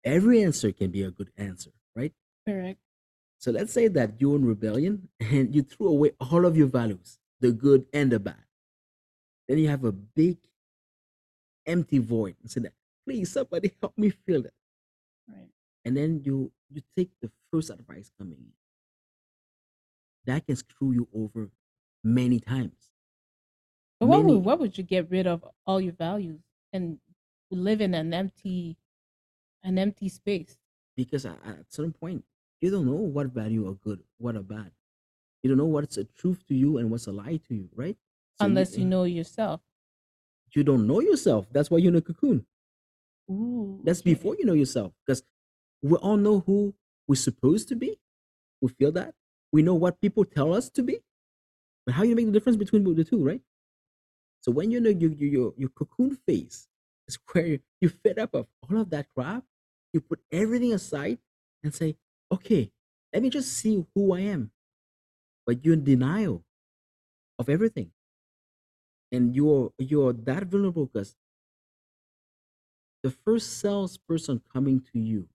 every 0.04 0.42
answer 0.42 0.72
can 0.72 0.92
be 0.92 1.04
a 1.04 1.12
good 1.12 1.32
answer, 1.38 1.72
right? 1.96 2.14
Correct. 2.48 2.80
So 3.40 3.52
let's 3.52 3.74
say 3.74 3.90
that 3.90 4.14
you're 4.20 4.38
in 4.38 4.46
rebellion 4.46 5.10
and 5.20 5.54
you 5.54 5.64
threw 5.64 5.88
away 5.88 6.12
all 6.20 6.46
of 6.46 6.56
your 6.56 6.68
values, 6.68 7.20
the 7.42 7.52
good 7.52 7.86
and 7.94 8.12
the 8.12 8.20
bad. 8.20 8.44
Then 9.48 9.58
you 9.58 9.68
have 9.68 9.84
a 9.84 9.92
big 9.92 10.38
empty 11.66 12.00
void 12.00 12.36
and 12.42 12.50
say 12.50 12.62
that, 12.62 12.74
please 13.06 13.32
somebody 13.32 13.72
help 13.82 13.98
me 13.98 14.12
fill 14.26 14.46
it. 14.46 14.54
Right. 15.28 15.50
And 15.84 15.96
then 15.96 16.22
you 16.24 16.52
you 16.70 16.82
take 16.96 17.12
the 17.22 17.30
first 17.52 17.70
advice 17.70 18.12
coming 18.18 18.38
in. 18.40 18.54
That 20.26 20.46
can 20.48 20.56
screw 20.56 20.92
you 20.92 21.08
over 21.14 21.52
many 22.04 22.40
times. 22.40 22.92
But 24.00 24.08
what 24.08 24.24
would 24.24 24.44
what 24.44 24.60
would 24.60 24.78
you 24.78 24.84
get 24.84 25.10
rid 25.10 25.28
of 25.28 25.46
all 25.68 25.80
your 25.80 25.94
values 25.94 26.42
and 26.74 26.98
live 27.52 27.82
in 27.82 27.94
an 27.94 28.14
empty 28.14 28.78
an 29.64 29.78
empty 29.78 30.10
space? 30.10 30.58
because 30.96 31.26
at, 31.26 31.38
at 31.46 31.66
certain 31.70 31.92
point 31.94 32.24
you 32.62 32.72
don't 32.72 32.86
know 32.86 32.94
what 32.94 33.28
value 33.28 33.68
are 33.70 33.74
good, 33.76 34.02
what 34.18 34.36
are 34.36 34.42
bad. 34.44 34.72
You 35.44 35.50
don't 35.50 35.58
know 35.58 35.66
what's 35.66 35.98
a 35.98 36.06
truth 36.06 36.44
to 36.48 36.56
you 36.56 36.78
and 36.78 36.90
what's 36.90 37.08
a 37.08 37.12
lie 37.12 37.40
to 37.48 37.54
you, 37.56 37.70
right? 37.76 37.98
So 38.40 38.46
Unless 38.46 38.78
you 38.78 38.86
eh 38.86 38.88
know 38.88 39.04
yourself. 39.04 39.62
you 40.56 40.64
don't 40.64 40.88
know 40.88 41.02
yourself. 41.02 41.48
That's 41.52 41.70
why 41.70 41.80
you're 41.80 41.92
in 41.92 41.98
a 41.98 42.02
cocoon. 42.02 42.46
Ooh. 43.30 43.82
That's 43.84 44.00
okay. 44.02 44.14
before 44.14 44.36
you 44.40 44.46
know 44.46 44.54
yourself. 44.54 44.94
Because 45.06 45.24
we 45.82 45.98
all 45.98 46.18
know 46.18 46.40
who 46.40 46.74
we're 47.08 47.16
supposed 47.16 47.68
to 47.70 47.76
be. 47.76 48.00
We 48.62 48.70
feel 48.70 48.92
that. 48.94 49.14
We 49.52 49.62
know 49.64 49.76
what 49.76 50.02
people 50.02 50.26
tell 50.26 50.54
us 50.54 50.70
to 50.72 50.84
be. 50.84 51.00
But 51.86 51.96
how 51.96 52.04
you 52.04 52.16
make 52.16 52.26
the 52.26 52.32
difference 52.32 52.58
between 52.58 52.84
the 52.96 53.04
two, 53.04 53.24
right? 53.24 53.42
So 54.42 54.52
when 54.52 54.72
you 54.72 54.80
know 54.80 54.90
you, 54.90 55.10
you, 55.10 55.28
your 55.28 55.54
your 55.58 55.70
cocoon 55.70 56.18
phase 56.26 56.68
is 57.08 57.18
where 57.34 57.60
you 57.82 57.90
fed 57.90 58.20
up 58.20 58.34
of 58.34 58.48
all 58.70 58.80
of 58.80 58.90
that 58.92 59.08
crap, 59.16 59.44
you 59.94 60.02
put 60.02 60.20
everything 60.32 60.74
aside 60.74 61.20
and 61.64 61.74
say, 61.74 61.96
okay, 62.32 62.72
let 63.14 63.24
me 63.24 63.30
just 63.30 63.54
see 63.54 63.86
who 63.96 64.14
I 64.14 64.22
am. 64.22 64.52
But 65.46 65.64
you're 65.64 65.76
in 65.76 65.84
denial 65.84 66.44
of 67.40 67.50
everything. 67.50 67.92
And 69.12 69.36
you're 69.36 69.72
you're 69.78 70.14
that 70.14 70.46
vulnerable 70.46 70.88
because 70.88 71.16
the 73.04 73.12
first 73.12 73.60
salesperson 73.60 74.42
coming 74.52 74.82
to 74.92 75.00
you 75.00 75.30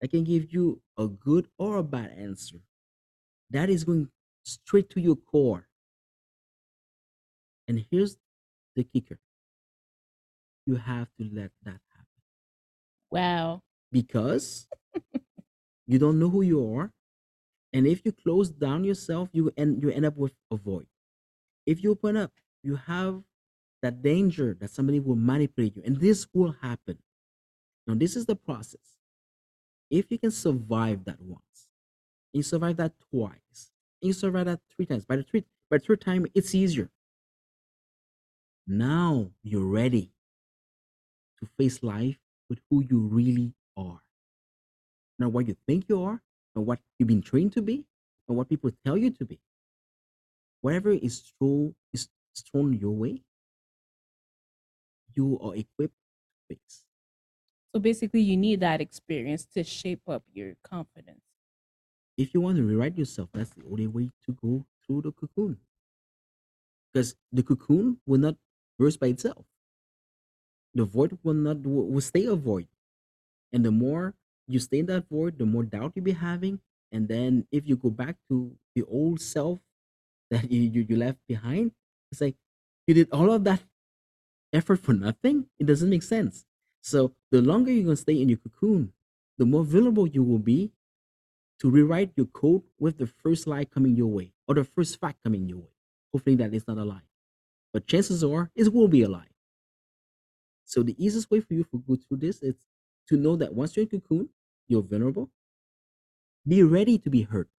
that 0.00 0.08
can 0.12 0.24
give 0.24 0.52
you 0.52 0.80
a 0.96 1.08
good 1.08 1.48
or 1.58 1.76
a 1.76 1.82
bad 1.82 2.14
answer, 2.16 2.58
that 3.50 3.68
is 3.68 3.84
going 3.84 4.08
straight 4.44 4.90
to 4.90 5.00
your 5.00 5.16
core. 5.16 5.66
And 7.66 7.84
here's 7.90 8.16
the 8.76 8.84
kicker 8.84 9.18
you 10.66 10.76
have 10.76 11.08
to 11.18 11.24
let 11.32 11.50
that 11.64 11.80
happen 11.92 12.22
Wow. 13.10 13.62
because 13.92 14.66
you 15.86 15.98
don't 15.98 16.18
know 16.18 16.30
who 16.30 16.42
you 16.42 16.74
are. 16.76 16.92
And 17.72 17.86
if 17.86 18.04
you 18.04 18.12
close 18.12 18.50
down 18.50 18.84
yourself, 18.84 19.28
you 19.32 19.52
end, 19.56 19.82
you 19.82 19.90
end 19.90 20.06
up 20.06 20.16
with 20.16 20.32
a 20.50 20.56
void. 20.56 20.86
If 21.66 21.82
you 21.82 21.90
open 21.90 22.16
up, 22.16 22.32
you 22.62 22.76
have 22.76 23.22
that 23.82 24.02
danger 24.02 24.56
that 24.60 24.70
somebody 24.70 25.00
will 25.00 25.16
manipulate 25.16 25.76
you. 25.76 25.82
And 25.84 26.00
this 26.00 26.26
will 26.32 26.52
happen. 26.62 26.98
Now, 27.86 27.94
this 27.94 28.16
is 28.16 28.26
the 28.26 28.36
process. 28.36 28.98
If 29.90 30.10
you 30.10 30.18
can 30.18 30.30
survive 30.30 31.04
that 31.04 31.20
once, 31.20 31.68
you 32.32 32.42
survive 32.42 32.76
that 32.78 32.94
twice, 33.10 33.70
and 34.02 34.08
you 34.08 34.12
survive 34.12 34.46
that 34.46 34.60
three 34.74 34.86
times. 34.86 35.04
By 35.04 35.16
the 35.16 35.22
three, 35.22 35.44
by 35.70 35.78
the 35.78 35.84
third 35.84 36.00
time, 36.00 36.26
it's 36.34 36.54
easier. 36.54 36.90
Now 38.66 39.30
you're 39.42 39.66
ready 39.66 40.13
to 41.44 41.50
face 41.56 41.82
life 41.82 42.18
with 42.48 42.60
who 42.70 42.82
you 42.82 42.98
really 42.98 43.54
are. 43.76 44.00
Not 45.18 45.32
what 45.32 45.46
you 45.46 45.56
think 45.66 45.88
you 45.88 46.02
are, 46.02 46.22
and 46.54 46.66
what 46.66 46.80
you've 46.98 47.08
been 47.08 47.22
trained 47.22 47.52
to 47.52 47.62
be, 47.62 47.86
and 48.28 48.36
what 48.36 48.48
people 48.48 48.70
tell 48.84 48.96
you 48.96 49.10
to 49.10 49.24
be. 49.24 49.40
Whatever 50.60 50.90
is 50.90 51.32
thrown 51.38 51.74
is 51.92 52.08
thrown 52.50 52.72
your 52.72 52.92
way, 52.92 53.22
you 55.14 55.38
are 55.42 55.54
equipped 55.54 55.94
to 55.94 56.56
face. 56.56 56.84
So 57.74 57.80
basically, 57.80 58.20
you 58.20 58.36
need 58.36 58.60
that 58.60 58.80
experience 58.80 59.44
to 59.54 59.64
shape 59.64 60.02
up 60.08 60.22
your 60.32 60.54
confidence. 60.62 61.20
If 62.16 62.32
you 62.32 62.40
want 62.40 62.56
to 62.56 62.62
rewrite 62.62 62.96
yourself, 62.96 63.28
that's 63.34 63.50
the 63.50 63.64
only 63.70 63.88
way 63.88 64.10
to 64.26 64.32
go 64.32 64.64
through 64.86 65.02
the 65.02 65.12
cocoon. 65.12 65.58
Because 66.92 67.16
the 67.32 67.42
cocoon 67.42 67.98
will 68.06 68.20
not 68.20 68.36
burst 68.78 69.00
by 69.00 69.08
itself. 69.08 69.44
The 70.74 70.84
void 70.84 71.18
will 71.22 71.34
not 71.34 71.58
will 71.58 72.00
stay 72.00 72.26
a 72.26 72.34
void. 72.34 72.68
And 73.52 73.64
the 73.64 73.70
more 73.70 74.14
you 74.48 74.58
stay 74.58 74.80
in 74.80 74.86
that 74.86 75.08
void, 75.08 75.38
the 75.38 75.46
more 75.46 75.62
doubt 75.62 75.92
you'll 75.94 76.04
be 76.04 76.12
having. 76.12 76.60
And 76.92 77.08
then 77.08 77.46
if 77.50 77.66
you 77.66 77.76
go 77.76 77.90
back 77.90 78.16
to 78.28 78.56
the 78.74 78.84
old 78.84 79.20
self 79.20 79.60
that 80.30 80.50
you, 80.50 80.62
you, 80.62 80.86
you 80.88 80.96
left 80.96 81.18
behind, 81.28 81.72
it's 82.10 82.20
like 82.20 82.36
you 82.86 82.94
did 82.94 83.08
all 83.12 83.32
of 83.32 83.44
that 83.44 83.62
effort 84.52 84.80
for 84.80 84.92
nothing. 84.92 85.46
It 85.58 85.66
doesn't 85.66 85.90
make 85.90 86.02
sense. 86.02 86.44
So 86.80 87.14
the 87.30 87.40
longer 87.40 87.72
you're 87.72 87.84
gonna 87.84 87.96
stay 87.96 88.20
in 88.20 88.28
your 88.28 88.38
cocoon, 88.38 88.92
the 89.38 89.46
more 89.46 89.64
vulnerable 89.64 90.06
you 90.06 90.22
will 90.22 90.38
be 90.38 90.72
to 91.60 91.70
rewrite 91.70 92.12
your 92.16 92.26
code 92.26 92.62
with 92.78 92.98
the 92.98 93.06
first 93.06 93.46
lie 93.46 93.64
coming 93.64 93.96
your 93.96 94.08
way 94.08 94.32
or 94.46 94.54
the 94.54 94.64
first 94.64 95.00
fact 95.00 95.22
coming 95.24 95.48
your 95.48 95.58
way. 95.58 95.74
Hopefully 96.12 96.36
that 96.36 96.52
is 96.54 96.66
not 96.68 96.78
a 96.78 96.84
lie. 96.84 97.02
But 97.72 97.86
chances 97.86 98.22
are 98.22 98.50
it 98.54 98.72
will 98.72 98.88
be 98.88 99.02
a 99.02 99.08
lie. 99.08 99.33
So 100.64 100.82
the 100.82 100.96
easiest 101.04 101.30
way 101.30 101.40
for 101.40 101.54
you 101.54 101.64
to 101.64 101.78
go 101.86 101.96
through 101.96 102.18
this 102.18 102.42
is 102.42 102.54
to 103.08 103.16
know 103.16 103.36
that 103.36 103.54
once 103.54 103.76
you're 103.76 103.84
in 103.84 104.00
cocoon, 104.00 104.28
you're 104.68 104.82
vulnerable. 104.82 105.30
Be 106.48 106.62
ready 106.62 106.96
to 106.98 107.10
be 107.10 107.20
hurt. 107.22 107.50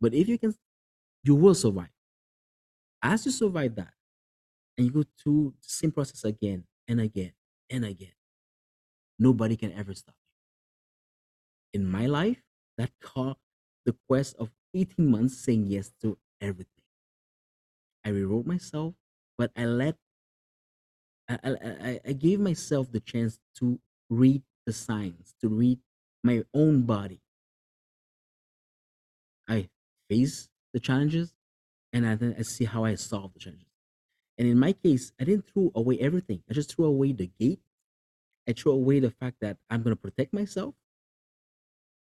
But 0.00 0.12
if 0.14 0.26
you 0.28 0.38
can, 0.38 0.54
you 1.24 1.34
will 1.36 1.54
survive. 1.54 1.90
As 3.02 3.26
you 3.26 3.32
survive 3.32 3.74
that, 3.76 3.92
and 4.78 4.86
you 4.86 4.92
go 4.92 5.04
through 5.18 5.54
the 5.62 5.68
same 5.68 5.92
process 5.92 6.24
again 6.24 6.66
and 6.88 7.00
again 7.00 7.32
and 7.70 7.84
again, 7.84 8.14
nobody 9.18 9.56
can 9.56 9.72
ever 9.72 9.94
stop 9.94 10.14
you. 11.72 11.80
In 11.80 11.86
my 11.86 12.04
life, 12.06 12.42
that 12.76 12.92
called 13.00 13.38
the 13.86 13.94
quest 14.06 14.36
of 14.36 14.50
18 14.74 15.06
months 15.10 15.38
saying 15.38 15.66
yes 15.68 15.90
to 16.02 16.18
everything. 16.42 16.84
I 18.04 18.08
rewrote 18.10 18.46
myself, 18.46 18.94
but 19.36 19.52
I 19.56 19.64
let 19.66 19.96
I, 21.28 21.38
I, 21.44 22.00
I 22.06 22.12
gave 22.12 22.40
myself 22.40 22.90
the 22.90 23.00
chance 23.00 23.38
to 23.58 23.78
read 24.08 24.42
the 24.66 24.72
signs, 24.72 25.34
to 25.40 25.48
read 25.48 25.78
my 26.22 26.42
own 26.54 26.82
body. 26.82 27.20
I 29.48 29.68
face 30.08 30.48
the 30.72 30.80
challenges 30.80 31.32
and 31.92 32.06
I 32.06 32.14
then 32.14 32.34
I 32.38 32.42
see 32.42 32.64
how 32.64 32.84
I 32.84 32.94
solve 32.94 33.32
the 33.34 33.40
challenges. 33.40 33.66
And 34.36 34.46
in 34.48 34.58
my 34.58 34.72
case, 34.72 35.12
I 35.20 35.24
didn't 35.24 35.46
throw 35.48 35.72
away 35.74 35.98
everything. 35.98 36.42
I 36.48 36.54
just 36.54 36.74
threw 36.74 36.84
away 36.84 37.12
the 37.12 37.30
gate. 37.40 37.60
I 38.48 38.52
threw 38.52 38.72
away 38.72 39.00
the 39.00 39.10
fact 39.10 39.38
that 39.40 39.58
I'm 39.68 39.82
gonna 39.82 39.96
protect 39.96 40.32
myself. 40.32 40.74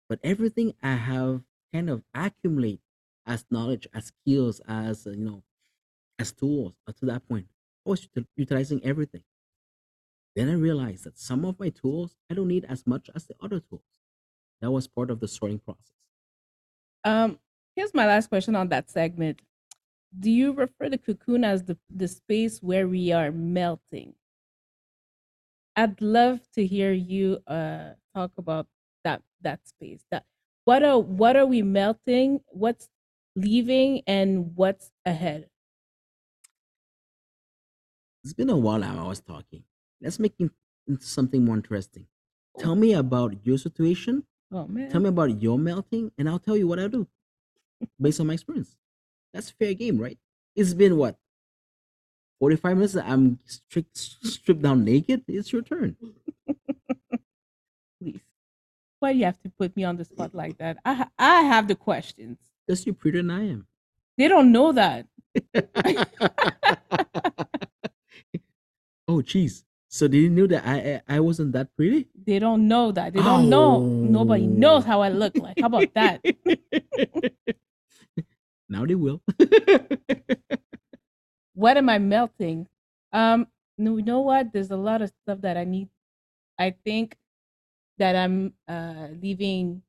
But 0.08 0.20
everything 0.22 0.74
I 0.82 0.94
have 0.94 1.42
kind 1.72 1.90
of 1.90 2.02
accumulate 2.14 2.80
as 3.26 3.44
knowledge, 3.50 3.86
as 3.92 4.06
skills, 4.06 4.60
as 4.66 5.06
uh, 5.06 5.10
you 5.10 5.24
know, 5.24 5.42
as 6.18 6.32
tools 6.32 6.74
up 6.86 6.96
to 6.98 7.06
that 7.06 7.28
point. 7.28 7.46
I 7.89 7.91
was 7.91 8.07
utilizing 8.36 8.84
everything. 8.84 9.22
Then 10.36 10.51
I 10.51 10.53
realized 10.53 11.05
that 11.05 11.18
some 11.18 11.45
of 11.47 11.59
my 11.59 11.70
tools 11.70 12.16
I 12.30 12.34
don't 12.34 12.49
need 12.49 12.66
as 12.66 12.86
much 12.86 13.09
as 13.14 13.26
the 13.26 13.34
other 13.41 13.61
tools. 13.61 13.82
That 14.61 14.70
was 14.70 14.86
part 14.86 15.11
of 15.11 15.20
the 15.20 15.28
sorting 15.28 15.59
process. 15.59 15.95
Um, 17.05 17.39
here's 17.74 17.95
my 17.95 18.07
last 18.07 18.28
question 18.28 18.55
on 18.55 18.68
that 18.68 18.91
segment. 18.91 19.41
Do 20.18 20.30
you 20.30 20.53
refer 20.53 20.91
to 20.91 20.99
cocoon 20.99 21.45
as 21.45 21.64
the, 21.64 21.78
the 21.89 22.09
space 22.09 22.62
where 22.62 22.86
we 22.86 23.12
are 23.12 23.32
melting? 23.32 24.14
I'd 25.76 26.01
love 26.03 26.41
to 26.55 26.66
hear 26.66 26.93
you 26.93 27.39
uh 27.47 27.95
talk 28.14 28.32
about 28.36 28.66
that 29.05 29.22
that 29.43 29.66
space. 29.66 30.05
That 30.11 30.24
what 30.64 30.82
are 30.82 30.99
what 30.99 31.36
are 31.36 31.47
we 31.47 31.62
melting? 31.62 32.41
What's 32.49 32.89
leaving 33.36 34.03
and 34.07 34.57
what's 34.57 34.91
ahead? 35.07 35.49
It's 38.29 38.35
been 38.35 38.51
a 38.51 38.57
while 38.59 38.85
I 38.85 38.93
was 39.09 39.20
talking. 39.20 39.62
Let's 40.03 40.18
make 40.18 40.35
it 40.39 40.51
into 40.87 41.03
something 41.07 41.43
more 41.43 41.57
interesting. 41.57 42.05
Oh. 42.59 42.61
Tell 42.61 42.74
me 42.74 42.93
about 42.93 43.35
your 43.43 43.57
situation. 43.57 44.24
Oh 44.53 44.66
man. 44.66 44.91
Tell 44.91 45.01
me 45.01 45.09
about 45.09 45.41
your 45.41 45.59
melting, 45.59 46.12
and 46.18 46.29
I'll 46.29 46.39
tell 46.39 46.55
you 46.55 46.68
what 46.68 46.79
I 46.79 46.89
do 46.89 47.07
based 47.99 48.20
on 48.20 48.26
my 48.26 48.35
experience. 48.35 48.76
That's 49.33 49.49
fair 49.49 49.72
game, 49.72 49.97
right? 49.97 50.18
It's 50.55 50.74
been 50.74 50.99
what 50.99 51.16
45 52.41 52.76
minutes 52.76 52.97
I'm 52.97 53.39
strict, 53.47 53.97
stripped 53.97 54.61
down 54.61 54.85
naked. 54.85 55.24
It's 55.26 55.51
your 55.51 55.62
turn. 55.62 55.97
Please. 57.99 58.20
Why 59.01 59.14
do 59.14 59.20
you 59.20 59.24
have 59.24 59.41
to 59.41 59.49
put 59.49 59.74
me 59.74 59.85
on 59.85 59.97
the 59.97 60.05
spot 60.05 60.35
like 60.35 60.59
that? 60.59 60.76
I 60.85 60.93
ha- 60.93 61.11
I 61.18 61.41
have 61.45 61.66
the 61.66 61.76
questions. 61.76 62.37
Because 62.66 62.85
you're 62.85 62.95
prettier 62.95 63.22
than 63.22 63.31
I 63.31 63.49
am. 63.49 63.66
They 64.18 64.29
don't 64.29 64.53
know 64.53 64.72
that. 64.72 65.07
oh, 69.09 69.22
jeez. 69.22 69.64
So 69.90 70.06
they 70.06 70.28
didn't 70.28 70.48
that 70.48 70.66
I, 70.66 71.00
I 71.09 71.16
I 71.16 71.20
wasn't 71.20 71.52
that 71.52 71.74
pretty? 71.74 72.09
They 72.14 72.38
don't 72.38 72.68
know 72.68 72.92
that. 72.92 73.14
They 73.14 73.22
don't 73.22 73.48
know. 73.48 73.80
Nobody 73.80 74.46
knows 74.46 74.84
how 74.84 75.00
I 75.00 75.09
look 75.09 75.34
like. 75.38 75.59
How 75.59 75.66
about 75.66 75.94
that? 75.94 76.20
now 78.68 78.84
they 78.84 78.94
will. 78.94 79.22
What 81.59 81.76
am 81.76 81.88
I 81.88 81.98
melting? 81.98 82.68
Um, 83.12 83.48
you 83.78 84.00
know 84.02 84.20
what? 84.20 84.52
There's 84.52 84.70
a 84.70 84.76
lot 84.76 85.02
of 85.02 85.11
stuff 85.24 85.40
that 85.40 85.56
I 85.56 85.64
need. 85.64 85.88
I 86.56 86.76
think 86.84 87.16
that 87.98 88.14
I'm 88.14 88.54
uh 88.68 89.09
leaving 89.20 89.82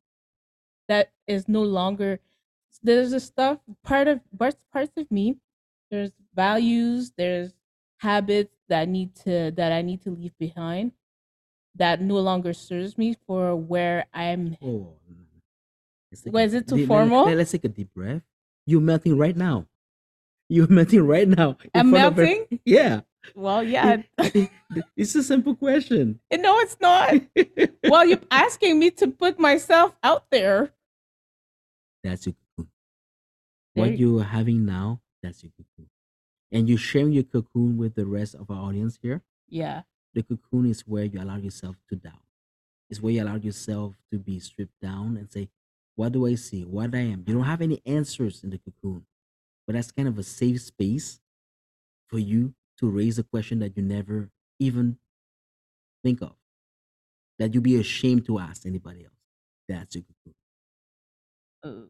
that 0.87 1.11
is 1.27 1.47
no 1.47 1.61
longer 1.61 2.19
there's 2.81 3.13
a 3.13 3.19
stuff 3.19 3.59
part 3.83 4.07
of 4.07 4.19
parts 4.35 4.57
parts 4.73 4.91
of 4.97 5.11
me. 5.11 5.35
There's 5.91 6.09
values, 6.33 7.11
there's 7.15 7.53
habits 7.99 8.55
that 8.69 8.87
need 8.89 9.15
to 9.23 9.51
that 9.55 9.71
I 9.71 9.81
need 9.81 10.01
to 10.03 10.09
leave 10.11 10.37
behind 10.39 10.91
that 11.75 12.01
no 12.01 12.15
longer 12.19 12.53
serves 12.53 12.97
me 12.97 13.15
for 13.27 13.55
where 13.55 14.05
I'm 14.13 14.57
oh, 14.61 14.95
mm-hmm. 15.09 15.39
let's 16.11 16.21
take 16.23 16.31
a- 16.31 16.35
Was 16.35 16.53
it 16.53 16.67
too 16.67 16.75
let- 16.75 16.81
let- 16.81 16.87
formal? 16.87 17.25
Let, 17.25 17.37
us 17.39 17.51
take 17.51 17.63
a 17.65 17.69
deep 17.69 17.93
breath. 17.93 18.21
You're 18.65 18.81
melting 18.81 19.17
right 19.17 19.35
now. 19.35 19.67
You're 20.49 20.67
melting 20.69 21.05
right 21.05 21.27
now. 21.27 21.57
in 21.63 21.69
I'm 21.75 21.89
front 21.91 22.05
of 22.05 22.15
her- 22.17 22.23
melting? 22.23 22.59
Yeah. 22.65 23.01
well, 23.35 23.61
yeah. 23.63 24.01
it's 24.95 25.13
a 25.15 25.21
simple 25.23 25.53
question. 25.55 26.19
Eh, 26.31 26.37
no, 26.37 26.57
it's 26.59 26.77
not. 26.79 27.15
Well, 27.83 28.05
you're 28.05 28.19
asking 28.31 28.79
me 28.79 28.91
to 28.91 29.07
put 29.09 29.37
myself 29.39 29.95
out 30.03 30.25
there. 30.31 30.71
That's 32.03 32.25
your 32.25 32.35
cocoon. 32.55 32.71
There 33.75 33.83
What 33.85 33.97
you- 33.99 34.15
you're 34.15 34.23
having 34.23 34.65
now, 34.65 35.01
that's 35.21 35.43
your 35.43 35.51
cocoon. 35.51 35.88
And 36.51 36.67
you're 36.67 36.77
sharing 36.77 37.11
your 37.11 37.23
cocoon 37.23 37.77
with 37.77 37.95
the 37.95 38.05
rest 38.05 38.35
of 38.35 38.49
our 38.49 38.57
audience 38.57 38.97
here. 39.01 39.21
Yeah. 39.47 39.83
The 40.13 40.23
cocoon 40.23 40.65
is 40.65 40.81
where 40.81 41.03
you 41.03 41.21
allow 41.21 41.37
yourself 41.37 41.75
to 41.89 41.95
doubt. 41.95 42.23
It's 42.89 42.99
where 43.01 43.13
you 43.13 43.23
allow 43.23 43.35
yourself 43.35 43.95
to 44.11 44.17
be 44.17 44.39
stripped 44.39 44.79
down 44.81 45.17
and 45.17 45.31
say, 45.31 45.49
What 45.95 46.13
do 46.13 46.25
I 46.25 46.35
see? 46.35 46.63
What 46.63 46.95
I 46.95 46.99
am? 46.99 47.23
You 47.27 47.35
don't 47.35 47.43
have 47.43 47.61
any 47.61 47.81
answers 47.85 48.43
in 48.43 48.49
the 48.49 48.57
cocoon. 48.57 49.05
But 49.67 49.73
that's 49.73 49.91
kind 49.91 50.07
of 50.07 50.17
a 50.17 50.23
safe 50.23 50.61
space 50.61 51.19
for 52.07 52.17
you 52.17 52.55
to 52.79 52.89
raise 52.89 53.19
a 53.19 53.23
question 53.23 53.59
that 53.59 53.77
you 53.77 53.83
never 53.83 54.29
even 54.57 54.97
think 56.03 56.21
of. 56.21 56.33
That 57.37 57.53
you'd 57.53 57.63
be 57.63 57.79
ashamed 57.79 58.25
to 58.25 58.39
ask 58.39 58.65
anybody 58.65 59.05
else. 59.05 59.13
That's 59.67 59.95
your 59.95 60.03
cocoon. 60.03 60.33
Uh, 61.61 61.87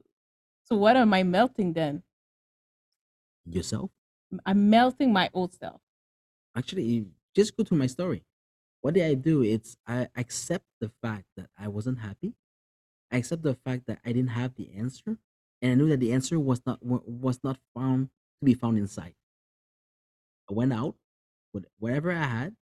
so 0.66 0.76
what 0.76 0.97
am 0.97 1.14
I 1.14 1.24
melting 1.24 1.74
then? 1.74 2.03
Yourself? 3.45 3.91
I'm 4.45 4.69
melting 4.69 5.13
my 5.13 5.30
old 5.34 5.53
self. 5.53 5.82
actually 6.55 7.05
just 7.36 7.55
go 7.55 7.63
to 7.63 7.75
my 7.75 7.88
story 7.88 8.23
what 8.82 8.93
did 8.93 9.03
i 9.05 9.13
do 9.13 9.43
it's 9.43 9.77
i 9.88 10.07
accept 10.15 10.65
the 10.82 10.91
fact 11.01 11.25
that 11.38 11.49
i 11.57 11.67
wasn't 11.67 11.99
happy 11.99 12.34
i 13.11 13.17
accept 13.17 13.43
the 13.43 13.55
fact 13.55 13.86
that 13.88 13.99
i 14.05 14.13
didn't 14.13 14.32
have 14.32 14.55
the 14.55 14.73
answer 14.75 15.17
and 15.61 15.71
i 15.71 15.75
knew 15.75 15.89
that 15.89 15.99
the 15.99 16.13
answer 16.13 16.39
was 16.39 16.61
not 16.65 16.80
was 16.84 17.39
not 17.43 17.59
found 17.75 18.09
to 18.39 18.45
be 18.45 18.55
found 18.55 18.77
inside 18.77 19.15
i 20.49 20.53
went 20.53 20.73
out 20.73 20.95
with 21.53 21.65
whatever 21.80 22.11
i 22.11 22.25
had 22.25 22.55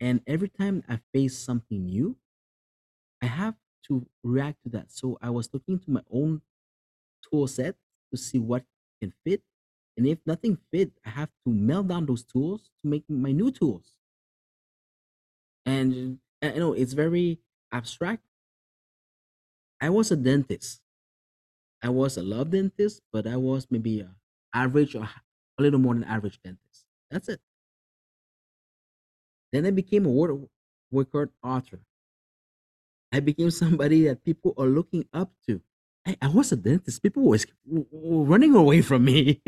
And 0.00 0.22
every 0.26 0.50
time 0.50 0.82
I 0.88 1.00
faced 1.14 1.44
something 1.44 1.86
new, 1.86 2.18
I 3.22 3.26
have 3.26 3.56
to 3.84 4.06
react 4.22 4.62
to 4.64 4.68
that. 4.70 4.92
So 4.92 5.18
I 5.20 5.30
was 5.30 5.52
looking 5.52 5.78
to 5.80 5.90
my 5.90 6.02
own 6.10 6.42
tool 7.22 7.46
set 7.48 7.76
to 8.12 8.16
see 8.18 8.38
what 8.38 8.64
can 9.00 9.12
fit. 9.24 9.42
And 9.98 10.08
if 10.08 10.20
nothing 10.26 10.58
fit, 10.72 10.92
I 11.04 11.10
have 11.10 11.30
to 11.46 11.52
melt 11.52 11.88
down 11.88 12.06
those 12.06 12.24
tools 12.24 12.70
to 12.82 12.88
make 12.88 13.04
my 13.10 13.32
new 13.32 13.52
tools. 13.52 13.98
And 15.66 16.18
uh, 16.42 16.52
you 16.54 16.60
know, 16.60 16.72
it's 16.72 16.92
very 16.92 17.40
abstract. 17.72 18.22
I 19.80 19.90
was 19.90 20.10
a 20.12 20.16
dentist. 20.16 20.82
I 21.82 21.88
was 21.90 22.16
a 22.16 22.22
love 22.22 22.50
dentist, 22.50 23.02
but 23.12 23.26
I 23.26 23.36
was 23.36 23.66
maybe 23.70 24.00
a 24.00 24.14
average 24.54 24.94
or 24.94 25.08
a 25.58 25.62
little 25.62 25.80
more 25.80 25.94
than 25.94 26.04
average 26.04 26.40
dentist. 26.42 26.86
That's 27.10 27.28
it. 27.28 27.40
Then 29.52 29.66
I 29.66 29.70
became 29.72 30.06
a 30.06 30.10
word 30.10 30.48
record 30.90 31.30
author. 31.42 31.80
I 33.12 33.20
became 33.20 33.50
somebody 33.62 34.04
that 34.04 34.24
people 34.24 34.54
are 34.56 34.66
looking 34.66 35.06
up 35.12 35.32
to. 35.46 35.60
I, 36.08 36.16
I 36.22 36.28
was 36.28 36.52
a 36.52 36.56
dentist. 36.56 37.02
People 37.02 37.24
was 37.24 37.46
running 37.92 38.54
away 38.54 38.82
from 38.90 39.04
me. 39.04 39.42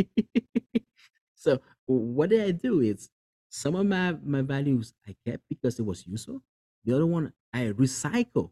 so 1.35 1.61
what 1.87 2.31
did 2.31 2.43
I 2.43 2.51
do? 2.53 2.81
Is 2.81 3.11
some 3.49 3.75
of 3.75 3.87
my 3.87 4.13
my 4.23 4.43
values 4.43 4.95
I 5.09 5.17
kept 5.27 5.45
because 5.49 5.79
it 5.79 5.85
was 5.85 6.07
useful. 6.07 6.43
The 6.85 6.95
other 6.95 7.07
one 7.07 7.33
I 7.53 7.67
recycle, 7.73 8.51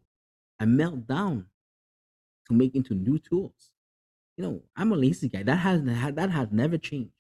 I 0.60 0.66
melt 0.66 1.06
down 1.06 1.46
to 2.48 2.54
make 2.54 2.74
into 2.74 2.94
new 2.94 3.18
tools. 3.18 3.70
You 4.36 4.44
know, 4.44 4.62
I'm 4.76 4.92
a 4.92 4.96
lazy 4.96 5.28
guy. 5.28 5.42
That 5.44 5.56
has 5.58 5.82
that 5.84 6.30
has 6.30 6.48
never 6.52 6.78
changed. 6.78 7.12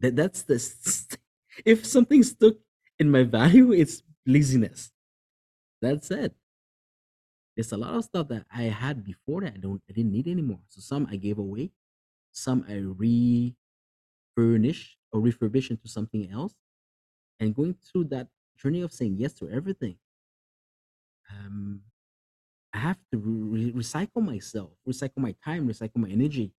That 0.00 0.16
that's 0.16 0.42
the 0.42 0.58
st- 0.58 1.20
if 1.66 1.86
something 1.86 2.22
stuck 2.22 2.54
in 2.98 3.10
my 3.10 3.24
value, 3.24 3.72
it's 3.72 4.02
laziness. 4.26 4.92
That's 5.82 6.10
it. 6.10 6.34
There's 7.56 7.72
a 7.72 7.76
lot 7.76 7.94
of 7.94 8.04
stuff 8.04 8.28
that 8.28 8.46
I 8.52 8.64
had 8.64 9.04
before 9.04 9.40
that 9.42 9.54
I 9.54 9.58
don't 9.58 9.82
I 9.88 9.92
didn't 9.92 10.12
need 10.12 10.28
anymore. 10.28 10.60
So 10.68 10.80
some 10.80 11.06
I 11.10 11.16
gave 11.16 11.38
away, 11.38 11.72
some 12.32 12.64
I 12.68 12.74
refurnish 12.76 13.54
or 15.12 15.20
refurbish 15.20 15.70
into 15.70 15.88
something 15.88 16.30
else. 16.30 16.54
And 17.40 17.54
going 17.54 17.74
through 17.74 18.04
that 18.06 18.28
journey 18.58 18.82
of 18.82 18.92
saying 18.92 19.16
yes 19.18 19.34
to 19.34 19.48
everything, 19.50 19.98
um, 21.30 21.82
I 22.74 22.78
have 22.78 22.98
to 23.12 23.18
re- 23.18 23.72
recycle 23.72 24.22
myself, 24.24 24.72
recycle 24.88 25.18
my 25.18 25.34
time, 25.44 25.68
recycle 25.68 25.96
my 25.98 26.10
energy 26.10 26.52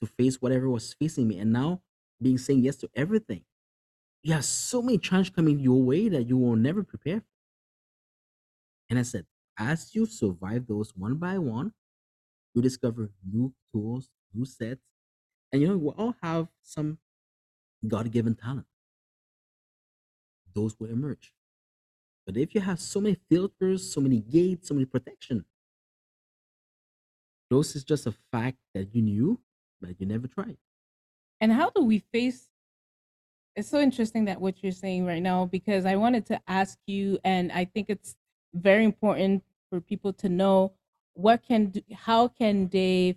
to 0.00 0.06
face 0.08 0.42
whatever 0.42 0.70
was 0.70 0.94
facing 0.94 1.28
me. 1.28 1.38
And 1.38 1.52
now 1.52 1.82
being 2.22 2.38
saying 2.38 2.60
yes 2.60 2.76
to 2.78 2.90
everything. 2.94 3.44
You 4.22 4.34
have 4.34 4.44
so 4.44 4.82
many 4.82 4.98
challenges 4.98 5.34
coming 5.34 5.60
your 5.60 5.82
way 5.82 6.08
that 6.10 6.28
you 6.28 6.38
will 6.38 6.56
never 6.56 6.82
prepare 6.84 7.20
for. 7.20 7.26
And 8.90 8.98
I 8.98 9.02
said, 9.02 9.26
as 9.58 9.94
you 9.94 10.06
survive 10.06 10.66
those 10.66 10.92
one 10.96 11.14
by 11.14 11.38
one, 11.38 11.72
you 12.54 12.62
discover 12.62 13.10
new 13.30 13.52
tools, 13.72 14.10
new 14.34 14.44
sets. 14.44 14.82
And 15.52 15.62
you 15.62 15.68
know, 15.68 15.76
we 15.76 15.90
all 15.90 16.14
have 16.22 16.48
some 16.62 16.98
God 17.86 18.10
given 18.10 18.34
talent. 18.34 18.66
Those 20.54 20.78
will 20.78 20.88
emerge. 20.88 21.32
But 22.26 22.36
if 22.36 22.54
you 22.54 22.60
have 22.60 22.80
so 22.80 23.00
many 23.00 23.16
filters, 23.30 23.92
so 23.92 24.00
many 24.00 24.20
gates, 24.20 24.68
so 24.68 24.74
many 24.74 24.86
protection, 24.86 25.44
those 27.50 27.76
is 27.76 27.84
just 27.84 28.06
a 28.06 28.14
fact 28.32 28.58
that 28.74 28.94
you 28.94 29.02
knew, 29.02 29.40
but 29.80 30.00
you 30.00 30.06
never 30.06 30.26
tried. 30.26 30.56
And 31.40 31.52
how 31.52 31.70
do 31.70 31.84
we 31.84 32.00
face 32.12 32.48
it's 33.56 33.70
so 33.70 33.80
interesting 33.80 34.26
that 34.26 34.38
what 34.40 34.62
you're 34.62 34.70
saying 34.70 35.06
right 35.06 35.22
now 35.22 35.46
because 35.46 35.86
I 35.86 35.96
wanted 35.96 36.26
to 36.26 36.40
ask 36.46 36.78
you 36.86 37.18
and 37.24 37.50
I 37.50 37.64
think 37.64 37.86
it's 37.88 38.14
very 38.54 38.84
important 38.84 39.42
for 39.70 39.80
people 39.80 40.12
to 40.12 40.28
know 40.28 40.72
what 41.14 41.42
can 41.42 41.72
how 41.94 42.28
can 42.28 42.68
they 42.68 43.16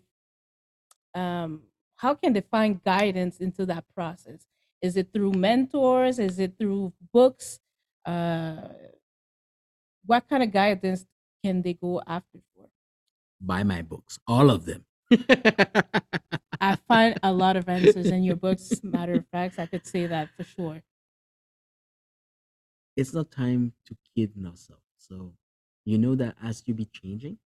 um 1.13 1.63
how 1.95 2.13
can 2.15 2.33
they 2.33 2.41
find 2.41 2.83
guidance 2.83 3.37
into 3.37 3.65
that 3.65 3.83
process? 3.93 4.45
Is 4.81 4.95
it 4.95 5.11
through 5.11 5.33
mentors? 5.33 6.17
Is 6.17 6.39
it 6.39 6.53
through 6.57 6.93
books? 7.13 7.59
Uh 8.05 8.69
what 10.05 10.27
kind 10.27 10.43
of 10.43 10.51
guidance 10.51 11.05
can 11.43 11.61
they 11.61 11.73
go 11.73 12.01
after 12.07 12.39
for? 12.55 12.67
Buy 13.41 13.63
my 13.63 13.81
books, 13.81 14.19
all 14.27 14.49
of 14.49 14.65
them. 14.65 14.85
i 16.61 16.75
find 16.87 17.17
a 17.23 17.31
lot 17.31 17.55
of 17.55 17.67
answers 17.67 18.07
in 18.07 18.21
your 18.21 18.35
books 18.35 18.79
matter 18.83 19.13
of 19.13 19.25
fact 19.31 19.57
i 19.57 19.65
could 19.65 19.85
say 19.87 20.05
that 20.05 20.29
for 20.37 20.43
sure. 20.43 20.83
It's 22.95 23.13
not 23.13 23.31
time 23.31 23.71
to 23.87 23.95
kid 24.13 24.33
ourselves. 24.45 24.88
So 25.09 25.33
you 25.85 25.97
know 25.97 26.15
that 26.15 26.35
as 26.43 26.63
you 26.65 26.73
be 26.73 26.85
changing, 26.85 27.37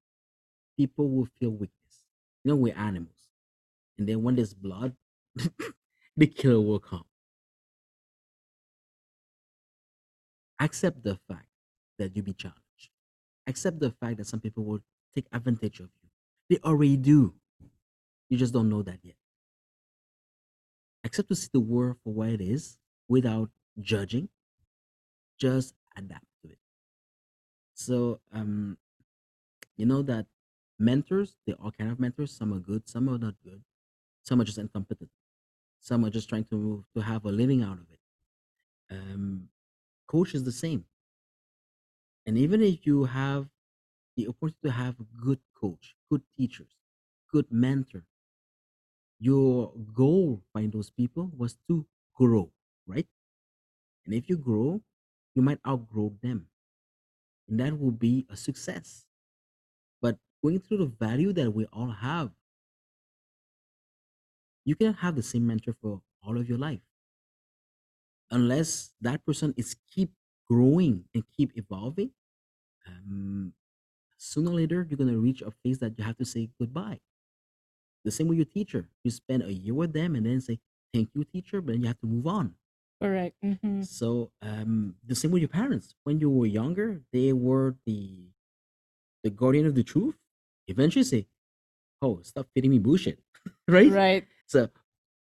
people 0.77 1.09
will 1.09 1.29
feel 1.41 1.51
weakness. 1.51 2.07
You 2.45 2.51
know, 2.51 2.57
we're 2.57 2.77
animals. 2.77 3.29
And 3.99 4.09
then 4.09 4.23
when 4.23 4.37
there's 4.37 4.55
blood, 4.55 4.97
the 6.17 6.27
killer 6.27 6.61
will 6.61 6.81
come. 6.81 7.05
Accept 10.61 11.03
the 11.03 11.19
fact 11.29 11.49
that 11.99 12.17
you 12.17 12.23
be 12.23 12.33
challenged. 12.33 12.91
Accept 13.47 13.81
the 13.81 13.91
fact 13.91 14.19
that 14.19 14.27
some 14.27 14.41
people 14.41 14.65
will 14.65 14.81
take 15.15 15.27
advantage 15.33 15.81
of 15.81 15.91
you. 16.03 16.09
They 16.51 16.59
already 16.65 16.97
do. 16.97 17.35
You 18.31 18.39
just 18.39 18.53
don't 18.55 18.69
know 18.69 18.83
that 18.83 18.99
yet. 19.03 19.17
Accept 21.05 21.29
to 21.29 21.35
see 21.35 21.51
the 21.53 21.61
world 21.61 21.97
for 22.05 22.13
what 22.13 22.29
it 22.31 22.41
is 22.41 22.79
without 23.09 23.51
judging. 23.81 24.29
Just 25.39 25.75
adapt. 25.97 26.25
So 27.85 28.21
um 28.33 28.79
you 29.77 29.87
know 29.87 30.03
that 30.03 30.27
mentors, 30.79 31.37
they 31.47 31.53
all 31.55 31.71
kind 31.73 31.91
of 31.91 32.01
mentors. 32.01 32.33
Some 32.37 32.53
are 32.55 32.59
good, 32.59 32.89
some 32.89 33.09
are 33.09 33.19
not 33.19 33.35
good. 33.45 33.63
Some 34.23 34.41
are 34.41 34.45
just 34.45 34.59
incompetent. 34.59 35.11
Some 35.81 36.05
are 36.05 36.11
just 36.11 36.29
trying 36.29 36.45
to 36.47 36.57
move 36.57 36.85
to 36.95 37.03
have 37.03 37.25
a 37.25 37.33
living 37.33 37.63
out 37.63 37.79
of 37.79 37.87
it. 37.93 38.01
Um, 38.91 39.51
coach 40.09 40.35
is 40.35 40.45
the 40.45 40.53
same. 40.53 40.87
And 42.27 42.37
even 42.37 42.63
if 42.63 42.85
you 42.85 43.05
have 43.05 43.49
the 44.17 44.29
opportunity 44.29 44.59
to 44.65 44.73
have 44.73 45.01
a 45.01 45.05
good 45.05 45.41
coach, 45.55 45.97
good 46.11 46.23
teachers, 46.37 46.77
good 47.31 47.51
mentor, 47.53 48.07
your 49.19 49.73
goal 49.95 50.43
by 50.53 50.67
those 50.67 50.91
people 50.91 51.31
was 51.37 51.57
to 51.69 51.87
grow, 52.15 52.53
right? 52.87 53.07
And 54.05 54.15
if 54.15 54.29
you 54.29 54.39
grow, 54.39 54.83
you 55.35 55.43
might 55.43 55.61
outgrow 55.67 56.17
them. 56.23 56.49
And 57.49 57.61
that 57.61 57.79
will 57.79 57.91
be 57.93 58.27
a 58.31 58.37
success. 58.37 59.05
But 60.01 60.19
going 60.43 60.61
through 60.61 60.79
the 60.79 60.87
value 60.87 61.33
that 61.35 61.53
we 61.53 61.67
all 61.67 61.91
have, 61.91 62.31
you 64.65 64.77
cannot 64.77 64.97
have 64.97 65.17
the 65.17 65.23
same 65.23 65.47
mentor 65.47 65.75
for 65.81 66.03
all 66.23 66.39
of 66.39 66.49
your 66.49 66.59
life. 66.59 66.81
Unless 68.31 68.95
that 69.01 69.25
person 69.27 69.53
is 69.57 69.77
keep 69.91 70.13
growing 70.49 71.05
and 71.15 71.25
keep 71.37 71.57
evolving 71.57 72.11
um, 72.87 73.53
sooner 74.19 74.51
or 74.51 74.55
later 74.55 74.87
you're 74.89 74.97
to 74.99 75.19
reach 75.19 75.43
a 75.43 75.51
phase 75.51 75.79
that 75.79 75.99
you 75.99 76.05
have 76.05 76.17
to 76.17 76.25
say 76.25 76.51
goodbye. 76.59 77.01
The 78.05 78.11
same 78.11 78.29
with 78.29 78.39
your 78.39 78.47
teacher. 78.47 78.89
You 79.05 79.11
spend 79.11 79.43
a 79.43 79.53
year 79.53 79.75
with 79.75 79.93
them 79.93 80.17
and 80.17 80.27
then 80.27 80.41
say 80.41 80.59
thank 80.93 81.11
you 81.15 81.25
teacher 81.25 81.61
but 81.61 81.73
then 81.73 81.83
you 81.83 81.89
have 81.89 82.01
to 82.01 82.07
move 82.07 82.27
on 82.27 82.55
correct 83.03 83.37
hmm 83.43 83.83
so 83.83 84.31
um, 84.43 84.95
the 85.05 85.15
same 85.15 85.31
with 85.33 85.43
your 85.43 85.49
parents 85.49 85.95
when 86.05 86.21
you 86.21 86.31
were 86.31 86.47
younger 86.47 87.03
they 87.13 87.33
were 87.33 87.75
the 87.87 88.31
the 89.25 89.31
guardian 89.31 89.67
of 89.67 89.75
the 89.75 89.83
truth 89.85 90.17
eventually 90.69 91.05
say 91.05 91.27
oh 92.03 92.21
stop 92.23 92.47
feeding 92.55 92.71
me 92.71 92.79
bullshit 92.79 93.21
right 93.69 93.93
right 93.93 94.27
so 94.47 94.69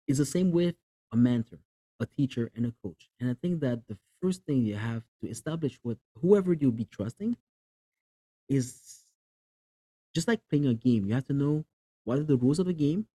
it's 0.07 0.19
the 0.19 0.26
same 0.26 0.51
with 0.51 0.76
a 1.13 1.17
mentor, 1.17 1.59
a 1.99 2.05
teacher, 2.05 2.51
and 2.55 2.65
a 2.65 2.73
coach. 2.84 3.09
And 3.19 3.30
I 3.30 3.36
think 3.36 3.61
that 3.61 3.88
the 3.88 3.97
first 4.21 4.43
thing 4.45 4.63
you 4.65 4.76
have 4.76 5.03
to 5.21 5.30
establish 5.30 5.80
with 5.84 5.99
whoever 6.21 6.53
you'll 6.53 6.71
be 6.73 6.86
trusting 6.86 7.38
is 8.49 9.05
just 10.13 10.28
like 10.28 10.41
playing 10.49 10.67
a 10.67 10.73
game. 10.73 11.05
You 11.07 11.13
have 11.13 11.26
to 11.28 11.34
know 11.34 11.65
what 12.03 12.19
are 12.19 12.23
the 12.23 12.38
rules 12.38 12.59
of 12.59 12.65
the 12.65 12.73
game 12.73 13.07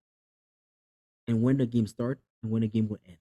and 1.28 1.42
when 1.42 1.56
the 1.58 1.66
game 1.66 1.86
starts 1.86 2.22
and 2.42 2.50
when 2.50 2.62
the 2.62 2.68
game 2.68 2.88
will 2.88 2.98
end. 3.06 3.18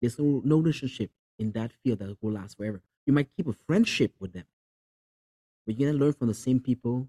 There's 0.00 0.18
no, 0.18 0.42
no 0.44 0.58
relationship 0.58 1.10
in 1.38 1.52
that 1.52 1.72
field 1.72 1.98
that 2.00 2.16
will 2.20 2.32
last 2.32 2.56
forever. 2.56 2.82
You 3.06 3.12
might 3.12 3.28
keep 3.36 3.46
a 3.46 3.52
friendship 3.52 4.14
with 4.18 4.32
them, 4.32 4.44
but 5.66 5.78
you're 5.78 5.90
gonna 5.90 6.02
learn 6.02 6.12
from 6.12 6.28
the 6.28 6.34
same 6.34 6.60
people 6.60 7.08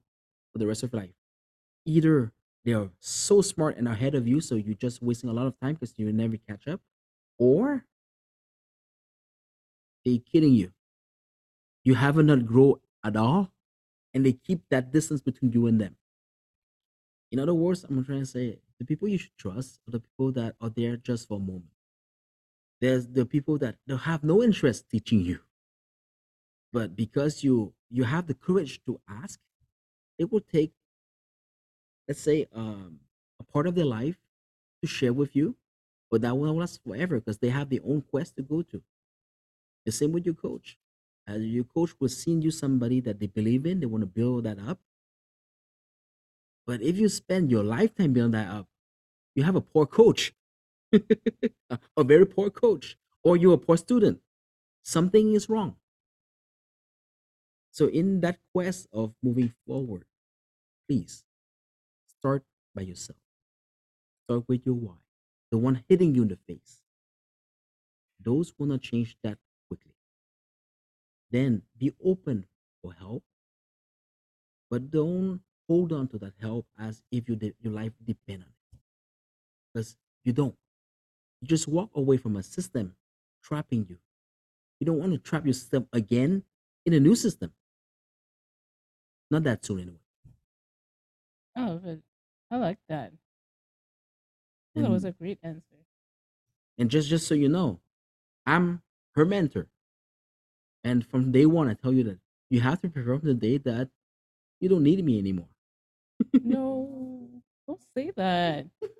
for 0.51 0.59
the 0.59 0.67
rest 0.67 0.83
of 0.83 0.93
your 0.93 1.01
life. 1.01 1.15
Either 1.85 2.31
they 2.65 2.73
are 2.73 2.89
so 2.99 3.41
smart 3.41 3.77
and 3.77 3.87
ahead 3.87 4.15
of 4.15 4.27
you, 4.27 4.41
so 4.41 4.55
you're 4.55 4.75
just 4.75 5.01
wasting 5.01 5.29
a 5.29 5.33
lot 5.33 5.47
of 5.47 5.59
time 5.59 5.73
because 5.73 5.93
you 5.97 6.11
never 6.11 6.37
catch 6.37 6.67
up, 6.67 6.81
or 7.37 7.85
they're 10.05 10.19
kidding 10.19 10.53
you. 10.53 10.71
You 11.83 11.95
haven't 11.95 12.25
not 12.25 12.45
grow 12.45 12.81
at 13.03 13.15
all, 13.15 13.53
and 14.13 14.25
they 14.25 14.33
keep 14.33 14.61
that 14.69 14.91
distance 14.91 15.21
between 15.21 15.51
you 15.53 15.67
and 15.67 15.79
them. 15.79 15.95
In 17.31 17.39
other 17.39 17.53
words, 17.53 17.85
I'm 17.85 18.03
trying 18.03 18.19
to 18.19 18.25
say 18.25 18.59
the 18.79 18.85
people 18.85 19.07
you 19.07 19.17
should 19.17 19.37
trust 19.37 19.79
are 19.87 19.91
the 19.91 19.99
people 19.99 20.31
that 20.33 20.55
are 20.61 20.69
there 20.69 20.97
just 20.97 21.27
for 21.27 21.37
a 21.37 21.39
moment. 21.39 21.76
There's 22.81 23.05
the 23.07 23.25
people 23.27 23.59
that 23.59 23.77
they 23.85 23.95
have 23.95 24.23
no 24.23 24.41
interest 24.41 24.89
teaching 24.89 25.19
you. 25.21 25.41
but 26.73 26.95
because 26.95 27.43
you 27.43 27.73
you 27.89 28.03
have 28.03 28.27
the 28.27 28.33
courage 28.33 28.81
to 28.85 28.99
ask, 29.07 29.39
it 30.19 30.31
will 30.31 30.41
take, 30.41 30.73
let's 32.07 32.21
say, 32.21 32.47
um, 32.53 32.99
a 33.39 33.43
part 33.43 33.67
of 33.67 33.75
their 33.75 33.85
life 33.85 34.17
to 34.81 34.87
share 34.87 35.13
with 35.13 35.35
you, 35.35 35.57
but 36.11 36.21
that 36.21 36.37
will 36.37 36.55
last 36.55 36.81
forever 36.83 37.19
because 37.19 37.39
they 37.39 37.49
have 37.49 37.69
their 37.69 37.81
own 37.85 38.01
quest 38.01 38.35
to 38.37 38.43
go 38.43 38.61
to. 38.63 38.83
The 39.85 39.91
same 39.91 40.11
with 40.11 40.25
your 40.25 40.35
coach. 40.35 40.77
As 41.25 41.41
your 41.43 41.63
coach 41.63 41.95
will 41.99 42.09
send 42.09 42.43
you 42.43 42.51
somebody 42.51 42.99
that 43.01 43.19
they 43.19 43.25
believe 43.27 43.65
in, 43.65 43.79
they 43.79 43.87
want 43.87 44.03
to 44.03 44.05
build 44.07 44.43
that 44.43 44.59
up. 44.59 44.79
But 46.67 46.81
if 46.81 46.97
you 46.97 47.09
spend 47.09 47.49
your 47.49 47.63
lifetime 47.63 48.13
building 48.13 48.31
that 48.33 48.49
up, 48.49 48.67
you 49.35 49.43
have 49.43 49.55
a 49.55 49.61
poor 49.61 49.87
coach, 49.87 50.33
a 51.97 52.03
very 52.03 52.25
poor 52.25 52.49
coach, 52.49 52.97
or 53.23 53.37
you're 53.37 53.53
a 53.55 53.57
poor 53.57 53.77
student. 53.77 54.19
Something 54.83 55.33
is 55.35 55.49
wrong. 55.49 55.77
So, 57.71 57.87
in 57.87 58.19
that 58.21 58.39
quest 58.53 58.87
of 58.91 59.15
moving 59.23 59.53
forward, 59.65 60.05
please 60.87 61.25
start 62.07 62.43
by 62.75 62.83
yourself. 62.83 63.19
Start 64.25 64.47
with 64.47 64.63
your 64.63 64.75
why, 64.75 64.97
the 65.49 65.57
one 65.57 65.83
hitting 65.89 66.13
you 66.13 66.21
in 66.21 66.27
the 66.27 66.35
face. 66.35 66.83
Those 68.19 68.53
will 68.59 68.67
not 68.67 68.81
change 68.81 69.17
that 69.23 69.39
quickly. 69.67 69.95
Then 71.31 71.61
be 71.77 71.93
open 72.03 72.47
for 72.81 72.91
help, 72.91 73.23
but 74.69 74.89
don't 74.91 75.41
hold 75.67 75.91
on 75.91 76.07
to 76.07 76.17
that 76.17 76.33
help 76.39 76.65
as 76.79 77.03
if 77.11 77.27
you 77.27 77.35
de- 77.35 77.53
your 77.59 77.73
life 77.73 77.91
depend 78.05 78.43
on 78.43 78.49
it, 78.49 78.79
because 79.73 79.95
you 80.23 80.33
don't. 80.33 80.55
You 81.41 81.47
just 81.47 81.67
walk 81.67 81.91
away 81.95 82.17
from 82.17 82.35
a 82.35 82.43
system 82.43 82.95
trapping 83.43 83.85
you. 83.89 83.97
You 84.79 84.85
don't 84.85 84.99
want 84.99 85.13
to 85.13 85.17
trap 85.19 85.45
yourself 85.45 85.85
again 85.93 86.43
in 86.85 86.93
a 86.93 86.99
new 86.99 87.15
system. 87.15 87.53
Not 89.31 89.43
that 89.43 89.65
soon, 89.65 89.79
anyway. 89.79 89.97
Oh, 91.55 91.79
but 91.83 91.99
I 92.51 92.57
like 92.57 92.79
that. 92.89 93.11
That 94.75 94.89
was 94.89 95.03
a 95.05 95.11
great 95.11 95.39
answer. 95.43 95.61
and 96.77 96.89
just 96.91 97.09
just 97.09 97.27
so 97.27 97.33
you 97.33 97.49
know, 97.49 97.79
I'm 98.45 98.81
her 99.15 99.25
mentor, 99.25 99.67
and 100.83 101.05
from 101.05 101.31
day 101.31 101.45
one, 101.45 101.67
I 101.67 101.73
tell 101.73 101.93
you 101.93 102.03
that 102.03 102.19
you 102.49 102.61
have 102.61 102.81
to 102.81 102.89
prepare 102.89 103.17
from 103.19 103.27
the 103.27 103.33
day 103.33 103.57
that 103.57 103.89
you 104.59 104.69
don't 104.69 104.83
need 104.83 105.03
me 105.03 105.17
anymore. 105.19 105.49
No, 106.43 107.29
don't 107.67 107.81
say 107.95 108.11
that. 108.15 108.67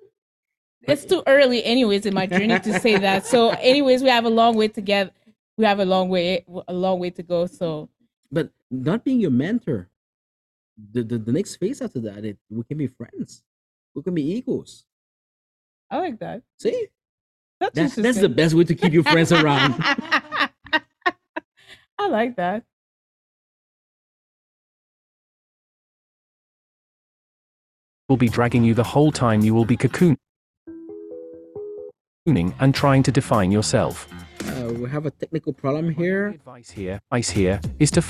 But 0.86 0.92
It's 0.92 1.04
too 1.04 1.22
early, 1.26 1.64
anyways, 1.64 2.06
in 2.06 2.14
my 2.14 2.26
journey 2.26 2.58
to 2.58 2.80
say 2.80 2.96
that. 2.98 3.26
So, 3.26 3.50
anyways, 3.60 4.02
we 4.02 4.08
have 4.08 4.24
a 4.24 4.30
long 4.30 4.56
way 4.56 4.68
to 4.68 4.80
get. 4.80 5.14
We 5.56 5.64
have 5.64 5.80
a 5.80 5.84
long 5.84 6.08
way, 6.08 6.44
a 6.68 6.72
long 6.72 7.00
way 7.00 7.10
to 7.10 7.22
go. 7.22 7.46
So, 7.46 7.88
but 8.30 8.50
not 8.70 9.04
being 9.04 9.20
your 9.20 9.32
mentor, 9.32 9.88
the, 10.92 11.02
the, 11.02 11.18
the 11.18 11.32
next 11.32 11.56
phase 11.56 11.82
after 11.82 12.00
that, 12.00 12.24
it, 12.24 12.38
we 12.48 12.62
can 12.62 12.78
be 12.78 12.86
friends. 12.86 13.42
We 13.94 14.02
can 14.02 14.14
be 14.14 14.36
equals. 14.36 14.84
I 15.90 15.98
like 15.98 16.20
that. 16.20 16.42
See, 16.60 16.86
That's 17.58 17.74
that's 17.74 17.94
that's 17.96 18.20
the 18.20 18.28
best 18.28 18.54
way 18.54 18.64
to 18.64 18.74
keep 18.74 18.92
your 18.92 19.02
friends 19.02 19.32
around. 19.32 19.74
I 21.98 22.08
like 22.08 22.36
that. 22.36 22.62
will 28.08 28.16
be 28.16 28.28
dragging 28.28 28.64
you 28.64 28.74
the 28.74 28.84
whole 28.84 29.12
time 29.12 29.42
you 29.42 29.54
will 29.54 29.66
be 29.66 29.76
cocooning 32.28 32.54
and 32.60 32.74
trying 32.74 33.02
to 33.02 33.12
define 33.12 33.50
yourself. 33.50 34.08
Uh, 34.44 34.72
we 34.74 34.88
have 34.90 35.06
a 35.06 35.10
technical 35.10 35.52
problem 35.52 35.86
My 35.86 35.92
here. 35.92 36.28
advice 36.28 36.70
here, 36.70 37.00
advice 37.10 37.30
here, 37.30 37.60
is 37.78 37.90
to 37.92 38.02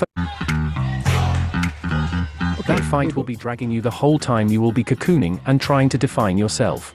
Okay, 2.59 2.75
that 2.75 2.83
fight 2.89 3.15
will 3.15 3.23
be 3.23 3.35
dragging 3.35 3.71
you 3.71 3.81
the 3.81 3.89
whole 3.89 4.19
time 4.19 4.49
you 4.49 4.61
will 4.61 4.71
be 4.71 4.83
cocooning 4.83 5.39
and 5.45 5.59
trying 5.59 5.89
to 5.89 5.97
define 5.97 6.37
yourself. 6.37 6.93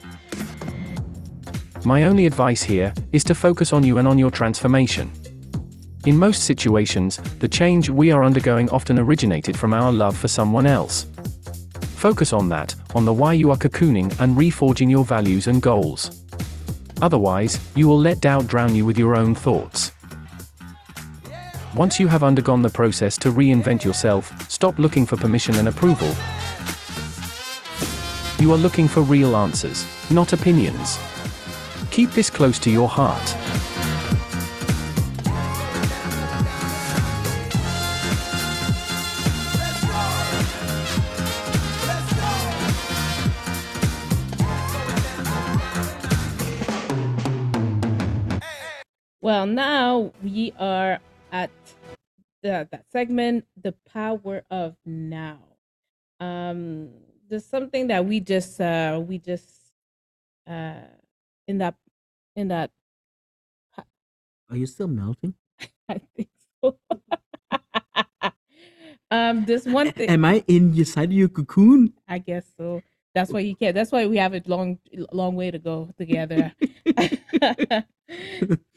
My 1.85 2.03
only 2.03 2.25
advice 2.25 2.63
here 2.63 2.93
is 3.11 3.23
to 3.25 3.35
focus 3.35 3.73
on 3.73 3.83
you 3.83 3.97
and 3.97 4.07
on 4.07 4.17
your 4.17 4.31
transformation. 4.31 5.11
In 6.05 6.17
most 6.17 6.43
situations, 6.43 7.17
the 7.39 7.47
change 7.47 7.89
we 7.89 8.11
are 8.11 8.23
undergoing 8.23 8.69
often 8.69 8.99
originated 8.99 9.57
from 9.57 9.73
our 9.73 9.91
love 9.91 10.15
for 10.15 10.27
someone 10.27 10.65
else. 10.67 11.07
Focus 11.95 12.33
on 12.33 12.49
that, 12.49 12.75
on 12.93 13.05
the 13.05 13.13
why 13.13 13.33
you 13.33 13.49
are 13.51 13.57
cocooning 13.57 14.15
and 14.19 14.37
reforging 14.37 14.89
your 14.89 15.03
values 15.03 15.47
and 15.47 15.61
goals. 15.61 16.24
Otherwise, 17.01 17.59
you 17.75 17.87
will 17.87 17.99
let 17.99 18.21
doubt 18.21 18.47
drown 18.47 18.75
you 18.75 18.85
with 18.85 18.97
your 18.97 19.15
own 19.15 19.35
thoughts. 19.35 19.91
Once 21.75 21.99
you 21.99 22.07
have 22.07 22.23
undergone 22.23 22.61
the 22.61 22.69
process 22.69 23.17
to 23.17 23.31
reinvent 23.31 23.83
yourself, 23.83 24.31
stop 24.49 24.79
looking 24.79 25.05
for 25.05 25.17
permission 25.17 25.55
and 25.55 25.67
approval. 25.67 26.07
You 28.39 28.53
are 28.53 28.57
looking 28.57 28.87
for 28.87 29.01
real 29.01 29.35
answers, 29.35 29.85
not 30.09 30.31
opinions. 30.31 30.97
Keep 31.91 32.11
this 32.11 32.29
close 32.29 32.59
to 32.59 32.69
your 32.69 32.87
heart. 32.87 33.74
Now 49.45 50.11
we 50.23 50.53
are 50.59 50.99
at 51.31 51.51
the 52.41 52.67
that 52.71 52.85
segment, 52.91 53.45
the 53.61 53.73
power 53.91 54.43
of 54.49 54.75
now. 54.85 55.39
Um, 56.19 56.89
there's 57.29 57.45
something 57.45 57.87
that 57.87 58.05
we 58.05 58.19
just 58.19 58.59
uh 58.61 59.01
we 59.05 59.17
just 59.17 59.49
uh 60.47 60.85
in 61.47 61.57
that 61.59 61.75
in 62.35 62.47
that 62.49 62.71
Are 64.49 64.57
you 64.57 64.67
still 64.67 64.87
melting? 64.87 65.33
I 65.89 65.99
think 66.15 66.29
so. 66.61 66.77
um, 69.11 69.45
this 69.45 69.65
one 69.65 69.91
thing 69.91 70.09
Am 70.09 70.23
I 70.23 70.43
inside 70.47 71.11
your 71.11 71.29
cocoon? 71.29 71.93
I 72.07 72.19
guess 72.19 72.45
so. 72.57 72.83
That's 73.15 73.31
why 73.31 73.39
you 73.39 73.55
can't. 73.55 73.73
That's 73.73 73.91
why 73.91 74.05
we 74.07 74.17
have 74.17 74.33
a 74.33 74.41
long, 74.45 74.77
long 75.11 75.35
way 75.35 75.49
to 75.49 75.57
go 75.57 75.89
together. 75.97 76.53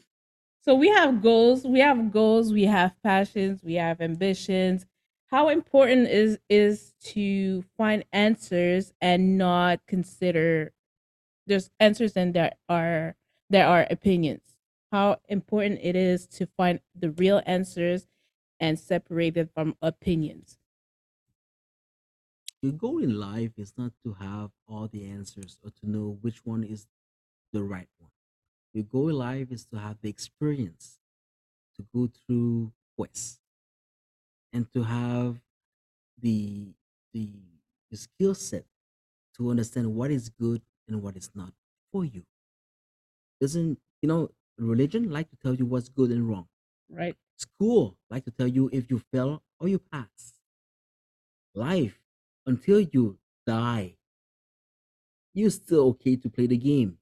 so 0.69 0.75
we 0.75 0.89
have 0.89 1.23
goals. 1.23 1.65
We 1.65 1.79
have 1.79 2.11
goals. 2.11 2.53
We 2.53 2.65
have 2.65 2.93
passions. 3.01 3.63
We 3.63 3.73
have 3.73 3.99
ambitions. 4.01 4.85
How 5.31 5.49
important 5.49 6.09
is 6.09 6.37
is 6.47 6.93
to 7.05 7.63
find 7.75 8.05
answers 8.13 8.93
and 9.01 9.35
not 9.35 9.79
consider 9.87 10.71
there's 11.47 11.71
answers 11.79 12.15
and 12.15 12.35
there 12.35 12.51
are 12.69 13.15
there 13.49 13.65
are 13.65 13.87
opinions. 13.89 14.43
How 14.91 15.17
important 15.27 15.79
it 15.81 15.95
is 15.95 16.27
to 16.37 16.45
find 16.45 16.81
the 16.93 17.09
real 17.09 17.41
answers 17.47 18.05
and 18.59 18.77
separate 18.77 19.37
it 19.37 19.49
from 19.55 19.75
opinions. 19.81 20.59
Your 22.61 22.73
goal 22.73 23.01
in 23.01 23.19
life 23.19 23.53
is 23.57 23.73
not 23.75 23.93
to 24.03 24.13
have 24.13 24.51
all 24.67 24.87
the 24.87 25.05
answers 25.07 25.57
or 25.63 25.71
to 25.81 25.89
know 25.89 26.19
which 26.21 26.45
one 26.45 26.63
is 26.63 26.85
the 27.53 27.63
right 27.63 27.89
Your 28.73 28.83
goal 28.85 29.09
in 29.09 29.15
life 29.17 29.51
is 29.51 29.65
to 29.67 29.77
have 29.77 29.97
the 30.01 30.09
experience 30.09 30.99
to 31.77 31.85
go 31.93 32.07
through 32.07 32.73
quests 32.97 33.39
and 34.53 34.71
to 34.73 34.83
have 34.83 35.37
the 36.21 36.73
the, 37.13 37.29
the 37.91 37.97
skill 37.97 38.35
set 38.35 38.65
to 39.37 39.49
understand 39.49 39.95
what 39.95 40.11
is 40.11 40.29
good 40.29 40.61
and 40.87 41.01
what 41.01 41.15
is 41.17 41.31
not 41.35 41.53
for 41.91 42.05
you. 42.05 42.23
Doesn't 43.41 43.79
you 44.01 44.07
know 44.07 44.31
religion 44.57 45.09
like 45.09 45.29
to 45.29 45.35
tell 45.37 45.55
you 45.55 45.65
what's 45.65 45.89
good 45.89 46.11
and 46.11 46.27
wrong. 46.27 46.47
Right. 46.89 47.15
School 47.37 47.97
like 48.09 48.25
to 48.25 48.31
tell 48.31 48.47
you 48.47 48.69
if 48.73 48.89
you 48.89 48.99
fail 49.11 49.43
or 49.59 49.67
you 49.67 49.79
pass. 49.79 50.33
Life 51.53 51.99
until 52.45 52.79
you 52.79 53.19
die, 53.45 53.97
you're 55.33 55.49
still 55.49 55.87
okay 55.89 56.15
to 56.15 56.29
play 56.29 56.47
the 56.47 56.57
game. 56.57 56.97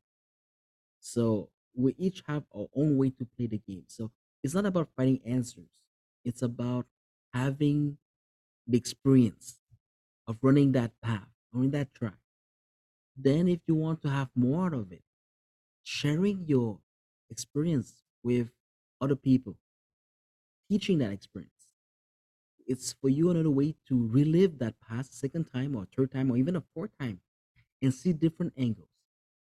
So 1.00 1.50
we 1.78 1.96
each 1.98 2.24
have 2.28 2.44
our 2.56 2.68
own 2.76 2.98
way 2.98 3.12
to 3.12 3.26
play 3.38 3.48
the 3.48 3.60
game. 3.60 3.86
So 3.88 4.12
it's 4.44 4.56
not 4.56 4.66
about 4.68 4.90
finding 4.98 5.22
answers. 5.26 5.70
It's 6.26 6.44
about 6.44 6.88
having 7.34 8.00
the 8.68 8.78
experience 8.78 9.60
of 10.28 10.38
running 10.44 10.74
that 10.74 10.94
path, 11.02 11.30
running 11.54 11.72
that 11.72 11.94
track. 11.96 12.18
Then 13.18 13.50
if 13.50 13.60
you 13.68 13.76
want 13.76 14.02
to 14.04 14.10
have 14.10 14.30
more 14.36 14.74
of 14.74 14.94
it, 14.94 15.04
sharing 15.84 16.46
your 16.48 16.82
experience 17.30 18.04
with 18.24 18.52
other 19.02 19.16
people, 19.18 19.58
teaching 20.70 20.98
that 21.00 21.12
experience. 21.12 21.52
It's 22.68 22.94
for 22.94 23.10
you 23.10 23.30
another 23.30 23.50
way 23.50 23.76
to 23.88 24.08
relive 24.08 24.60
that 24.60 24.80
past 24.82 25.14
second 25.14 25.46
time 25.46 25.76
or 25.76 25.86
third 25.86 26.12
time 26.12 26.32
or 26.32 26.38
even 26.38 26.56
a 26.56 26.62
fourth 26.74 26.92
time 27.00 27.22
and 27.82 27.94
see 27.94 28.14
different 28.14 28.54
angles. 28.58 28.90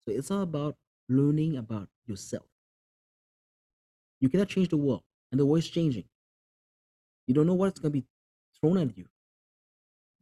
So 0.06 0.14
it's 0.14 0.30
all 0.30 0.42
about 0.42 0.76
learning 1.08 1.56
about 1.56 1.88
yourself. 2.10 2.46
You 4.20 4.28
cannot 4.28 4.48
change 4.48 4.68
the 4.68 4.76
world, 4.76 5.02
and 5.32 5.40
the 5.40 5.44
world 5.46 5.64
is 5.64 5.68
changing. 5.70 6.08
You 7.26 7.32
don't 7.34 7.46
know 7.46 7.54
what's 7.54 7.80
gonna 7.80 7.92
be 7.92 8.06
thrown 8.60 8.76
at 8.78 8.96
you. 8.96 9.08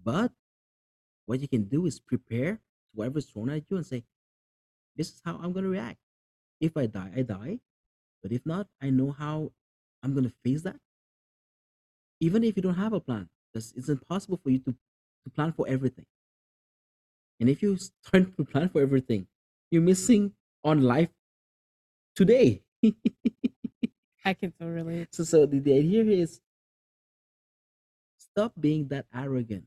But 0.02 0.32
what 1.26 1.40
you 1.40 1.48
can 1.48 1.64
do 1.68 1.86
is 1.86 2.00
prepare 2.00 2.56
to 2.56 2.62
whatever's 2.94 3.30
thrown 3.30 3.50
at 3.50 3.70
you 3.70 3.76
and 3.78 3.86
say, 3.86 4.04
This 4.96 5.10
is 5.14 5.22
how 5.24 5.38
I'm 5.38 5.52
gonna 5.52 5.68
react. 5.70 6.00
If 6.60 6.76
I 6.76 6.86
die, 6.86 7.12
I 7.16 7.22
die. 7.22 7.60
But 8.22 8.32
if 8.32 8.46
not, 8.46 8.68
I 8.80 8.90
know 8.90 9.12
how 9.12 9.52
I'm 10.02 10.14
gonna 10.14 10.32
face 10.44 10.62
that. 10.62 10.80
Even 12.20 12.44
if 12.44 12.56
you 12.56 12.62
don't 12.62 12.74
have 12.74 12.92
a 12.92 13.00
plan, 13.00 13.28
it's 13.54 13.88
impossible 13.88 14.36
for 14.36 14.50
you 14.50 14.58
to, 14.60 14.72
to 14.72 15.30
plan 15.30 15.52
for 15.52 15.66
everything. 15.68 16.06
And 17.40 17.48
if 17.48 17.62
you 17.62 17.76
start 18.02 18.36
to 18.36 18.44
plan 18.44 18.68
for 18.68 18.80
everything, 18.80 19.26
you're 19.70 19.82
missing 19.82 20.34
on 20.64 20.82
life 20.82 21.10
today. 22.18 22.62
I 24.24 24.34
can 24.34 24.52
so 24.58 24.66
relate. 24.66 25.14
so 25.14 25.22
so 25.22 25.46
the, 25.46 25.60
the 25.60 25.72
idea 25.72 26.02
here 26.02 26.10
is 26.10 26.40
stop 28.18 28.52
being 28.58 28.88
that 28.88 29.06
arrogant 29.14 29.66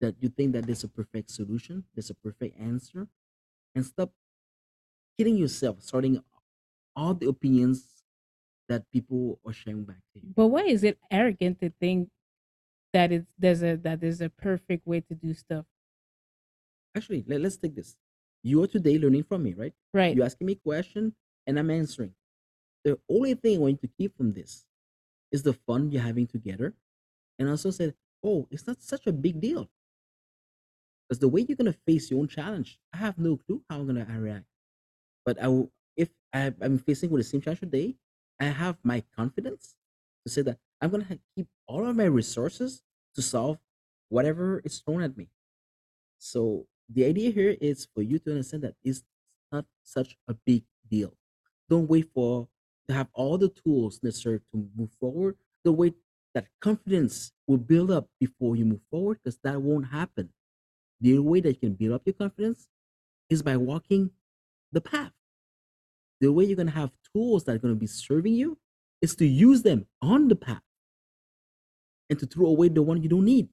that 0.00 0.14
you 0.20 0.28
think 0.28 0.52
that 0.52 0.66
there's 0.66 0.84
a 0.84 0.88
perfect 0.88 1.30
solution, 1.30 1.82
there's 1.94 2.10
a 2.10 2.14
perfect 2.14 2.58
answer, 2.60 3.08
and 3.74 3.84
stop 3.84 4.12
kidding 5.18 5.36
yourself, 5.36 5.82
starting 5.82 6.22
all 6.94 7.12
the 7.14 7.26
opinions 7.26 8.04
that 8.68 8.88
people 8.92 9.40
are 9.44 9.52
sharing 9.52 9.82
back 9.82 10.02
to 10.14 10.20
you. 10.20 10.28
But 10.36 10.46
why 10.46 10.62
is 10.62 10.84
it 10.84 10.98
arrogant 11.10 11.58
to 11.60 11.70
think 11.80 12.08
that 12.92 13.10
it's 13.10 13.26
there's 13.36 13.64
a 13.64 13.74
that 13.76 14.00
there's 14.00 14.20
a 14.20 14.30
perfect 14.30 14.86
way 14.86 15.00
to 15.00 15.14
do 15.14 15.34
stuff? 15.34 15.66
Actually, 16.96 17.24
let, 17.26 17.40
let's 17.40 17.56
take 17.56 17.74
this. 17.74 17.96
You 18.44 18.62
are 18.62 18.68
today 18.68 18.96
learning 18.96 19.24
from 19.24 19.42
me, 19.42 19.54
right? 19.54 19.74
Right. 19.92 20.14
You're 20.14 20.24
asking 20.24 20.46
me 20.46 20.52
a 20.52 20.62
question 20.62 21.14
and 21.48 21.58
I'm 21.58 21.70
answering. 21.70 22.12
The 22.84 22.98
only 23.10 23.34
thing 23.34 23.56
I 23.56 23.58
want 23.58 23.80
you 23.82 23.88
to 23.88 23.94
keep 23.98 24.16
from 24.16 24.34
this 24.34 24.66
is 25.32 25.42
the 25.42 25.54
fun 25.54 25.90
you're 25.90 26.02
having 26.02 26.26
together. 26.26 26.74
And 27.38 27.48
also 27.48 27.70
said, 27.70 27.94
oh, 28.22 28.46
it's 28.50 28.66
not 28.66 28.82
such 28.82 29.06
a 29.06 29.12
big 29.12 29.40
deal. 29.40 29.68
Because 31.08 31.20
the 31.20 31.28
way 31.28 31.44
you're 31.48 31.56
gonna 31.56 31.74
face 31.86 32.10
your 32.10 32.20
own 32.20 32.28
challenge, 32.28 32.78
I 32.92 32.98
have 32.98 33.18
no 33.18 33.38
clue 33.38 33.62
how 33.68 33.76
I'm 33.76 33.86
gonna 33.86 34.06
react. 34.20 34.44
But 35.24 35.42
I 35.42 35.48
will, 35.48 35.72
if 35.96 36.10
I, 36.32 36.52
I'm 36.60 36.78
facing 36.78 37.10
with 37.10 37.22
the 37.22 37.28
same 37.28 37.40
challenge 37.40 37.60
today, 37.60 37.96
I 38.38 38.44
have 38.44 38.76
my 38.84 39.02
confidence 39.16 39.74
to 40.26 40.32
say 40.32 40.42
that 40.42 40.58
I'm 40.80 40.90
gonna 40.90 41.18
keep 41.34 41.48
all 41.66 41.86
of 41.86 41.96
my 41.96 42.04
resources 42.04 42.82
to 43.14 43.22
solve 43.22 43.58
whatever 44.10 44.60
is 44.64 44.80
thrown 44.80 45.02
at 45.02 45.16
me. 45.16 45.28
So 46.18 46.66
the 46.92 47.06
idea 47.06 47.30
here 47.30 47.56
is 47.60 47.88
for 47.94 48.02
you 48.02 48.18
to 48.20 48.30
understand 48.30 48.64
that 48.64 48.74
it's 48.84 49.02
not 49.50 49.64
such 49.82 50.16
a 50.28 50.34
big 50.34 50.64
deal. 50.90 51.14
Don't 51.68 51.88
wait 51.88 52.08
for 52.14 52.48
to 52.88 52.94
have 52.94 53.08
all 53.12 53.38
the 53.38 53.48
tools 53.48 54.00
necessary 54.02 54.40
to 54.52 54.68
move 54.76 54.90
forward. 54.98 55.36
Don't 55.64 55.76
wait 55.76 55.94
that 56.34 56.46
confidence 56.60 57.32
will 57.46 57.58
build 57.58 57.90
up 57.90 58.08
before 58.20 58.56
you 58.56 58.64
move 58.64 58.80
forward 58.90 59.18
because 59.22 59.38
that 59.42 59.60
won't 59.60 59.88
happen. 59.88 60.30
The 61.00 61.18
only 61.18 61.28
way 61.28 61.40
that 61.40 61.48
you 61.50 61.58
can 61.58 61.74
build 61.74 61.92
up 61.92 62.02
your 62.04 62.14
confidence 62.14 62.68
is 63.30 63.42
by 63.42 63.56
walking 63.56 64.10
the 64.72 64.80
path. 64.80 65.12
The 66.20 66.32
way 66.32 66.44
you're 66.44 66.56
gonna 66.56 66.70
have 66.70 66.90
tools 67.12 67.44
that 67.44 67.54
are 67.54 67.58
gonna 67.58 67.74
be 67.74 67.86
serving 67.86 68.34
you 68.34 68.58
is 69.00 69.14
to 69.16 69.26
use 69.26 69.62
them 69.62 69.86
on 70.02 70.28
the 70.28 70.36
path 70.36 70.62
and 72.10 72.18
to 72.18 72.26
throw 72.26 72.46
away 72.46 72.68
the 72.68 72.82
one 72.82 73.02
you 73.02 73.08
don't 73.08 73.24
need. 73.24 73.48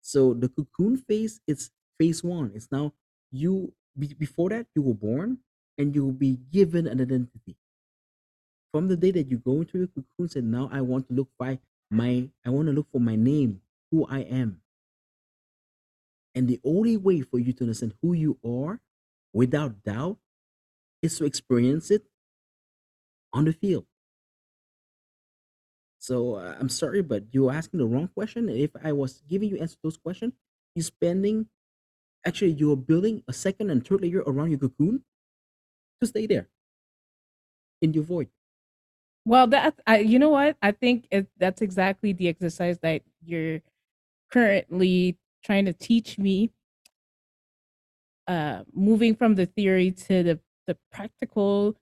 So 0.00 0.34
the 0.34 0.48
cocoon 0.48 0.96
phase 0.96 1.40
is 1.46 1.70
phase 1.98 2.24
one. 2.24 2.52
It's 2.54 2.68
now 2.70 2.94
you 3.30 3.74
be, 3.98 4.14
before 4.14 4.50
that 4.50 4.66
you 4.74 4.82
were 4.82 4.94
born 4.94 5.38
and 5.78 5.94
you 5.94 6.04
will 6.04 6.12
be 6.12 6.38
given 6.52 6.86
an 6.86 7.00
identity. 7.00 7.56
From 8.72 8.88
the 8.88 8.96
day 8.96 9.12
that 9.12 9.30
you 9.30 9.38
go 9.38 9.60
into 9.62 9.78
your 9.78 9.86
cocoon, 9.86 10.28
said 10.28 10.44
now 10.44 10.68
I 10.70 10.82
want 10.82 11.08
to 11.08 11.14
look 11.14 11.28
by 11.38 11.58
my 11.90 12.28
I 12.44 12.50
want 12.50 12.66
to 12.66 12.72
look 12.72 12.88
for 12.92 13.00
my 13.00 13.16
name, 13.16 13.62
who 13.90 14.06
I 14.06 14.20
am. 14.20 14.60
And 16.34 16.46
the 16.48 16.60
only 16.64 16.96
way 16.96 17.22
for 17.22 17.38
you 17.38 17.52
to 17.54 17.64
understand 17.64 17.94
who 18.02 18.12
you 18.12 18.38
are 18.44 18.80
without 19.32 19.82
doubt 19.82 20.18
is 21.00 21.16
to 21.18 21.24
experience 21.24 21.90
it 21.90 22.04
on 23.32 23.44
the 23.44 23.52
field. 23.52 23.86
So 25.98 26.36
uh, 26.36 26.56
I'm 26.60 26.68
sorry, 26.68 27.02
but 27.02 27.24
you're 27.32 27.52
asking 27.52 27.78
the 27.78 27.86
wrong 27.86 28.08
question. 28.08 28.48
If 28.48 28.70
I 28.82 28.92
was 28.92 29.22
giving 29.28 29.48
you 29.48 29.58
answer 29.58 29.74
to 29.76 29.82
those 29.84 29.96
questions, 29.96 30.34
you're 30.74 30.84
spending 30.84 31.46
actually 32.24 32.52
you're 32.52 32.76
building 32.76 33.22
a 33.28 33.32
second 33.32 33.70
and 33.70 33.86
third 33.86 34.02
layer 34.02 34.22
around 34.26 34.50
your 34.50 34.58
cocoon 34.58 35.02
to 36.00 36.06
stay 36.06 36.26
there 36.26 36.48
in 37.82 37.92
your 37.94 38.04
void. 38.04 38.28
Well, 39.24 39.46
that 39.48 39.78
I 39.86 39.98
you 39.98 40.18
know 40.18 40.30
what? 40.30 40.56
I 40.62 40.72
think 40.72 41.06
it, 41.10 41.28
that's 41.38 41.60
exactly 41.62 42.12
the 42.12 42.28
exercise 42.28 42.78
that 42.80 43.02
you're 43.24 43.60
currently 44.32 45.18
trying 45.44 45.66
to 45.66 45.72
teach 45.72 46.18
me. 46.18 46.50
Uh, 48.26 48.62
moving 48.74 49.14
from 49.14 49.34
the 49.34 49.46
theory 49.46 49.90
to 49.90 50.22
the 50.22 50.40
the 50.66 50.76
practical 50.92 51.76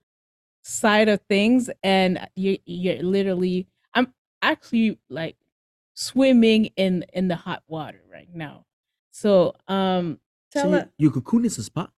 side 0.62 1.08
of 1.08 1.20
things, 1.28 1.70
and 1.82 2.26
you 2.36 2.58
you're 2.66 3.02
literally 3.02 3.66
I'm 3.94 4.12
actually 4.42 4.98
like 5.08 5.36
swimming 5.94 6.66
in 6.76 7.04
in 7.12 7.28
the 7.28 7.36
hot 7.36 7.62
water 7.68 8.00
right 8.12 8.28
now. 8.32 8.64
So 9.10 9.54
um, 9.66 10.20
So 10.52 10.62
tell 10.62 10.70
your, 10.70 10.80
us 10.80 10.88
your 10.98 11.10
cocoon 11.12 11.44
is 11.44 11.58
a 11.58 11.62
spot. 11.64 11.92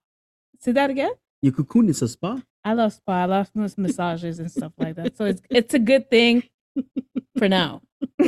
say 0.60 0.72
that 0.72 0.88
again. 0.90 1.12
Your 1.40 1.52
cocoon 1.52 1.88
is 1.88 2.02
a 2.02 2.08
spa. 2.08 2.42
I 2.64 2.72
love 2.74 2.92
spa. 2.92 3.22
I 3.22 3.24
love 3.26 3.50
mas- 3.54 3.78
massages 3.78 4.40
and 4.40 4.50
stuff 4.50 4.72
like 4.78 4.96
that. 4.96 5.16
So 5.16 5.24
it's 5.24 5.40
it's 5.50 5.74
a 5.74 5.78
good 5.78 6.10
thing 6.10 6.42
for 7.36 7.48
now. 7.48 7.82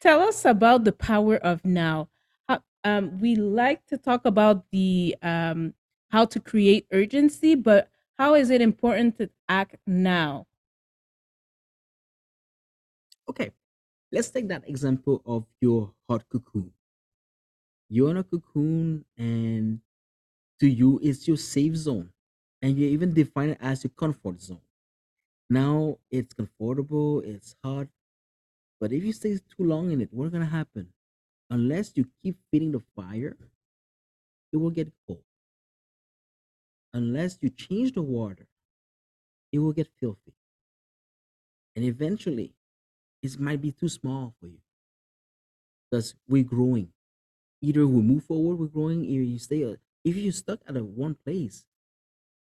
Tell 0.00 0.20
us 0.20 0.44
about 0.44 0.84
the 0.84 0.92
power 0.92 1.36
of 1.36 1.64
now. 1.64 2.08
How, 2.48 2.62
um, 2.84 3.18
we 3.18 3.36
like 3.36 3.84
to 3.86 3.98
talk 3.98 4.24
about 4.24 4.64
the 4.70 5.16
um, 5.22 5.74
how 6.10 6.24
to 6.26 6.40
create 6.40 6.86
urgency, 6.92 7.54
but 7.54 7.90
how 8.18 8.34
is 8.34 8.50
it 8.50 8.60
important 8.62 9.18
to 9.18 9.28
act 9.48 9.76
now? 9.86 10.46
Okay, 13.28 13.50
let's 14.12 14.30
take 14.30 14.48
that 14.48 14.68
example 14.68 15.20
of 15.26 15.44
your 15.60 15.92
hot 16.08 16.24
cocoon. 16.30 16.72
You're 17.88 18.10
in 18.10 18.16
a 18.16 18.24
cocoon, 18.24 19.04
and 19.16 19.80
to 20.60 20.68
you, 20.68 20.98
it's 21.02 21.26
your 21.28 21.36
safe 21.36 21.76
zone, 21.76 22.10
and 22.62 22.78
you 22.78 22.86
even 22.88 23.14
define 23.14 23.50
it 23.50 23.58
as 23.60 23.84
your 23.84 23.90
comfort 23.96 24.40
zone. 24.40 24.60
Now 25.50 25.98
it's 26.10 26.34
comfortable, 26.34 27.20
it's 27.20 27.56
hot, 27.64 27.88
but 28.80 28.92
if 28.92 29.04
you 29.04 29.12
stay 29.12 29.36
too 29.38 29.64
long 29.64 29.92
in 29.92 30.00
it, 30.00 30.12
what's 30.12 30.32
gonna 30.32 30.46
happen? 30.46 30.92
Unless 31.50 31.96
you 31.96 32.06
keep 32.22 32.38
feeding 32.50 32.72
the 32.72 32.80
fire, 32.96 33.36
it 34.52 34.56
will 34.56 34.70
get 34.70 34.92
cold. 35.06 35.22
Unless 36.92 37.38
you 37.42 37.50
change 37.50 37.92
the 37.92 38.02
water, 38.02 38.48
it 39.52 39.58
will 39.58 39.72
get 39.72 39.88
filthy, 39.98 40.34
and 41.76 41.84
eventually, 41.84 42.56
it 43.22 43.38
might 43.40 43.60
be 43.62 43.72
too 43.72 43.88
small 43.88 44.34
for 44.40 44.48
you 44.48 44.60
because 45.90 46.14
we're 46.28 46.44
growing. 46.44 46.92
Either 47.62 47.86
we 47.86 48.02
move 48.02 48.24
forward, 48.24 48.56
we're 48.58 48.66
growing, 48.68 49.00
or 49.02 49.22
you 49.22 49.38
stay. 49.38 49.76
If 50.06 50.16
you're 50.16 50.32
stuck 50.32 50.60
at 50.68 50.76
a 50.76 50.84
one 50.84 51.16
place, 51.24 51.66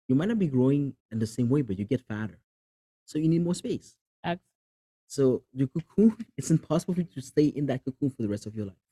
you 0.09 0.15
might 0.15 0.29
not 0.29 0.39
be 0.39 0.47
growing 0.47 0.95
in 1.11 1.19
the 1.19 1.27
same 1.27 1.49
way, 1.49 1.63
but 1.63 1.79
you 1.79 1.87
get 1.87 2.03
fatter. 2.03 2.39
So 3.07 3.19
you 3.19 3.29
need 3.29 3.43
more 3.43 3.55
space. 3.55 3.97
Act- 4.23 4.43
So 5.07 5.43
your 5.53 5.69
cocoon, 5.69 6.17
it's 6.37 6.51
impossible 6.51 6.95
for 6.95 7.01
you 7.01 7.09
to 7.15 7.21
stay 7.23 7.47
in 7.47 7.67
that 7.67 7.83
cocoon 7.85 8.11
for 8.11 8.23
the 8.23 8.29
rest 8.29 8.47
of 8.47 8.55
your 8.55 8.67
life. 8.67 8.83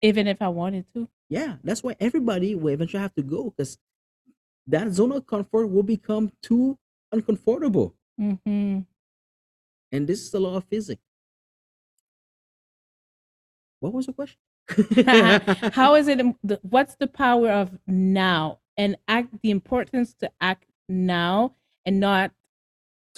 Even 0.00 0.26
if 0.26 0.40
I 0.40 0.48
wanted 0.48 0.86
to. 0.94 1.08
Yeah, 1.28 1.56
that's 1.62 1.82
why 1.82 1.96
everybody 2.00 2.54
will 2.54 2.72
eventually 2.72 3.02
have 3.02 3.14
to 3.16 3.22
go 3.22 3.50
because 3.50 3.76
that 4.66 4.90
zone 4.92 5.12
of 5.12 5.26
comfort 5.26 5.66
will 5.66 5.82
become 5.82 6.32
too 6.42 6.78
uncomfortable. 7.12 7.94
mm-hmm. 8.18 8.80
And 9.92 10.06
this 10.06 10.20
is 10.22 10.30
the 10.30 10.40
law 10.40 10.56
of 10.56 10.64
physics. 10.64 11.02
What 13.80 13.92
was 13.92 14.06
the 14.06 14.12
question? 14.12 14.38
how 15.72 15.94
is 15.94 16.08
it? 16.08 16.20
What's 16.62 16.96
the 16.96 17.06
power 17.06 17.50
of 17.50 17.78
now 17.86 18.60
and 18.76 18.96
act 19.08 19.40
the 19.42 19.50
importance 19.50 20.14
to 20.14 20.30
act 20.40 20.66
now 20.88 21.56
and 21.86 22.00
not 22.00 22.32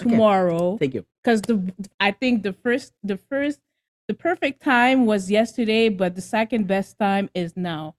Okay. 0.00 0.06
tomorrow? 0.08 0.78
Thank 0.78 0.94
you. 0.94 1.06
because 1.22 1.42
the 1.42 1.74
I 2.00 2.12
think 2.12 2.42
the 2.44 2.52
first 2.54 2.94
the 3.02 3.16
first 3.18 3.60
the 4.08 4.14
perfect 4.14 4.62
time 4.62 5.06
was 5.06 5.30
yesterday, 5.30 5.88
but 5.88 6.14
the 6.16 6.22
second 6.22 6.66
best 6.68 6.98
time 6.98 7.30
is 7.34 7.56
now. 7.56 7.96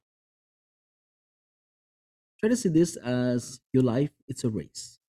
try 2.40 2.50
to 2.50 2.58
see 2.58 2.70
this 2.70 2.96
as 2.98 3.62
your 3.74 3.84
life 3.84 4.12
it's 4.28 4.44
a 4.44 4.50
race 4.50 5.00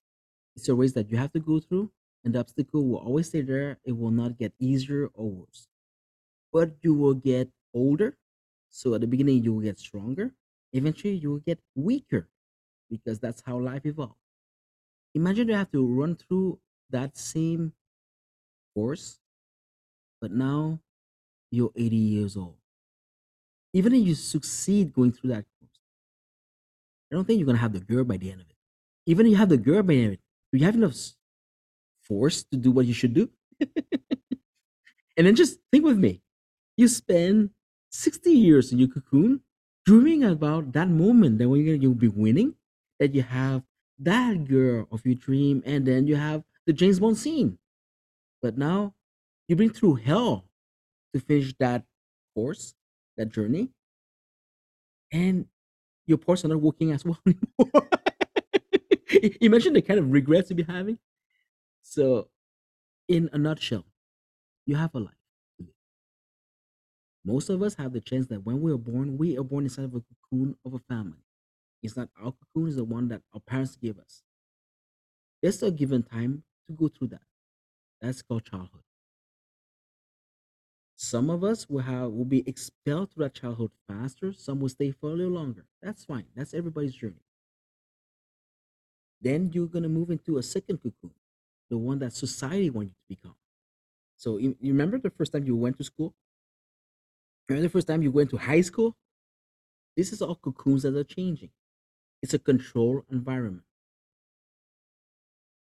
it's 0.57 0.68
a 0.68 0.74
race 0.74 0.93
that 0.95 1.11
you 1.11 1.18
have 1.18 1.32
to 1.32 1.40
go 1.40 1.61
through 1.61 1.93
and 2.24 2.34
the 2.34 2.40
obstacle 2.40 2.86
will 2.86 2.99
always 2.99 3.28
stay 3.28 3.43
there 3.43 3.80
it 3.84 3.93
will 3.93 4.11
not 4.12 4.38
get 4.38 4.53
easier 4.59 5.09
or 5.14 5.30
worse 5.30 5.68
but 6.53 6.76
you 6.82 6.95
will 6.95 7.14
get 7.14 7.51
older 7.74 8.18
so 8.73 8.95
at 8.95 9.01
the 9.01 9.07
beginning 9.07 9.45
you 9.45 9.55
will 9.55 9.61
get 9.62 9.79
stronger 9.79 10.33
eventually 10.73 11.14
you 11.14 11.31
will 11.31 11.45
get 11.47 11.61
weaker 11.77 12.29
because 12.91 13.20
that's 13.20 13.43
how 13.47 13.57
life 13.59 13.87
evolves 13.87 14.18
imagine 15.14 15.49
you 15.49 15.55
have 15.55 15.70
to 15.70 15.87
run 15.87 16.16
through 16.16 16.59
that 16.91 17.16
same 17.16 17.73
course, 18.75 19.18
but 20.20 20.31
now 20.31 20.81
you're 21.51 21.73
80 21.77 21.97
years 21.97 22.37
old. 22.37 22.57
Even 23.73 23.95
if 23.95 24.07
you 24.07 24.14
succeed 24.14 24.93
going 24.93 25.12
through 25.12 25.31
that 25.31 25.45
course, 25.59 25.81
I 27.11 27.14
don't 27.14 27.25
think 27.25 27.39
you're 27.39 27.47
gonna 27.47 27.59
have 27.59 27.73
the 27.73 27.81
girl 27.81 28.05
by 28.05 28.16
the 28.16 28.31
end 28.31 28.41
of 28.41 28.49
it. 28.49 28.57
Even 29.07 29.27
if 29.27 29.33
you 29.33 29.39
have 29.39 29.49
the 29.49 29.57
girl 29.57 29.83
by 29.83 29.95
the 29.95 29.99
end 30.01 30.07
of 30.09 30.12
it, 30.14 30.20
do 30.53 30.59
you 30.59 30.64
have 30.64 30.75
enough 30.75 30.97
force 32.03 32.45
to 32.45 32.57
do 32.57 32.70
what 32.70 32.87
you 32.87 32.95
should 32.95 33.14
do? 33.14 33.31
and 35.16 35.27
then 35.27 35.35
just 35.35 35.59
think 35.70 35.85
with 35.85 35.99
me. 35.99 36.23
You 36.77 36.89
spend 36.89 37.51
60 37.93 38.30
years 38.32 38.72
in 38.72 38.78
your 38.78 38.88
cocoon 38.88 39.43
dreaming 39.86 40.24
about 40.24 40.72
that 40.72 40.88
moment 40.88 41.38
that 41.38 41.49
when 41.49 41.61
you'll 41.82 41.95
be 41.95 42.09
winning, 42.09 42.55
that 43.01 43.14
you 43.14 43.22
have 43.22 43.62
that 43.99 44.45
girl 44.47 44.86
of 44.93 45.05
your 45.07 45.14
dream, 45.16 45.62
and 45.66 45.86
then 45.86 46.07
you 46.07 46.16
have 46.16 46.45
the 46.66 46.72
James 46.72 47.01
Bond 47.01 47.18
scene. 47.18 47.59
But 48.43 48.59
now 48.59 48.95
you've 49.49 49.59
been 49.59 49.72
through 49.72 49.97
hell 49.97 50.47
to 51.14 51.20
finish 51.20 51.55
that 51.59 51.84
course, 52.34 52.74
that 53.16 53.30
journey, 53.30 53.70
and 55.12 55.47
your 56.07 56.18
parts 56.18 56.45
are 56.45 56.49
not 56.49 56.61
working 56.61 56.93
as 56.93 57.05
well 57.07 57.20
anymore. 57.26 57.88
Imagine 59.40 59.74
the 59.74 59.82
kind 59.82 60.01
of 60.01 60.11
regrets 60.11 60.51
you'll 60.51 60.57
be 60.57 60.62
having. 60.64 60.99
So, 61.82 62.28
in 63.09 63.30
a 63.32 63.38
nutshell, 63.38 63.86
you 64.66 64.76
have 64.76 64.95
a 64.95 65.01
life. 65.01 65.22
Most 67.25 67.49
of 67.51 67.62
us 67.62 67.75
have 67.77 67.93
the 67.93 68.01
chance 68.01 68.27
that 68.29 68.45
when 68.45 68.61
we 68.61 68.73
are 68.73 68.79
born, 68.79 69.18
we 69.18 69.37
are 69.39 69.45
born 69.45 69.64
inside 69.64 69.85
of 69.87 69.95
a 69.95 70.03
cocoon 70.03 70.57
of 70.64 70.75
a 70.75 70.79
family. 70.79 71.25
It's 71.83 71.97
not 71.97 72.11
our 72.16 72.33
cocoon, 72.33 72.68
it's 72.68 72.77
the 72.77 72.85
one 72.85 73.09
that 73.09 73.23
our 73.35 73.41
parents 73.41 73.77
give 73.77 73.99
us. 73.99 74.23
There's 75.43 75.62
a 75.62 75.70
given 75.70 76.05
time 76.05 76.45
to 76.66 76.73
go 76.73 76.89
through 76.89 77.09
that. 77.09 77.27
That's 78.01 78.23
called 78.23 78.45
childhood. 78.47 78.85
Some 80.97 81.29
of 81.29 81.45
us 81.45 81.68
will 81.68 81.83
have 81.83 82.12
will 82.12 82.25
be 82.25 82.49
expelled 82.49 83.11
through 83.12 83.25
that 83.25 83.35
childhood 83.35 83.73
faster. 83.87 84.33
Some 84.33 84.59
will 84.59 84.70
stay 84.70 84.91
for 84.91 85.11
a 85.11 85.14
little 85.14 85.33
longer. 85.35 85.66
That's 85.83 86.07
fine. 86.07 86.29
That's 86.35 86.55
everybody's 86.55 86.95
journey. 86.95 87.20
Then 89.20 89.51
you're 89.53 89.68
gonna 89.68 89.89
move 89.89 90.11
into 90.11 90.37
a 90.39 90.43
second 90.43 90.79
cocoon, 90.83 91.14
the 91.70 91.79
one 91.79 91.99
that 92.01 92.12
society 92.12 92.70
wants 92.70 92.91
you 92.91 92.95
to 93.16 93.20
become. 93.20 93.37
So 94.16 94.39
you 94.39 94.57
remember 94.62 94.99
the 94.99 95.11
first 95.11 95.33
time 95.33 95.45
you 95.47 95.57
went 95.57 95.79
to 95.79 95.85
school? 95.85 96.14
Remember 97.49 97.68
the 97.68 97.72
first 97.72 97.86
time 97.86 98.03
you 98.03 98.11
went 98.11 98.30
to 98.30 98.36
high 98.36 98.61
school? 98.61 98.97
This 99.97 100.12
is 100.12 100.22
all 100.22 100.36
cocoons 100.36 100.84
that 100.84 100.97
are 100.97 101.05
changing. 101.05 101.51
It's 102.22 102.34
a 102.34 102.38
control 102.38 103.05
environment. 103.11 103.64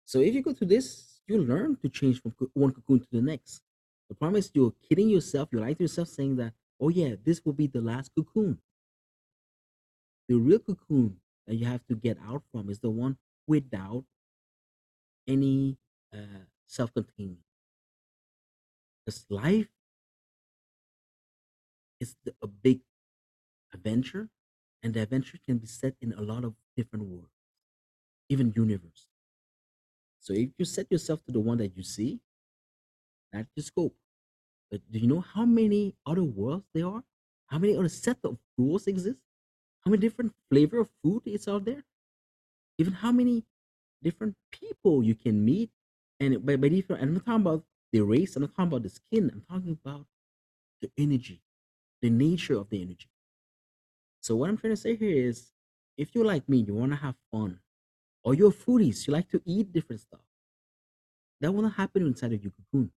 So 0.05 0.20
if 0.20 0.34
you 0.34 0.41
go 0.41 0.53
through 0.53 0.68
this, 0.68 1.20
you 1.28 1.38
learn 1.38 1.76
to 1.78 1.89
change 1.89 2.22
from 2.22 2.34
one 2.53 2.72
cocoon 2.72 3.01
to 3.01 3.07
the 3.11 3.22
next. 3.22 3.61
The 4.09 4.15
problem 4.15 4.39
is 4.39 4.49
you're 4.53 4.74
kidding 4.88 5.09
yourself, 5.09 5.49
you 5.51 5.59
lie 5.59 5.74
to 5.74 5.84
yourself 5.84 6.07
saying 6.07 6.38
that, 6.38 6.53
oh 6.80 6.89
yeah, 6.89 7.15
this 7.24 7.43
will 7.43 7.53
be 7.53 7.68
the 7.68 7.82
last 7.82 8.11
cocoon. 8.15 8.59
The 10.30 10.36
real 10.36 10.59
cocoon 10.59 11.18
that 11.45 11.55
you 11.55 11.65
have 11.65 11.86
to 11.88 11.95
get 11.95 12.18
out 12.26 12.43
from 12.51 12.70
is 12.70 12.80
the 12.80 12.89
one 12.89 13.18
without 13.45 14.05
any 15.28 15.78
uh, 16.13 16.45
self-containment. 16.68 17.39
Because 19.05 19.26
life 19.30 19.68
is 22.00 22.16
the, 22.24 22.34
a 22.41 22.48
big 22.48 22.82
adventure, 23.74 24.30
and 24.84 24.93
the 24.93 25.02
adventure 25.02 25.38
can 25.45 25.58
be 25.58 25.68
set 25.68 25.95
in 26.02 26.14
a 26.14 26.22
lot 26.22 26.43
of 26.43 26.54
different 26.76 27.06
worlds, 27.06 27.32
even 28.30 28.54
universe. 28.56 29.08
So 30.20 30.34
if 30.34 30.50
you 30.58 30.66
set 30.66 30.91
yourself 30.91 31.24
to 31.26 31.32
the 31.32 31.39
one 31.39 31.58
that 31.58 31.76
you 31.76 31.84
see, 31.84 32.20
that's 33.32 33.50
your 33.56 33.64
scope. 33.64 33.95
But 34.70 34.82
do 34.91 35.00
you 35.00 35.08
know 35.08 35.22
how 35.22 35.45
many 35.45 35.95
other 36.06 36.24
worlds 36.24 36.66
there 36.74 36.88
are? 36.88 37.04
How 37.48 37.58
many 37.58 37.78
other 37.78 37.89
set 37.89 38.18
of 38.24 38.38
rules 38.58 38.88
exist? 38.88 39.20
How 39.86 39.91
many 39.91 40.02
different 40.02 40.34
flavor 40.50 40.80
of 40.80 40.89
food 41.02 41.24
is 41.26 41.48
out 41.48 41.66
there? 41.66 41.84
Even 42.78 42.93
how 42.93 43.12
many 43.12 43.45
different 44.04 44.36
people 44.52 45.04
you 45.04 45.16
can 45.16 45.43
meet? 45.43 45.70
And 46.20 46.45
by, 46.45 46.58
by 46.58 46.68
different, 46.70 47.02
I'm 47.02 47.14
not 47.14 47.26
talking 47.26 47.41
about 47.41 47.64
the 47.93 48.02
race. 48.02 48.36
I'm 48.36 48.41
not 48.41 48.52
talking 48.56 48.68
about 48.68 48.84
the 48.84 48.89
skin. 48.89 49.32
I'm 49.34 49.43
talking 49.50 49.78
about 49.84 50.06
the 50.82 50.91
energy, 50.98 51.41
the 52.02 52.10
nature 52.10 52.58
of 52.58 52.70
the 52.70 52.82
energy. 52.82 53.10
So 54.22 54.36
what 54.36 54.50
I'm 54.50 54.58
trying 54.58 54.74
to 54.74 54.78
say 54.78 54.95
here 54.95 55.28
is, 55.28 55.52
if 55.98 56.14
you're 56.14 56.26
like 56.26 56.48
me, 56.48 56.58
you 56.58 56.74
want 56.74 56.91
to 56.91 56.98
have 56.98 57.16
fun, 57.32 57.60
or 58.24 58.34
you're 58.34 58.52
foodies, 58.52 59.08
you 59.08 59.14
like 59.14 59.30
to 59.30 59.41
eat 59.45 59.72
different 59.72 60.02
stuff, 60.02 60.20
that 61.39 61.52
will 61.52 61.64
not 61.64 61.74
happen 61.74 62.06
inside 62.06 62.34
of 62.34 62.43
your 62.43 62.52
cocoon. 62.52 62.91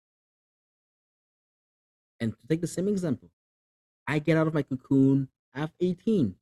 And 2.20 2.32
to 2.32 2.48
take 2.48 2.62
the 2.62 2.68
same 2.68 2.88
example, 2.88 3.30
I 4.08 4.20
get 4.20 4.38
out 4.38 4.48
of 4.48 4.54
my 4.54 4.64
cocoon, 4.64 5.30
I 5.54 5.60
have 5.60 5.72
18. 5.80 6.36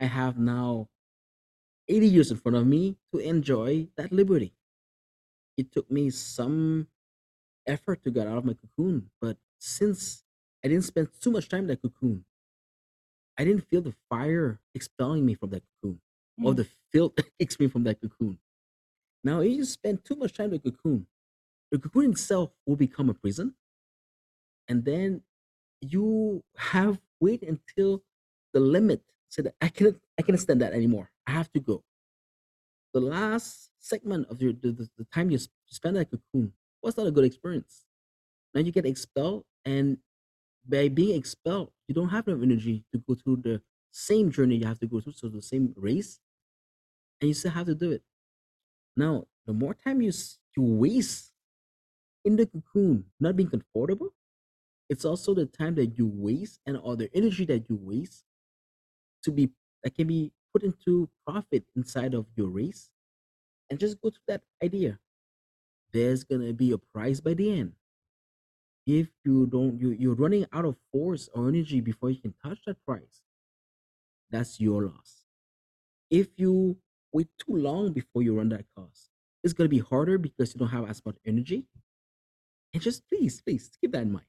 I 0.00 0.04
have 0.06 0.38
now 0.38 0.88
80 1.88 2.06
years 2.08 2.30
in 2.30 2.36
front 2.36 2.56
of 2.56 2.66
me 2.66 2.96
to 3.12 3.20
enjoy 3.20 3.88
that 3.96 4.10
liberty. 4.12 4.52
It 5.56 5.72
took 5.72 5.90
me 5.90 6.10
some 6.10 6.88
effort 7.66 8.02
to 8.02 8.10
get 8.10 8.26
out 8.26 8.38
of 8.38 8.44
my 8.44 8.54
cocoon, 8.54 9.10
but 9.20 9.36
since 9.58 10.23
I 10.64 10.68
didn't 10.68 10.84
spend 10.84 11.08
too 11.20 11.30
much 11.30 11.48
time 11.48 11.60
in 11.62 11.66
that 11.68 11.82
cocoon, 11.82 12.24
I 13.38 13.44
didn't 13.44 13.68
feel 13.68 13.82
the 13.82 13.94
fire 14.08 14.60
expelling 14.74 15.24
me 15.26 15.34
from 15.34 15.50
that 15.50 15.62
cocoon 15.82 16.00
or 16.42 16.52
Mm. 16.52 16.56
the 16.56 16.64
filth 16.92 17.14
expelling 17.38 17.68
me 17.68 17.72
from 17.72 17.84
that 17.84 18.00
cocoon. 18.00 18.38
Now, 19.24 19.40
if 19.40 19.52
you 19.52 19.64
spend 19.64 20.04
too 20.04 20.16
much 20.16 20.34
time 20.34 20.52
in 20.54 20.60
the 20.62 20.70
cocoon, 20.70 21.06
the 21.70 21.78
cocoon 21.78 22.12
itself 22.12 22.52
will 22.66 22.76
become 22.76 23.10
a 23.10 23.14
prison, 23.14 23.56
and 24.68 24.84
then 24.84 25.22
you 25.80 26.42
have 26.56 27.00
wait 27.20 27.42
until 27.42 28.04
the 28.52 28.60
limit 28.60 29.02
so 29.28 29.42
that 29.42 29.54
I 29.60 29.68
cannot 29.68 29.96
I 30.18 30.22
cannot 30.22 30.40
stand 30.40 30.60
that 30.62 30.72
anymore. 30.72 31.10
I 31.26 31.32
have 31.32 31.52
to 31.52 31.60
go. 31.60 31.84
The 32.92 33.00
last 33.00 33.70
segment 33.80 34.28
of 34.30 34.40
your 34.40 34.52
the, 34.52 34.72
the, 34.72 34.88
the 34.96 35.04
time 35.12 35.30
you 35.30 35.38
spend 35.66 35.96
at 35.96 36.10
cocoon 36.10 36.52
was 36.82 36.96
not 36.96 37.06
a 37.06 37.10
good 37.10 37.24
experience. 37.24 37.84
Now 38.54 38.60
you 38.62 38.72
get 38.72 38.86
expelled, 38.86 39.44
and 39.64 39.98
by 40.66 40.88
being 40.88 41.16
expelled, 41.16 41.72
you 41.88 41.94
don't 41.94 42.10
have 42.10 42.28
enough 42.28 42.42
energy 42.42 42.84
to 42.92 42.98
go 43.08 43.14
through 43.14 43.36
the 43.38 43.62
same 43.92 44.30
journey 44.30 44.56
you 44.56 44.66
have 44.66 44.80
to 44.80 44.86
go 44.86 45.00
through, 45.00 45.12
so 45.14 45.28
the 45.28 45.42
same 45.42 45.72
race, 45.76 46.20
and 47.20 47.28
you 47.28 47.34
still 47.34 47.52
have 47.52 47.66
to 47.66 47.74
do 47.74 47.92
it. 47.92 48.02
Now, 48.96 49.26
the 49.46 49.52
more 49.52 49.74
time 49.74 50.02
you 50.02 50.12
you 50.56 50.62
waste 50.62 51.32
in 52.24 52.36
the 52.36 52.46
cocoon, 52.46 53.04
not 53.20 53.36
being 53.36 53.50
comfortable, 53.50 54.10
it's 54.88 55.04
also 55.04 55.34
the 55.34 55.46
time 55.46 55.74
that 55.76 55.98
you 55.98 56.06
waste 56.06 56.60
and 56.66 56.76
all 56.76 56.96
the 56.96 57.10
energy 57.14 57.44
that 57.46 57.68
you 57.68 57.78
waste 57.80 58.24
to 59.24 59.32
be 59.32 59.50
that 59.82 59.94
can 59.94 60.06
be 60.06 60.32
put 60.52 60.62
into 60.62 61.08
profit 61.26 61.64
inside 61.76 62.14
of 62.14 62.26
your 62.36 62.48
race 62.48 62.90
and 63.70 63.78
just 63.78 64.00
go 64.00 64.10
to 64.10 64.18
that 64.28 64.42
idea 64.62 64.98
there's 65.92 66.24
gonna 66.24 66.52
be 66.52 66.72
a 66.72 66.78
prize 66.78 67.20
by 67.20 67.34
the 67.34 67.50
end 67.50 67.72
if 68.86 69.08
you 69.24 69.46
don't 69.46 69.78
you, 69.80 69.90
you're 69.90 70.14
running 70.14 70.46
out 70.52 70.64
of 70.64 70.76
force 70.92 71.28
or 71.34 71.48
energy 71.48 71.80
before 71.80 72.10
you 72.10 72.20
can 72.20 72.34
touch 72.44 72.58
that 72.66 72.76
price 72.86 73.22
that's 74.30 74.60
your 74.60 74.82
loss 74.86 75.24
if 76.10 76.28
you 76.36 76.76
wait 77.12 77.28
too 77.38 77.56
long 77.56 77.92
before 77.92 78.22
you 78.22 78.36
run 78.36 78.48
that 78.48 78.64
course 78.76 79.10
it's 79.42 79.52
gonna 79.54 79.68
be 79.68 79.78
harder 79.78 80.18
because 80.18 80.54
you 80.54 80.58
don't 80.58 80.68
have 80.68 80.88
as 80.88 81.04
much 81.04 81.16
energy 81.26 81.66
and 82.72 82.82
just 82.82 83.06
please 83.08 83.40
please 83.42 83.70
keep 83.80 83.92
that 83.92 84.02
in 84.02 84.12
mind 84.12 84.26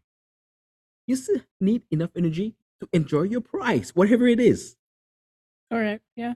you 1.08 1.16
still 1.16 1.42
need 1.60 1.84
enough 1.92 2.12
energy 2.16 2.56
to 2.80 2.88
enjoy 2.94 3.24
your 3.24 3.42
prize 3.42 3.96
whatever 3.96 4.28
it 4.28 4.40
is 4.40 4.76
Correct. 5.72 6.04
Yeah. 6.16 6.36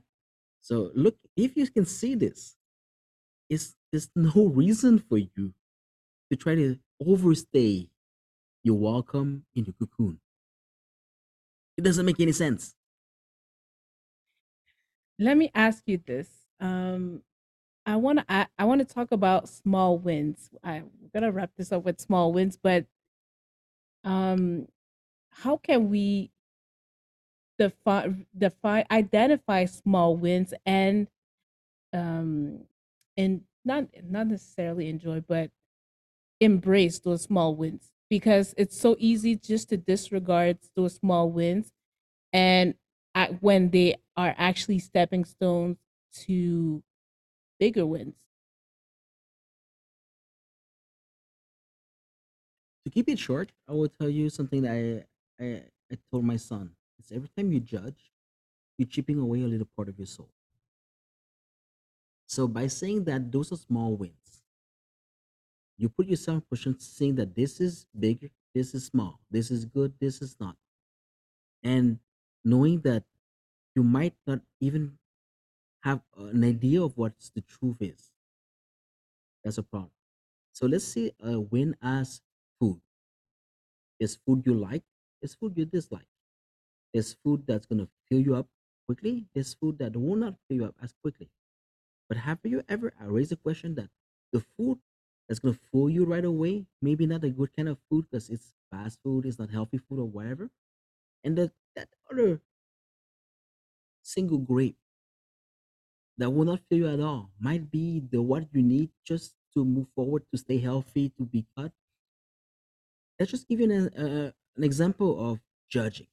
So 0.61 0.91
look, 0.95 1.17
if 1.35 1.55
you 1.57 1.67
can 1.69 1.85
see 1.85 2.15
this, 2.15 2.57
it's 3.49 3.75
there's 3.91 4.09
no 4.15 4.47
reason 4.47 4.99
for 4.99 5.17
you 5.17 5.53
to 6.31 6.37
try 6.37 6.55
to 6.55 6.77
overstay 7.05 7.89
your 8.63 8.77
welcome 8.77 9.45
in 9.55 9.63
the 9.65 9.73
cocoon. 9.73 10.19
It 11.77 11.81
doesn't 11.83 12.05
make 12.05 12.19
any 12.19 12.31
sense. 12.31 12.75
Let 15.17 15.37
me 15.37 15.51
ask 15.53 15.83
you 15.87 15.97
this. 15.97 16.29
Um, 16.59 17.23
I 17.85 17.97
want 17.97 18.19
to 18.19 18.25
I, 18.29 18.47
I 18.57 18.65
want 18.65 18.87
to 18.87 18.93
talk 18.93 19.11
about 19.11 19.49
small 19.49 19.97
wins. 19.97 20.51
I'm 20.63 20.91
gonna 21.13 21.31
wrap 21.31 21.51
this 21.57 21.71
up 21.71 21.83
with 21.85 21.99
small 21.99 22.33
wins, 22.33 22.57
but 22.57 22.87
um, 24.03 24.67
how 25.31 25.57
can 25.57 25.89
we 25.89 26.31
define 27.57 28.25
define 28.37 28.85
identify 28.89 29.65
small 29.65 30.15
wins 30.15 30.53
and 30.65 31.07
um 31.93 32.65
and 33.17 33.45
not 33.65 33.85
not 34.03 34.27
necessarily 34.27 34.89
enjoy, 34.89 35.21
but 35.21 35.51
embrace 36.41 36.99
those 36.99 37.23
small 37.23 37.55
wins 37.55 37.91
because 38.09 38.53
it's 38.57 38.79
so 38.79 38.95
easy 38.99 39.35
just 39.35 39.69
to 39.69 39.77
disregard 39.77 40.57
those 40.75 40.95
small 40.95 41.29
wins 41.29 41.71
and 42.33 42.75
at, 43.15 43.41
when 43.41 43.69
they 43.69 43.95
are 44.17 44.35
actually 44.37 44.79
stepping 44.79 45.25
stones 45.25 45.77
to 46.13 46.83
bigger 47.59 47.85
wins. 47.85 48.15
To 52.85 52.91
keep 52.91 53.09
it 53.09 53.19
short, 53.19 53.51
I 53.67 53.73
will 53.73 53.89
tell 53.89 54.09
you 54.09 54.29
something 54.29 54.61
that 54.63 54.71
I, 54.71 55.43
I, 55.43 55.63
I 55.91 55.97
told 56.11 56.25
my 56.25 56.37
son. 56.37 56.71
It's 56.97 57.11
every 57.11 57.29
time 57.37 57.51
you 57.51 57.59
judge, 57.59 58.11
you're 58.77 58.87
chipping 58.87 59.19
away 59.19 59.41
a 59.41 59.47
little 59.47 59.67
part 59.75 59.89
of 59.89 59.97
your 59.97 60.07
soul. 60.07 60.29
So 62.27 62.47
by 62.47 62.67
saying 62.67 63.05
that 63.05 63.31
those 63.31 63.51
are 63.51 63.57
small 63.57 63.95
wins, 63.95 64.28
you 65.79 65.89
put 65.89 66.07
yourself 66.07 66.43
position 66.49 66.79
saying 66.79 67.15
that 67.15 67.35
this 67.35 67.61
is 67.61 67.87
big, 67.99 68.31
this 68.55 68.75
is 68.75 68.85
small, 68.85 69.19
this 69.31 69.51
is 69.51 69.65
good, 69.65 69.93
this 69.99 70.21
is 70.21 70.37
not. 70.39 70.57
And 71.63 71.99
knowing 72.43 72.81
that 72.81 73.05
you 73.75 73.83
might 73.83 74.15
not 74.27 74.41
even 74.59 74.99
have 75.83 76.03
an 76.17 76.43
idea 76.43 76.83
of 76.83 76.97
what 76.97 77.13
the 77.35 77.41
truth 77.41 77.81
is. 77.81 78.11
That's 79.43 79.57
a 79.57 79.63
problem. 79.63 79.91
So 80.53 80.67
let's 80.67 80.85
see 80.85 81.11
a 81.21 81.39
win 81.39 81.75
as 81.81 82.21
food. 82.59 82.81
Is 83.99 84.15
food 84.15 84.45
you 84.45 84.53
like, 84.55 84.83
Is 85.21 85.35
food 85.35 85.57
you 85.57 85.65
dislike. 85.65 86.07
Is 86.93 87.13
food 87.13 87.47
that's 87.47 87.65
gonna 87.67 87.89
fill 88.09 88.19
you 88.21 88.35
up 88.35 88.47
quickly, 88.87 89.27
Is 89.35 89.53
food 89.55 89.79
that 89.79 89.95
will 89.97 90.15
not 90.17 90.35
fill 90.47 90.57
you 90.57 90.65
up 90.65 90.75
as 90.81 90.93
quickly. 91.01 91.29
But 92.09 92.17
have 92.19 92.39
you 92.43 92.63
ever 92.69 92.93
uh, 93.01 93.07
raised 93.07 93.31
the 93.31 93.37
question 93.37 93.75
that 93.75 93.89
the 94.33 94.41
food 94.41 94.79
that's 95.29 95.39
gonna 95.41 95.59
fool 95.71 95.89
you 95.91 96.05
right 96.05 96.25
away, 96.25 96.67
maybe 96.81 97.07
not 97.07 97.25
a 97.25 97.31
good 97.31 97.55
kind 97.57 97.69
of 97.69 97.79
food 97.89 98.07
because 98.11 98.31
it's 98.31 98.53
fast 98.71 98.99
food, 99.03 99.27
it's 99.27 99.39
not 99.39 99.51
healthy 99.51 99.79
food 99.79 99.99
or 100.01 100.05
whatever, 100.09 100.51
and 101.23 101.37
that 101.37 101.53
that 101.75 101.89
other 102.11 102.41
single 104.01 104.39
grape 104.39 104.77
that 106.17 106.29
will 106.29 106.45
not 106.45 106.59
fill 106.69 106.77
you 106.77 106.87
at 106.87 106.99
all 106.99 107.31
might 107.39 107.71
be 107.71 107.99
the 107.99 108.21
what 108.21 108.47
you 108.53 108.61
need 108.61 108.91
just 109.03 109.33
to 109.53 109.65
move 109.65 109.87
forward, 109.95 110.23
to 110.31 110.37
stay 110.37 110.59
healthy, 110.59 111.09
to 111.17 111.25
be 111.25 111.45
cut. 111.57 111.71
Let's 113.19 113.31
just 113.31 113.47
give 113.47 113.59
you 113.59 113.71
an, 113.71 113.87
uh, 113.93 114.31
an 114.55 114.63
example 114.63 115.31
of 115.31 115.39
judging. 115.69 116.07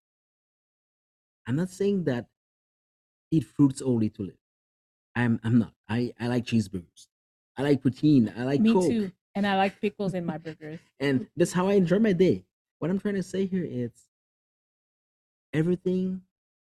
I'm 1.46 1.56
not 1.56 1.70
saying 1.70 2.04
that 2.04 2.28
eat 3.30 3.44
fruits 3.44 3.80
only 3.82 4.10
to 4.10 4.22
live. 4.22 4.38
I'm 5.16 5.40
I'm 5.44 5.58
not. 5.58 5.74
I 5.88 6.14
I 6.20 6.28
like 6.28 6.44
cheeseburgers. 6.46 7.08
I 7.56 7.62
like 7.62 7.82
poutine. 7.82 8.32
I 8.38 8.44
like 8.44 8.60
Me 8.60 8.72
Coke, 8.72 8.88
too. 8.88 9.12
And 9.34 9.46
I 9.46 9.56
like 9.56 9.80
pickles 9.80 10.14
in 10.14 10.24
my 10.24 10.38
burgers. 10.38 10.80
and 11.00 11.26
that's 11.36 11.52
how 11.52 11.68
I 11.68 11.74
enjoy 11.74 11.98
my 11.98 12.12
day. 12.12 12.44
What 12.78 12.90
I'm 12.90 12.98
trying 13.00 13.14
to 13.14 13.22
say 13.22 13.46
here 13.46 13.66
is 13.68 13.90
everything 15.52 16.22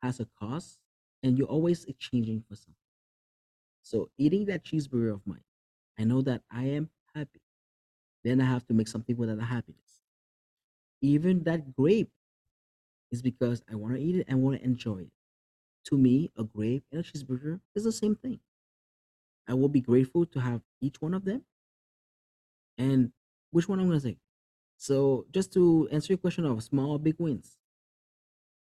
has 0.02 0.20
a 0.20 0.28
cost, 0.40 0.80
and 1.22 1.38
you're 1.38 1.48
always 1.48 1.86
exchanging 1.86 2.44
for 2.48 2.56
something. 2.56 2.76
So 3.82 4.10
eating 4.18 4.46
that 4.46 4.64
cheeseburger 4.64 5.14
of 5.14 5.26
mine, 5.26 5.44
I 6.00 6.04
know 6.04 6.22
that 6.22 6.42
I 6.52 6.64
am 6.66 6.90
happy. 7.16 7.42
Then 8.24 8.42
I 8.42 8.46
have 8.46 8.66
to 8.68 8.74
make 8.74 8.88
something 8.88 9.16
with 9.18 9.30
that 9.30 9.44
happiness. 9.44 10.02
Even 11.02 11.44
that 11.44 11.76
grape 11.76 12.12
is 13.12 13.22
because 13.22 13.62
I 13.72 13.76
want 13.76 13.96
to 13.96 14.02
eat 14.02 14.16
it 14.16 14.26
and 14.28 14.42
want 14.42 14.58
to 14.60 14.66
enjoy 14.66 15.00
it. 15.00 15.12
To 15.86 15.98
me, 15.98 16.32
a 16.38 16.44
grape 16.44 16.86
and 16.92 17.02
a 17.02 17.04
cheeseburger 17.04 17.60
is 17.76 17.84
the 17.84 17.92
same 17.92 18.16
thing. 18.16 18.40
I 19.48 19.54
will 19.56 19.70
be 19.70 19.82
grateful 19.82 20.26
to 20.28 20.40
have 20.42 20.62
each 20.82 21.02
one 21.02 21.14
of 21.14 21.26
them. 21.26 21.46
And 22.78 23.12
which 23.52 23.68
one 23.68 23.80
I'm 23.80 23.88
gonna 23.88 24.00
say? 24.00 24.18
So 24.78 25.26
just 25.32 25.54
to 25.54 25.88
answer 25.92 26.14
your 26.14 26.18
question 26.20 26.46
of 26.46 26.64
small 26.64 26.92
or 26.92 27.00
big 27.00 27.16
wins, 27.20 27.58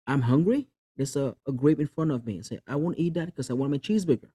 I'm 0.08 0.22
hungry. 0.24 0.68
There's 0.98 1.16
a, 1.16 1.36
a 1.48 1.52
grape 1.54 1.80
in 1.80 1.88
front 1.88 2.12
of 2.12 2.26
me. 2.26 2.36
and 2.36 2.46
say 2.46 2.60
I 2.68 2.76
won't 2.76 3.00
eat 3.00 3.14
that 3.14 3.28
because 3.28 3.50
I 3.50 3.54
want 3.54 3.72
my 3.72 3.78
cheeseburger. 3.78 4.32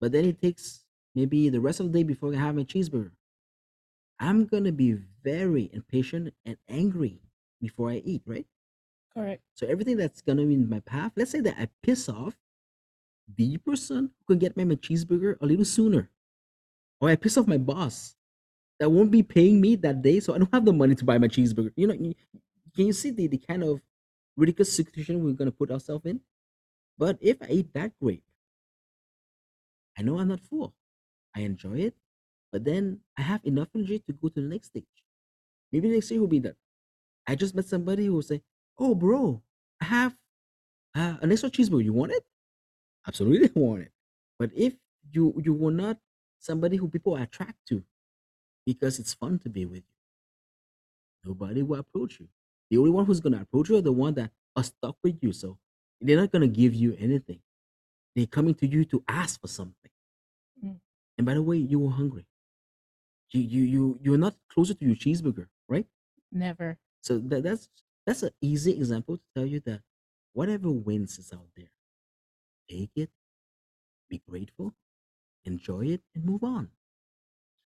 But 0.00 0.12
then 0.12 0.24
it 0.26 0.40
takes 0.42 0.84
maybe 1.14 1.48
the 1.48 1.60
rest 1.60 1.80
of 1.80 1.86
the 1.90 1.98
day 1.98 2.02
before 2.02 2.34
I 2.34 2.38
have 2.38 2.54
my 2.54 2.64
cheeseburger. 2.64 3.12
I'm 4.18 4.46
gonna 4.46 4.72
be 4.72 4.92
very 5.22 5.68
impatient 5.72 6.34
and 6.44 6.56
angry 6.68 7.20
before 7.60 7.90
I 7.90 7.96
eat, 8.04 8.22
right? 8.26 8.46
Correct. 9.14 9.42
So 9.54 9.66
everything 9.66 9.96
that's 9.96 10.22
gonna 10.22 10.46
be 10.46 10.54
in 10.54 10.68
my 10.68 10.80
path, 10.80 11.12
let's 11.16 11.30
say 11.30 11.40
that 11.40 11.58
I 11.58 11.68
piss 11.82 12.08
off 12.08 12.36
the 13.28 13.56
person 13.58 14.10
who 14.20 14.34
can 14.34 14.38
get 14.38 14.56
me 14.56 14.64
my 14.64 14.76
cheeseburger 14.76 15.36
a 15.40 15.46
little 15.46 15.64
sooner. 15.64 16.10
Or 17.00 17.10
I 17.10 17.16
piss 17.16 17.36
off 17.38 17.46
my 17.48 17.58
boss 17.58 18.16
that 18.80 18.90
won't 18.90 19.10
be 19.10 19.22
paying 19.22 19.60
me 19.60 19.76
that 19.76 20.02
day, 20.02 20.20
so 20.20 20.34
I 20.34 20.38
don't 20.38 20.52
have 20.52 20.64
the 20.64 20.72
money 20.72 20.94
to 20.96 21.04
buy 21.04 21.18
my 21.18 21.28
cheeseburger. 21.28 21.72
You 21.76 21.88
know, 21.88 21.94
can 21.94 22.86
you 22.86 22.92
see 22.92 23.10
the, 23.10 23.26
the 23.28 23.38
kind 23.38 23.64
of 23.64 23.80
ridiculous 24.36 24.74
situation 24.76 25.24
we're 25.24 25.34
gonna 25.34 25.52
put 25.52 25.70
ourselves 25.70 26.06
in? 26.06 26.20
But 26.98 27.18
if 27.20 27.42
I 27.42 27.48
eat 27.48 27.74
that 27.74 27.98
grape, 28.00 28.24
I 29.96 30.02
know 30.02 30.18
I'm 30.18 30.28
not 30.28 30.40
full. 30.40 30.74
I 31.34 31.40
enjoy 31.42 31.78
it, 31.80 31.96
but 32.52 32.64
then 32.64 33.02
I 33.16 33.22
have 33.22 33.44
enough 33.44 33.68
energy 33.74 34.00
to 34.00 34.12
go 34.12 34.28
to 34.28 34.40
the 34.42 34.48
next 34.48 34.68
stage. 34.68 34.86
Maybe 35.72 35.88
next 35.90 36.10
year 36.10 36.20
will 36.20 36.28
be 36.28 36.40
that 36.40 36.56
I 37.26 37.36
just 37.36 37.54
met 37.54 37.66
somebody 37.66 38.06
who 38.06 38.14
will 38.14 38.22
say, 38.22 38.42
"Oh, 38.78 38.94
bro, 38.94 39.42
I 39.80 39.86
have 39.86 40.18
uh, 40.94 41.18
an 41.22 41.32
extra 41.32 41.50
cheeseburger. 41.50 41.84
You 41.84 41.92
want 41.94 42.12
it? 42.12 42.26
Absolutely 43.06 43.50
want 43.60 43.82
it." 43.82 43.92
But 44.38 44.50
if 44.54 44.74
you 45.12 45.34
you 45.44 45.52
were 45.52 45.72
not 45.72 45.98
somebody 46.38 46.76
who 46.76 46.88
people 46.88 47.16
attract 47.16 47.66
to 47.68 47.84
because 48.66 48.98
it's 48.98 49.14
fun 49.14 49.38
to 49.40 49.48
be 49.48 49.64
with 49.64 49.84
you, 49.88 51.30
nobody 51.30 51.62
will 51.62 51.78
approach 51.78 52.20
you. 52.20 52.28
The 52.70 52.78
only 52.78 52.90
one 52.90 53.04
who's 53.04 53.20
gonna 53.20 53.42
approach 53.42 53.68
you 53.68 53.76
are 53.76 53.82
the 53.82 53.92
one 53.92 54.14
that 54.14 54.30
are 54.56 54.64
stuck 54.64 54.96
with 55.02 55.18
you. 55.22 55.32
So 55.32 55.58
they're 56.00 56.20
not 56.20 56.32
gonna 56.32 56.48
give 56.48 56.74
you 56.74 56.96
anything. 56.98 57.40
They're 58.14 58.26
coming 58.26 58.54
to 58.56 58.66
you 58.66 58.84
to 58.86 59.02
ask 59.08 59.40
for 59.40 59.48
something. 59.48 59.90
Mm. 60.64 60.76
And 61.18 61.26
by 61.26 61.34
the 61.34 61.42
way, 61.42 61.56
you 61.56 61.78
were 61.78 61.90
hungry. 61.90 62.26
You 63.30 63.40
you 63.40 63.62
you 63.62 63.98
you're 64.02 64.18
not 64.18 64.36
closer 64.48 64.74
to 64.74 64.84
your 64.84 64.96
cheeseburger, 64.96 65.46
right? 65.68 65.86
Never. 66.30 66.78
So 67.02 67.18
that, 67.18 67.42
that's 67.42 67.68
that's 68.06 68.22
an 68.22 68.30
easy 68.40 68.72
example 68.72 69.16
to 69.16 69.22
tell 69.34 69.46
you 69.46 69.60
that 69.60 69.80
whatever 70.32 70.70
wins 70.70 71.18
is 71.18 71.32
out 71.32 71.48
there, 71.56 71.70
take 72.72 72.90
it, 72.96 73.10
be 74.08 74.22
grateful, 74.28 74.74
enjoy 75.44 75.86
it, 75.86 76.02
and 76.14 76.24
move 76.24 76.44
on. 76.44 76.68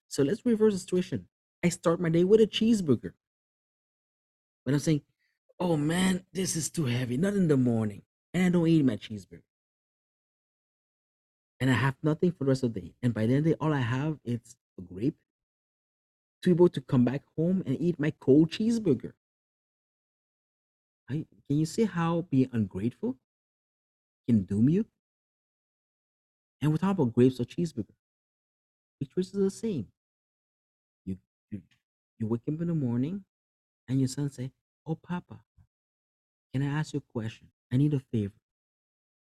So 0.08 0.22
let's 0.22 0.44
reverse 0.44 0.74
the 0.74 0.80
situation. 0.80 1.28
I 1.64 1.68
start 1.68 2.00
my 2.00 2.08
day 2.08 2.24
with 2.24 2.40
a 2.40 2.46
cheeseburger. 2.46 3.12
But 4.64 4.74
I'm 4.74 4.80
saying, 4.80 5.02
oh 5.60 5.76
man, 5.76 6.24
this 6.32 6.56
is 6.56 6.70
too 6.70 6.86
heavy, 6.86 7.16
not 7.16 7.34
in 7.34 7.48
the 7.48 7.56
morning. 7.56 8.02
And 8.34 8.44
I 8.44 8.48
don't 8.48 8.68
eat 8.68 8.84
my 8.84 8.96
cheeseburger. 8.96 9.42
And 11.60 11.70
I 11.70 11.74
have 11.74 11.96
nothing 12.02 12.32
for 12.32 12.44
the 12.44 12.48
rest 12.50 12.64
of 12.64 12.74
the 12.74 12.80
day. 12.80 12.94
And 13.02 13.14
by 13.14 13.26
the 13.26 13.34
end 13.34 13.38
of 13.38 13.44
the 13.44 13.50
day, 13.50 13.56
all 13.60 13.72
I 13.72 13.80
have 13.80 14.18
is 14.24 14.56
a 14.78 14.82
grape 14.82 15.16
to 16.42 16.50
be 16.50 16.52
able 16.54 16.68
to 16.68 16.80
come 16.80 17.04
back 17.04 17.22
home 17.36 17.62
and 17.66 17.80
eat 17.80 17.98
my 17.98 18.12
cold 18.20 18.50
cheeseburger. 18.50 19.12
I, 21.08 21.24
can 21.48 21.58
you 21.58 21.66
see 21.66 21.84
how 21.84 22.26
being 22.30 22.50
ungrateful 22.52 23.16
can 24.28 24.42
doom 24.42 24.68
you? 24.68 24.86
And 26.66 26.72
we 26.72 26.78
talk 26.80 26.90
about 26.98 27.12
grapes 27.12 27.38
or 27.38 27.44
cheeseburger. 27.44 27.94
Pictures 28.98 29.28
is 29.28 29.40
the 29.40 29.50
same. 29.50 29.86
You, 31.04 31.16
you 31.52 31.62
you 32.18 32.26
wake 32.26 32.40
up 32.48 32.60
in 32.60 32.66
the 32.66 32.74
morning 32.74 33.24
and 33.86 34.00
your 34.00 34.08
son 34.08 34.30
say, 34.30 34.50
Oh 34.84 34.96
Papa, 34.96 35.38
can 36.52 36.64
I 36.64 36.66
ask 36.66 36.92
you 36.92 36.98
a 36.98 37.12
question? 37.12 37.52
I 37.72 37.76
need 37.76 37.94
a 37.94 38.00
favor. 38.00 38.34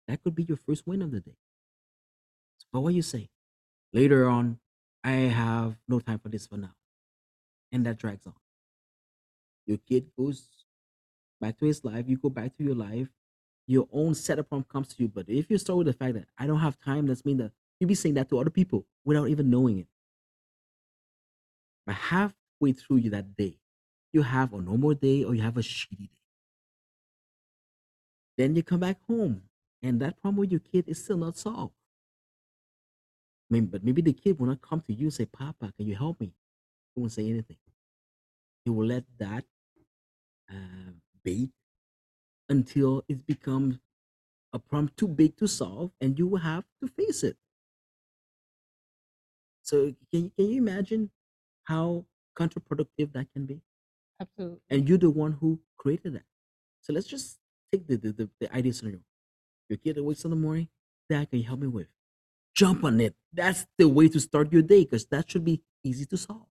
That 0.08 0.22
could 0.24 0.36
be 0.36 0.44
your 0.44 0.58
first 0.58 0.86
win 0.86 1.02
of 1.02 1.10
the 1.10 1.20
day. 1.20 1.36
But 2.72 2.82
what 2.82 2.94
you 2.94 3.02
say? 3.02 3.32
Later 3.92 4.30
on, 4.30 4.60
I 5.04 5.14
have 5.14 5.80
no 5.88 6.00
time 6.00 6.20
for 6.20 6.30
this 6.30 6.46
for 6.46 6.58
now. 6.58 6.76
And 7.72 7.84
that 7.88 7.98
drags 7.98 8.28
on. 8.28 8.36
Your 9.66 9.80
kid 9.80 10.12
goes 10.16 10.48
back 11.40 11.58
to 11.58 11.66
his 11.66 11.84
life, 11.84 12.06
you 12.08 12.18
go 12.18 12.30
back 12.30 12.56
to 12.58 12.64
your 12.64 12.76
life, 12.76 13.10
your 13.72 13.88
own 13.94 14.14
set 14.14 14.38
of 14.38 14.50
problem 14.50 14.66
comes 14.70 14.90
to 14.90 14.96
you. 15.02 15.08
But 15.08 15.30
if 15.30 15.50
you 15.50 15.58
start 15.58 15.78
with 15.78 15.88
the 15.88 15.94
fact 15.94 16.16
that 16.16 16.26
I 16.38 16.46
don't 16.46 16.60
have 16.60 16.78
time, 16.80 17.08
that's 17.08 17.26
mean 17.26 17.38
that 17.38 17.52
you'll 17.80 17.88
be 17.88 17.96
saying 17.96 18.16
that 18.16 18.30
to 18.30 18.40
other 18.40 18.50
people 18.50 18.86
without 19.06 19.30
even 19.30 19.50
knowing 19.50 19.80
it. 19.80 19.88
But 21.86 21.96
halfway 21.96 22.74
through 22.74 22.98
you 22.98 23.10
that 23.12 23.36
day, 23.36 23.58
you 24.12 24.24
have 24.24 24.54
a 24.54 24.62
normal 24.62 24.94
day 24.94 25.24
or 25.24 25.34
you 25.34 25.42
have 25.42 25.58
a 25.58 25.62
shitty 25.62 26.10
day. 26.10 26.22
Then 28.38 28.56
you 28.56 28.64
come 28.64 28.82
back 28.82 28.98
home 29.08 29.44
and 29.82 30.02
that 30.02 30.22
problem 30.22 30.38
with 30.38 30.52
your 30.52 30.60
kid 30.60 30.86
is 30.88 31.04
still 31.04 31.18
not 31.18 31.38
solved. 31.38 31.74
I 33.50 33.54
mean, 33.54 33.66
but 33.68 33.84
maybe 33.84 34.02
the 34.02 34.14
kid 34.14 34.38
will 34.38 34.48
not 34.48 34.62
come 34.62 34.82
to 34.82 34.94
you 34.94 35.06
and 35.06 35.14
say, 35.14 35.26
Papa, 35.26 35.74
can 35.78 35.88
you 35.88 35.96
help 35.96 36.20
me? 36.20 36.34
He 36.94 37.00
won't 37.00 37.12
say 37.14 37.30
anything. 37.30 37.58
He 38.66 38.72
will 38.72 38.86
let 38.86 39.06
that 39.18 39.46
uh, 40.50 40.92
bait 41.24 41.50
until 42.52 43.04
it 43.10 43.26
becomes 43.28 43.80
a 44.54 44.60
problem 44.60 44.92
too 44.98 45.08
big 45.10 45.38
to 45.38 45.48
solve 45.48 45.92
and 46.02 46.20
you 46.20 46.28
will 46.28 46.40
have 46.42 46.66
to 46.82 46.90
face 46.90 47.24
it. 47.24 47.38
So 49.64 49.94
can, 50.12 50.24
you- 50.26 50.32
can 50.38 50.46
you 50.50 50.58
imagine 50.58 51.12
how 51.64 52.06
counterproductive 52.38 53.14
that 53.14 53.32
can 53.34 53.46
be? 53.48 53.62
Absolutely. 54.20 54.60
And 54.70 54.90
you're 54.90 54.98
the 55.00 55.12
one 55.12 55.34
who 55.34 55.60
created 55.78 56.16
that. 56.16 56.26
So 56.82 56.94
let's 56.94 57.08
just 57.08 57.40
take 57.72 57.88
the, 57.88 57.98
the, 57.98 58.14
the, 58.14 58.30
the 58.42 58.56
ideal 58.56 58.74
scenario. 58.74 59.02
Your 59.70 59.78
kid 59.78 60.00
wakes 60.00 60.24
in 60.26 60.32
the 60.32 60.38
morning, 60.38 60.70
Dad, 61.10 61.30
can 61.30 61.40
you 61.40 61.46
help 61.48 61.62
me 61.62 61.68
with? 61.68 61.88
Jump 62.56 62.84
on 62.86 63.00
it. 63.02 63.16
That's 63.34 63.68
the 63.78 63.90
way 63.90 64.10
to 64.10 64.20
start 64.20 64.54
your 64.54 64.64
day 64.64 64.84
because 64.86 65.06
that 65.08 65.32
should 65.32 65.46
be 65.46 65.64
easy 65.84 66.06
to 66.08 66.18
solve. 66.18 66.48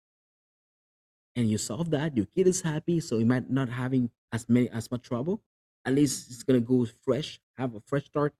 and 1.36 1.48
you 1.50 1.58
solve 1.58 1.90
that, 1.90 2.16
your 2.16 2.26
kid 2.36 2.46
is 2.48 2.62
happy, 2.62 3.00
so 3.00 3.18
he 3.18 3.24
might 3.24 3.50
not 3.50 3.68
having 3.68 4.10
as 4.32 4.48
many 4.48 4.68
as 4.70 4.90
much 4.90 5.02
trouble. 5.02 5.42
At 5.84 5.94
least 5.94 6.30
it's 6.30 6.42
gonna 6.42 6.60
go 6.60 6.86
fresh, 7.04 7.40
have 7.56 7.74
a 7.74 7.80
fresh 7.80 8.04
start 8.06 8.34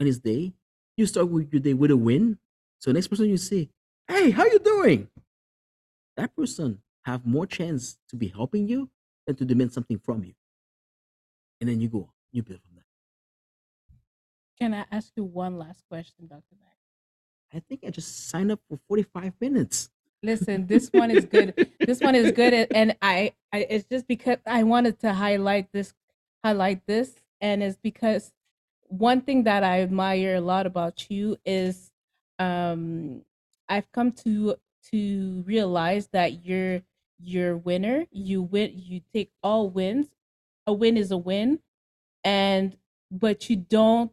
on 0.00 0.06
his 0.06 0.18
day. 0.18 0.52
You 0.96 1.06
start 1.06 1.28
with 1.28 1.52
your 1.52 1.60
day 1.60 1.74
with 1.74 1.90
a 1.90 1.96
win. 1.96 2.38
So 2.78 2.92
next 2.92 3.08
person 3.08 3.28
you 3.28 3.36
see, 3.36 3.70
hey, 4.08 4.30
how 4.30 4.44
you 4.44 4.58
doing? 4.58 5.08
That 6.16 6.34
person 6.36 6.80
have 7.04 7.26
more 7.26 7.46
chance 7.46 7.98
to 8.08 8.16
be 8.16 8.28
helping 8.28 8.68
you 8.68 8.90
than 9.26 9.36
to 9.36 9.44
demand 9.44 9.72
something 9.72 9.98
from 9.98 10.24
you. 10.24 10.34
And 11.60 11.68
then 11.68 11.80
you 11.80 11.88
go, 11.88 12.10
you 12.30 12.42
build 12.42 12.60
from 12.60 12.76
that. 12.76 12.84
Can 14.58 14.74
I 14.74 14.84
ask 14.90 15.12
you 15.16 15.24
one 15.24 15.58
last 15.58 15.82
question, 15.88 16.26
Dr. 16.28 16.56
Mac? 16.60 16.76
I 17.52 17.60
think 17.60 17.80
I 17.86 17.90
just 17.90 18.28
signed 18.28 18.52
up 18.52 18.60
for 18.68 18.78
45 18.88 19.32
minutes. 19.40 19.90
Listen, 20.22 20.66
this 20.68 20.88
one 20.92 21.10
is 21.10 21.24
good. 21.24 21.54
this 21.80 22.00
one 22.00 22.14
is 22.14 22.32
good, 22.32 22.52
and 22.72 22.96
I, 23.02 23.32
I, 23.52 23.66
it's 23.68 23.84
just 23.88 24.06
because 24.06 24.38
I 24.46 24.62
wanted 24.62 24.98
to 25.00 25.12
highlight 25.12 25.68
this, 25.72 25.92
highlight 26.44 26.86
this, 26.86 27.14
and 27.40 27.62
it's 27.62 27.78
because 27.78 28.32
one 28.82 29.22
thing 29.22 29.44
that 29.44 29.64
I 29.64 29.82
admire 29.82 30.36
a 30.36 30.40
lot 30.40 30.66
about 30.66 31.10
you 31.10 31.36
is, 31.44 31.90
um, 32.38 33.22
I've 33.68 33.90
come 33.92 34.12
to 34.24 34.56
to 34.92 35.42
realize 35.46 36.08
that 36.08 36.44
you're 36.44 36.82
you're 37.18 37.56
winner. 37.56 38.06
You 38.10 38.42
win. 38.42 38.72
You 38.76 39.00
take 39.12 39.32
all 39.42 39.70
wins. 39.70 40.08
A 40.66 40.72
win 40.72 40.96
is 40.96 41.10
a 41.10 41.16
win, 41.18 41.60
and 42.24 42.76
but 43.10 43.50
you 43.50 43.56
don't 43.56 44.12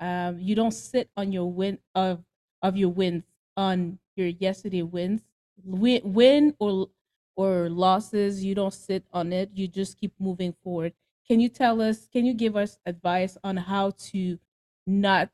um 0.00 0.38
you 0.40 0.54
don't 0.54 0.72
sit 0.72 1.10
on 1.16 1.32
your 1.32 1.50
win 1.50 1.78
of 1.94 2.24
of 2.62 2.76
your 2.76 2.90
wins 2.90 3.24
on 3.56 3.98
your 4.16 4.28
yesterday 4.28 4.82
wins 4.82 5.22
win, 5.64 6.00
win 6.04 6.54
or 6.58 6.88
or 7.36 7.68
losses 7.70 8.44
you 8.44 8.54
don't 8.54 8.74
sit 8.74 9.04
on 9.12 9.32
it 9.32 9.50
you 9.54 9.66
just 9.68 9.98
keep 9.98 10.12
moving 10.18 10.54
forward 10.62 10.92
can 11.28 11.40
you 11.40 11.48
tell 11.48 11.80
us 11.80 12.08
can 12.12 12.24
you 12.24 12.34
give 12.34 12.56
us 12.56 12.78
advice 12.86 13.36
on 13.44 13.56
how 13.56 13.90
to 13.98 14.38
not 14.86 15.30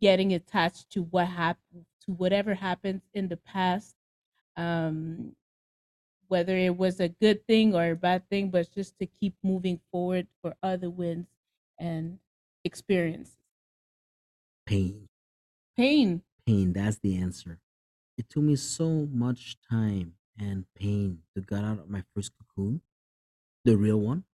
getting 0.00 0.32
attached 0.32 0.90
to 0.90 1.02
what 1.04 1.26
happened 1.26 1.84
to 2.04 2.12
whatever 2.12 2.54
happened 2.54 3.00
in 3.14 3.28
the 3.28 3.36
past 3.36 3.94
um 4.56 5.34
whether 6.28 6.56
it 6.56 6.76
was 6.76 7.00
a 7.00 7.08
good 7.08 7.44
thing 7.46 7.74
or 7.74 7.90
a 7.90 7.96
bad 7.96 8.28
thing 8.28 8.50
but 8.50 8.70
just 8.72 8.98
to 8.98 9.06
keep 9.06 9.34
moving 9.42 9.80
forward 9.90 10.26
for 10.42 10.54
other 10.62 10.90
wins 10.90 11.26
and 11.78 12.18
experiences 12.64 13.36
Pain. 14.66 15.08
pain 15.76 16.22
Pain, 16.46 16.72
that's 16.72 16.98
the 16.98 17.16
answer. 17.16 17.60
It 18.18 18.28
took 18.28 18.42
me 18.42 18.56
so 18.56 19.08
much 19.12 19.56
time 19.70 20.14
and 20.38 20.64
pain 20.74 21.20
to 21.34 21.40
get 21.40 21.62
out 21.62 21.78
of 21.78 21.88
my 21.88 22.02
first 22.14 22.32
cocoon, 22.36 22.80
the 23.64 23.76
real 23.76 23.98
one, 23.98 24.24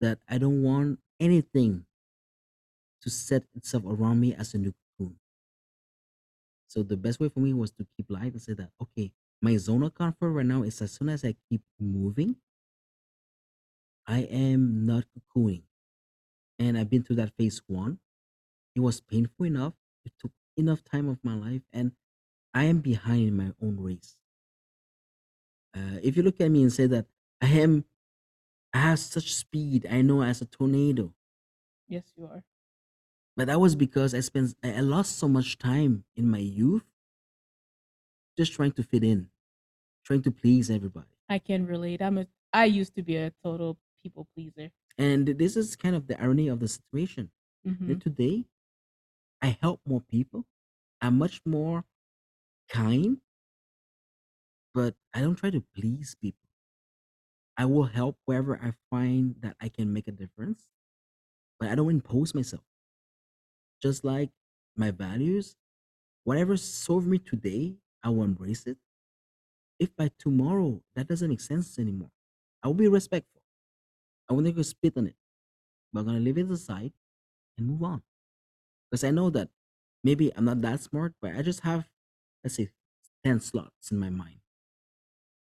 that 0.00 0.20
I 0.28 0.38
don't 0.38 0.62
want 0.62 1.00
anything 1.20 1.86
to 3.00 3.10
set 3.10 3.44
itself 3.54 3.84
around 3.86 4.20
me 4.20 4.34
as 4.34 4.52
a 4.54 4.58
new 4.58 4.72
cocoon. 4.98 5.18
So 6.68 6.82
the 6.82 6.96
best 6.96 7.20
way 7.20 7.28
for 7.28 7.40
me 7.40 7.52
was 7.52 7.70
to 7.72 7.86
keep 7.96 8.10
light 8.10 8.32
and 8.32 8.42
say 8.42 8.52
that, 8.54 8.70
okay, 8.80 9.12
my 9.40 9.56
zone 9.56 9.82
of 9.82 9.94
comfort 9.94 10.30
right 10.30 10.46
now 10.46 10.62
is 10.62 10.80
as 10.82 10.92
soon 10.92 11.08
as 11.08 11.24
I 11.24 11.34
keep 11.48 11.62
moving, 11.78 12.36
I 14.06 14.20
am 14.20 14.86
not 14.86 15.04
cocooning. 15.14 15.62
And 16.58 16.78
I've 16.78 16.90
been 16.90 17.02
through 17.02 17.16
that 17.16 17.36
phase 17.36 17.62
one. 17.66 18.00
It 18.74 18.80
was 18.80 19.00
painful 19.00 19.46
enough. 19.46 19.74
It 20.04 20.12
took 20.18 20.32
enough 20.56 20.84
time 20.84 21.08
of 21.08 21.24
my 21.24 21.34
life, 21.34 21.62
and 21.72 21.92
I 22.54 22.64
am 22.64 22.80
behind 22.80 23.28
in 23.28 23.36
my 23.36 23.52
own 23.62 23.80
race. 23.80 24.16
Uh, 25.74 25.98
if 26.02 26.16
you 26.16 26.22
look 26.22 26.40
at 26.40 26.50
me 26.50 26.62
and 26.62 26.72
say 26.72 26.86
that 26.86 27.06
I 27.40 27.48
am, 27.48 27.84
I 28.76 28.80
have 28.80 28.98
such 28.98 29.34
speed, 29.34 29.86
I 29.90 30.02
know 30.02 30.22
as 30.22 30.42
a 30.42 30.44
tornado, 30.44 31.14
yes 31.88 32.12
you 32.16 32.24
are 32.26 32.42
but 33.36 33.46
that 33.48 33.60
was 33.60 33.74
because 33.76 34.14
I 34.14 34.20
spent, 34.20 34.54
I 34.62 34.74
I 34.74 34.80
lost 34.80 35.18
so 35.18 35.28
much 35.28 35.58
time 35.58 36.04
in 36.14 36.28
my 36.30 36.38
youth 36.38 36.84
just 38.36 38.52
trying 38.52 38.72
to 38.72 38.82
fit 38.82 39.02
in, 39.02 39.28
trying 40.04 40.22
to 40.22 40.30
please 40.30 40.70
everybody. 40.70 41.08
I 41.28 41.38
can 41.38 41.66
relate. 41.66 42.02
I'm 42.02 42.18
a 42.18 42.26
I 42.52 42.66
used 42.66 42.94
to 42.96 43.02
be 43.02 43.16
a 43.16 43.32
total 43.44 43.78
people 44.02 44.28
pleaser. 44.34 44.70
And 44.98 45.26
this 45.26 45.56
is 45.56 45.76
kind 45.76 45.96
of 45.96 46.06
the 46.06 46.20
irony 46.20 46.48
of 46.48 46.60
the 46.60 46.68
situation. 46.68 47.30
hmm 47.64 47.88
That 47.88 48.00
today, 48.00 48.44
I 49.42 49.58
help 49.62 49.80
more 49.86 50.02
people. 50.02 50.46
I'm 51.00 51.18
much 51.18 51.40
more 51.46 51.84
kind, 52.68 53.20
but 54.74 54.94
I 55.14 55.20
don't 55.20 55.36
try 55.36 55.50
to 55.50 55.60
please 55.74 56.14
people. 56.20 56.45
I 57.56 57.64
will 57.64 57.84
help 57.84 58.18
wherever 58.24 58.56
I 58.56 58.72
find 58.90 59.36
that 59.40 59.56
I 59.60 59.68
can 59.68 59.92
make 59.92 60.08
a 60.08 60.12
difference, 60.12 60.64
but 61.58 61.68
I 61.70 61.74
don't 61.74 61.90
impose 61.90 62.34
myself. 62.34 62.62
Just 63.82 64.04
like 64.04 64.30
my 64.76 64.90
values, 64.90 65.56
whatever 66.24 66.56
served 66.56 67.06
me 67.06 67.18
today, 67.18 67.76
I 68.02 68.10
will 68.10 68.24
embrace 68.24 68.66
it. 68.66 68.76
If 69.78 69.94
by 69.96 70.10
tomorrow 70.18 70.82
that 70.94 71.08
doesn't 71.08 71.28
make 71.28 71.40
sense 71.40 71.78
anymore, 71.78 72.10
I 72.62 72.68
will 72.68 72.74
be 72.74 72.88
respectful. 72.88 73.42
I 74.28 74.34
will 74.34 74.50
go 74.50 74.62
spit 74.62 74.96
on 74.96 75.06
it, 75.06 75.16
but 75.92 76.00
I'm 76.00 76.06
gonna 76.06 76.20
leave 76.20 76.38
it 76.38 76.50
aside 76.50 76.92
and 77.56 77.66
move 77.66 77.82
on. 77.82 78.02
Because 78.90 79.04
I 79.04 79.10
know 79.10 79.30
that 79.30 79.50
maybe 80.04 80.32
I'm 80.36 80.44
not 80.44 80.60
that 80.62 80.80
smart, 80.80 81.14
but 81.20 81.36
I 81.36 81.42
just 81.42 81.60
have, 81.60 81.88
let's 82.42 82.56
say, 82.56 82.70
10 83.24 83.40
slots 83.40 83.90
in 83.90 83.98
my 83.98 84.10
mind. 84.10 84.40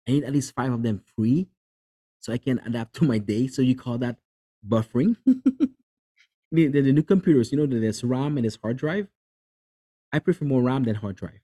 I 0.08 0.12
need 0.12 0.24
at 0.24 0.32
least 0.32 0.54
five 0.54 0.72
of 0.72 0.82
them 0.82 1.02
free 1.16 1.48
so 2.20 2.32
I 2.32 2.38
can 2.38 2.60
adapt 2.60 2.94
to 2.96 3.04
my 3.04 3.18
day. 3.18 3.46
So 3.48 3.62
you 3.62 3.76
call 3.76 3.98
that 3.98 4.18
buffering? 4.66 5.16
the, 5.26 6.68
the, 6.68 6.68
the 6.82 6.92
new 6.92 7.02
computers, 7.02 7.52
you 7.52 7.58
know, 7.58 7.66
there's 7.66 8.04
RAM 8.04 8.36
and 8.36 8.44
there's 8.44 8.58
hard 8.62 8.76
drive. 8.76 9.08
I 10.12 10.18
prefer 10.18 10.44
more 10.44 10.62
RAM 10.62 10.84
than 10.84 10.96
hard 10.96 11.16
drive. 11.16 11.40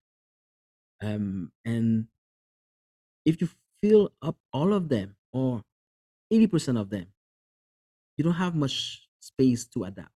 Um, 1.03 1.53
and 1.65 2.09
if 3.25 3.41
you 3.41 3.49
fill 3.83 4.13
up 4.23 4.37
all 4.53 4.73
of 4.73 4.89
them 4.89 5.17
or 5.33 5.63
80% 6.33 6.81
of 6.81 6.91
them, 6.91 7.07
you 8.17 8.25
don't 8.25 8.35
have 8.35 8.55
much 8.55 9.09
space 9.21 9.67
to 9.67 9.85
adapt. 9.85 10.13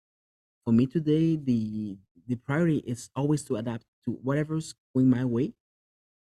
For 0.65 0.73
me 0.73 0.85
today, 0.85 1.35
the 1.37 1.97
the 2.27 2.35
priority 2.35 2.79
is 2.79 3.09
always 3.15 3.43
to 3.45 3.55
adapt 3.57 3.85
to 4.05 4.11
whatever's 4.23 4.75
going 4.93 5.09
my 5.09 5.25
way, 5.25 5.53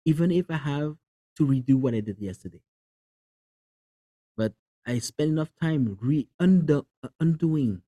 even 0.05 0.31
if 0.33 0.51
I 0.51 0.57
have 0.57 0.97
to 1.37 1.47
redo 1.47 1.77
what 1.77 1.95
I 1.95 2.01
did 2.01 2.19
yesterday. 2.21 2.63
But 4.37 4.55
I 4.87 4.99
spend 4.99 5.33
enough 5.33 5.51
time 5.61 5.99
re 6.01 6.29
undo, 6.39 6.87
uh, 7.03 7.09
undoing 7.21 7.83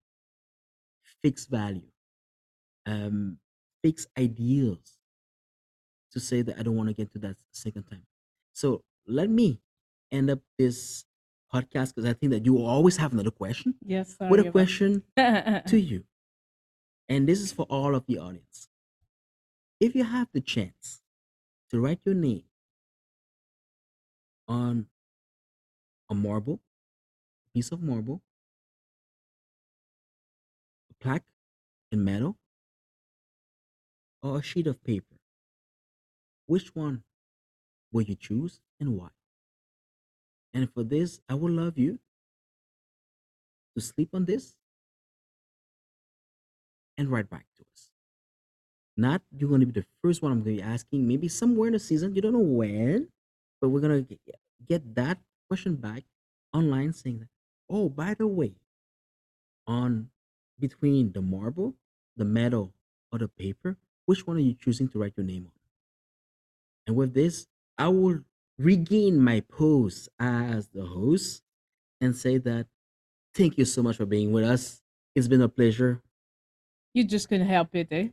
fixed 1.23 1.49
value, 1.51 1.91
um, 2.87 3.39
fixed 3.83 4.09
ideals 4.19 4.99
to 6.13 6.21
say 6.21 6.43
that 6.43 6.59
I 6.59 6.63
don't 6.63 6.77
want 6.77 6.89
to 6.89 6.95
get 6.95 7.13
to 7.13 7.19
that 7.21 7.37
second 7.53 7.85
time. 7.85 8.07
So 8.53 8.83
let 9.07 9.29
me 9.31 9.61
end 10.11 10.31
up 10.31 10.41
this 10.59 11.05
podcast 11.53 11.95
because 11.95 12.09
I 12.09 12.13
think 12.15 12.33
that 12.33 12.45
you 12.45 12.55
will 12.55 12.67
always 12.67 12.97
have 12.97 13.13
another 13.13 13.31
question 13.31 13.75
Yes, 13.85 14.17
sorry 14.17 14.31
with 14.31 14.41
a 14.47 14.51
question 14.51 15.03
to 15.17 15.79
you. 15.91 16.05
And 17.09 17.29
this 17.29 17.41
is 17.41 17.53
for 17.53 17.67
all 17.71 17.95
of 17.95 18.05
the 18.07 18.19
audience. 18.19 18.69
If 19.81 19.95
you 19.95 20.05
have 20.05 20.29
the 20.33 20.41
chance 20.41 21.03
to 21.71 21.81
write 21.81 22.01
your 22.05 22.15
name 22.15 22.45
on 24.47 24.87
a 26.11 26.15
marble, 26.15 26.61
a 27.47 27.53
piece 27.55 27.71
of 27.73 27.83
marble, 27.83 28.23
a 30.91 30.95
plaque 31.03 31.25
in 31.93 32.05
metal, 32.05 32.37
or 34.23 34.39
a 34.39 34.43
sheet 34.43 34.67
of 34.67 34.83
paper, 34.85 35.17
which 36.47 36.75
one 36.75 37.03
will 37.93 38.03
you 38.03 38.15
choose 38.15 38.61
and 38.81 38.97
why? 38.97 39.09
And 40.55 40.73
for 40.73 40.83
this, 40.83 41.21
I 41.29 41.35
would 41.35 41.53
love 41.53 41.79
you 41.79 41.99
to 43.77 43.83
sleep 43.83 44.11
on 44.13 44.25
this 44.25 44.57
and 46.97 47.11
write 47.11 47.31
back 47.31 47.47
to 47.57 47.65
us. 47.73 47.91
Not 48.97 49.23
you're 49.31 49.49
going 49.49 49.61
to 49.61 49.67
be 49.67 49.81
the 49.81 49.87
first 50.03 50.23
one 50.23 50.33
I'm 50.33 50.43
going 50.43 50.57
to 50.57 50.63
be 50.63 50.69
asking, 50.69 51.07
maybe 51.07 51.29
somewhere 51.29 51.69
in 51.69 51.75
the 51.75 51.79
season, 51.79 52.15
you 52.15 52.23
don't 52.23 52.33
know 52.33 52.41
when, 52.41 53.09
but 53.61 53.69
we're 53.69 53.81
going 53.81 54.05
to 54.05 54.19
get 54.67 54.95
that 54.97 55.19
question 55.49 55.77
back 55.77 56.05
online 56.53 56.93
saying 56.93 57.21
that, 57.21 57.29
oh, 57.69 57.89
by 57.89 58.15
the 58.15 58.27
way, 58.27 58.55
on 59.67 60.11
between 60.59 61.13
the 61.13 61.23
marble, 61.23 61.75
the 62.17 62.25
metal, 62.25 62.75
or 63.13 63.19
the 63.19 63.29
paper, 63.29 63.77
which 64.07 64.27
one 64.27 64.37
are 64.37 64.41
you 64.41 64.55
choosing 64.55 64.89
to 64.89 64.99
write 64.99 65.15
your 65.17 65.27
name 65.27 65.47
on? 65.47 65.53
And 66.87 66.97
with 66.97 67.15
this, 67.15 67.47
I 67.77 67.89
will 67.89 68.21
regain 68.59 69.21
my 69.23 69.41
post 69.41 70.09
as 70.19 70.69
the 70.69 70.85
host 70.87 71.43
and 72.01 72.17
say 72.17 72.39
that 72.39 72.67
thank 73.35 73.59
you 73.59 73.65
so 73.65 73.83
much 73.83 73.97
for 73.97 74.07
being 74.07 74.33
with 74.33 74.45
us. 74.45 74.83
It's 75.15 75.29
been 75.29 75.43
a 75.43 75.49
pleasure. 75.49 76.03
You 76.95 77.05
just 77.05 77.29
couldn't 77.29 77.47
help 77.47 77.75
it, 77.75 77.89
eh? 77.91 78.09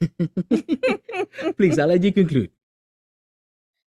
Please, 1.56 1.78
I'll 1.78 1.88
let 1.88 2.02
you 2.02 2.12
conclude. 2.12 2.50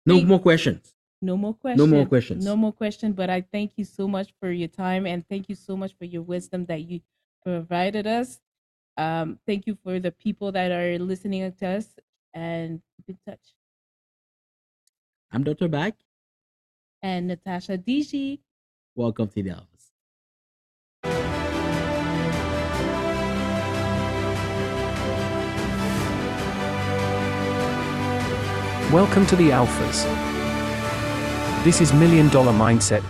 No 0.07 0.21
more 0.23 0.39
questions. 0.41 0.94
No 1.25 1.39
more 1.39 1.55
questions. 1.55 1.79
No 1.79 1.97
more 1.97 2.07
questions. 2.07 2.45
No 2.45 2.57
more 2.57 2.73
question. 2.73 3.13
But 3.13 3.31
I 3.31 3.41
thank 3.41 3.73
you 3.77 3.85
so 3.85 4.07
much 4.07 4.35
for 4.39 4.51
your 4.51 4.69
time 4.69 5.07
and 5.07 5.27
thank 5.27 5.49
you 5.49 5.55
so 5.55 5.75
much 5.75 5.97
for 5.97 6.05
your 6.05 6.21
wisdom 6.21 6.67
that 6.67 6.83
you 6.83 7.01
provided 7.43 8.07
us. 8.07 8.41
Um, 8.99 9.39
thank 9.47 9.67
you 9.67 9.77
for 9.83 9.99
the 9.99 10.13
people 10.13 10.53
that 10.53 10.71
are 10.71 10.99
listening 10.99 11.51
to 11.51 11.67
us 11.67 11.89
and 12.35 12.83
keep 12.97 13.09
in 13.09 13.19
touch. 13.27 13.41
I'm 15.33 15.45
Dr. 15.45 15.69
Back. 15.69 15.95
And 17.03 17.29
Natasha 17.29 17.79
Digi. 17.79 18.41
Welcome 18.95 19.29
to 19.29 19.43
the 19.43 19.53
office. 19.53 19.91
Welcome 28.93 29.27
to 29.27 29.37
the 29.37 29.49
Alphas. 29.51 30.34
This 31.65 31.81
is 31.81 31.95
Million 31.95 32.29
Dollar 32.29 32.53
Mindset, 32.53 33.03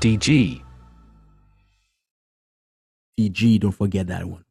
DG. 0.00 0.62
DG, 3.20 3.60
don't 3.60 3.72
forget 3.72 4.06
that 4.06 4.24
one. 4.24 4.42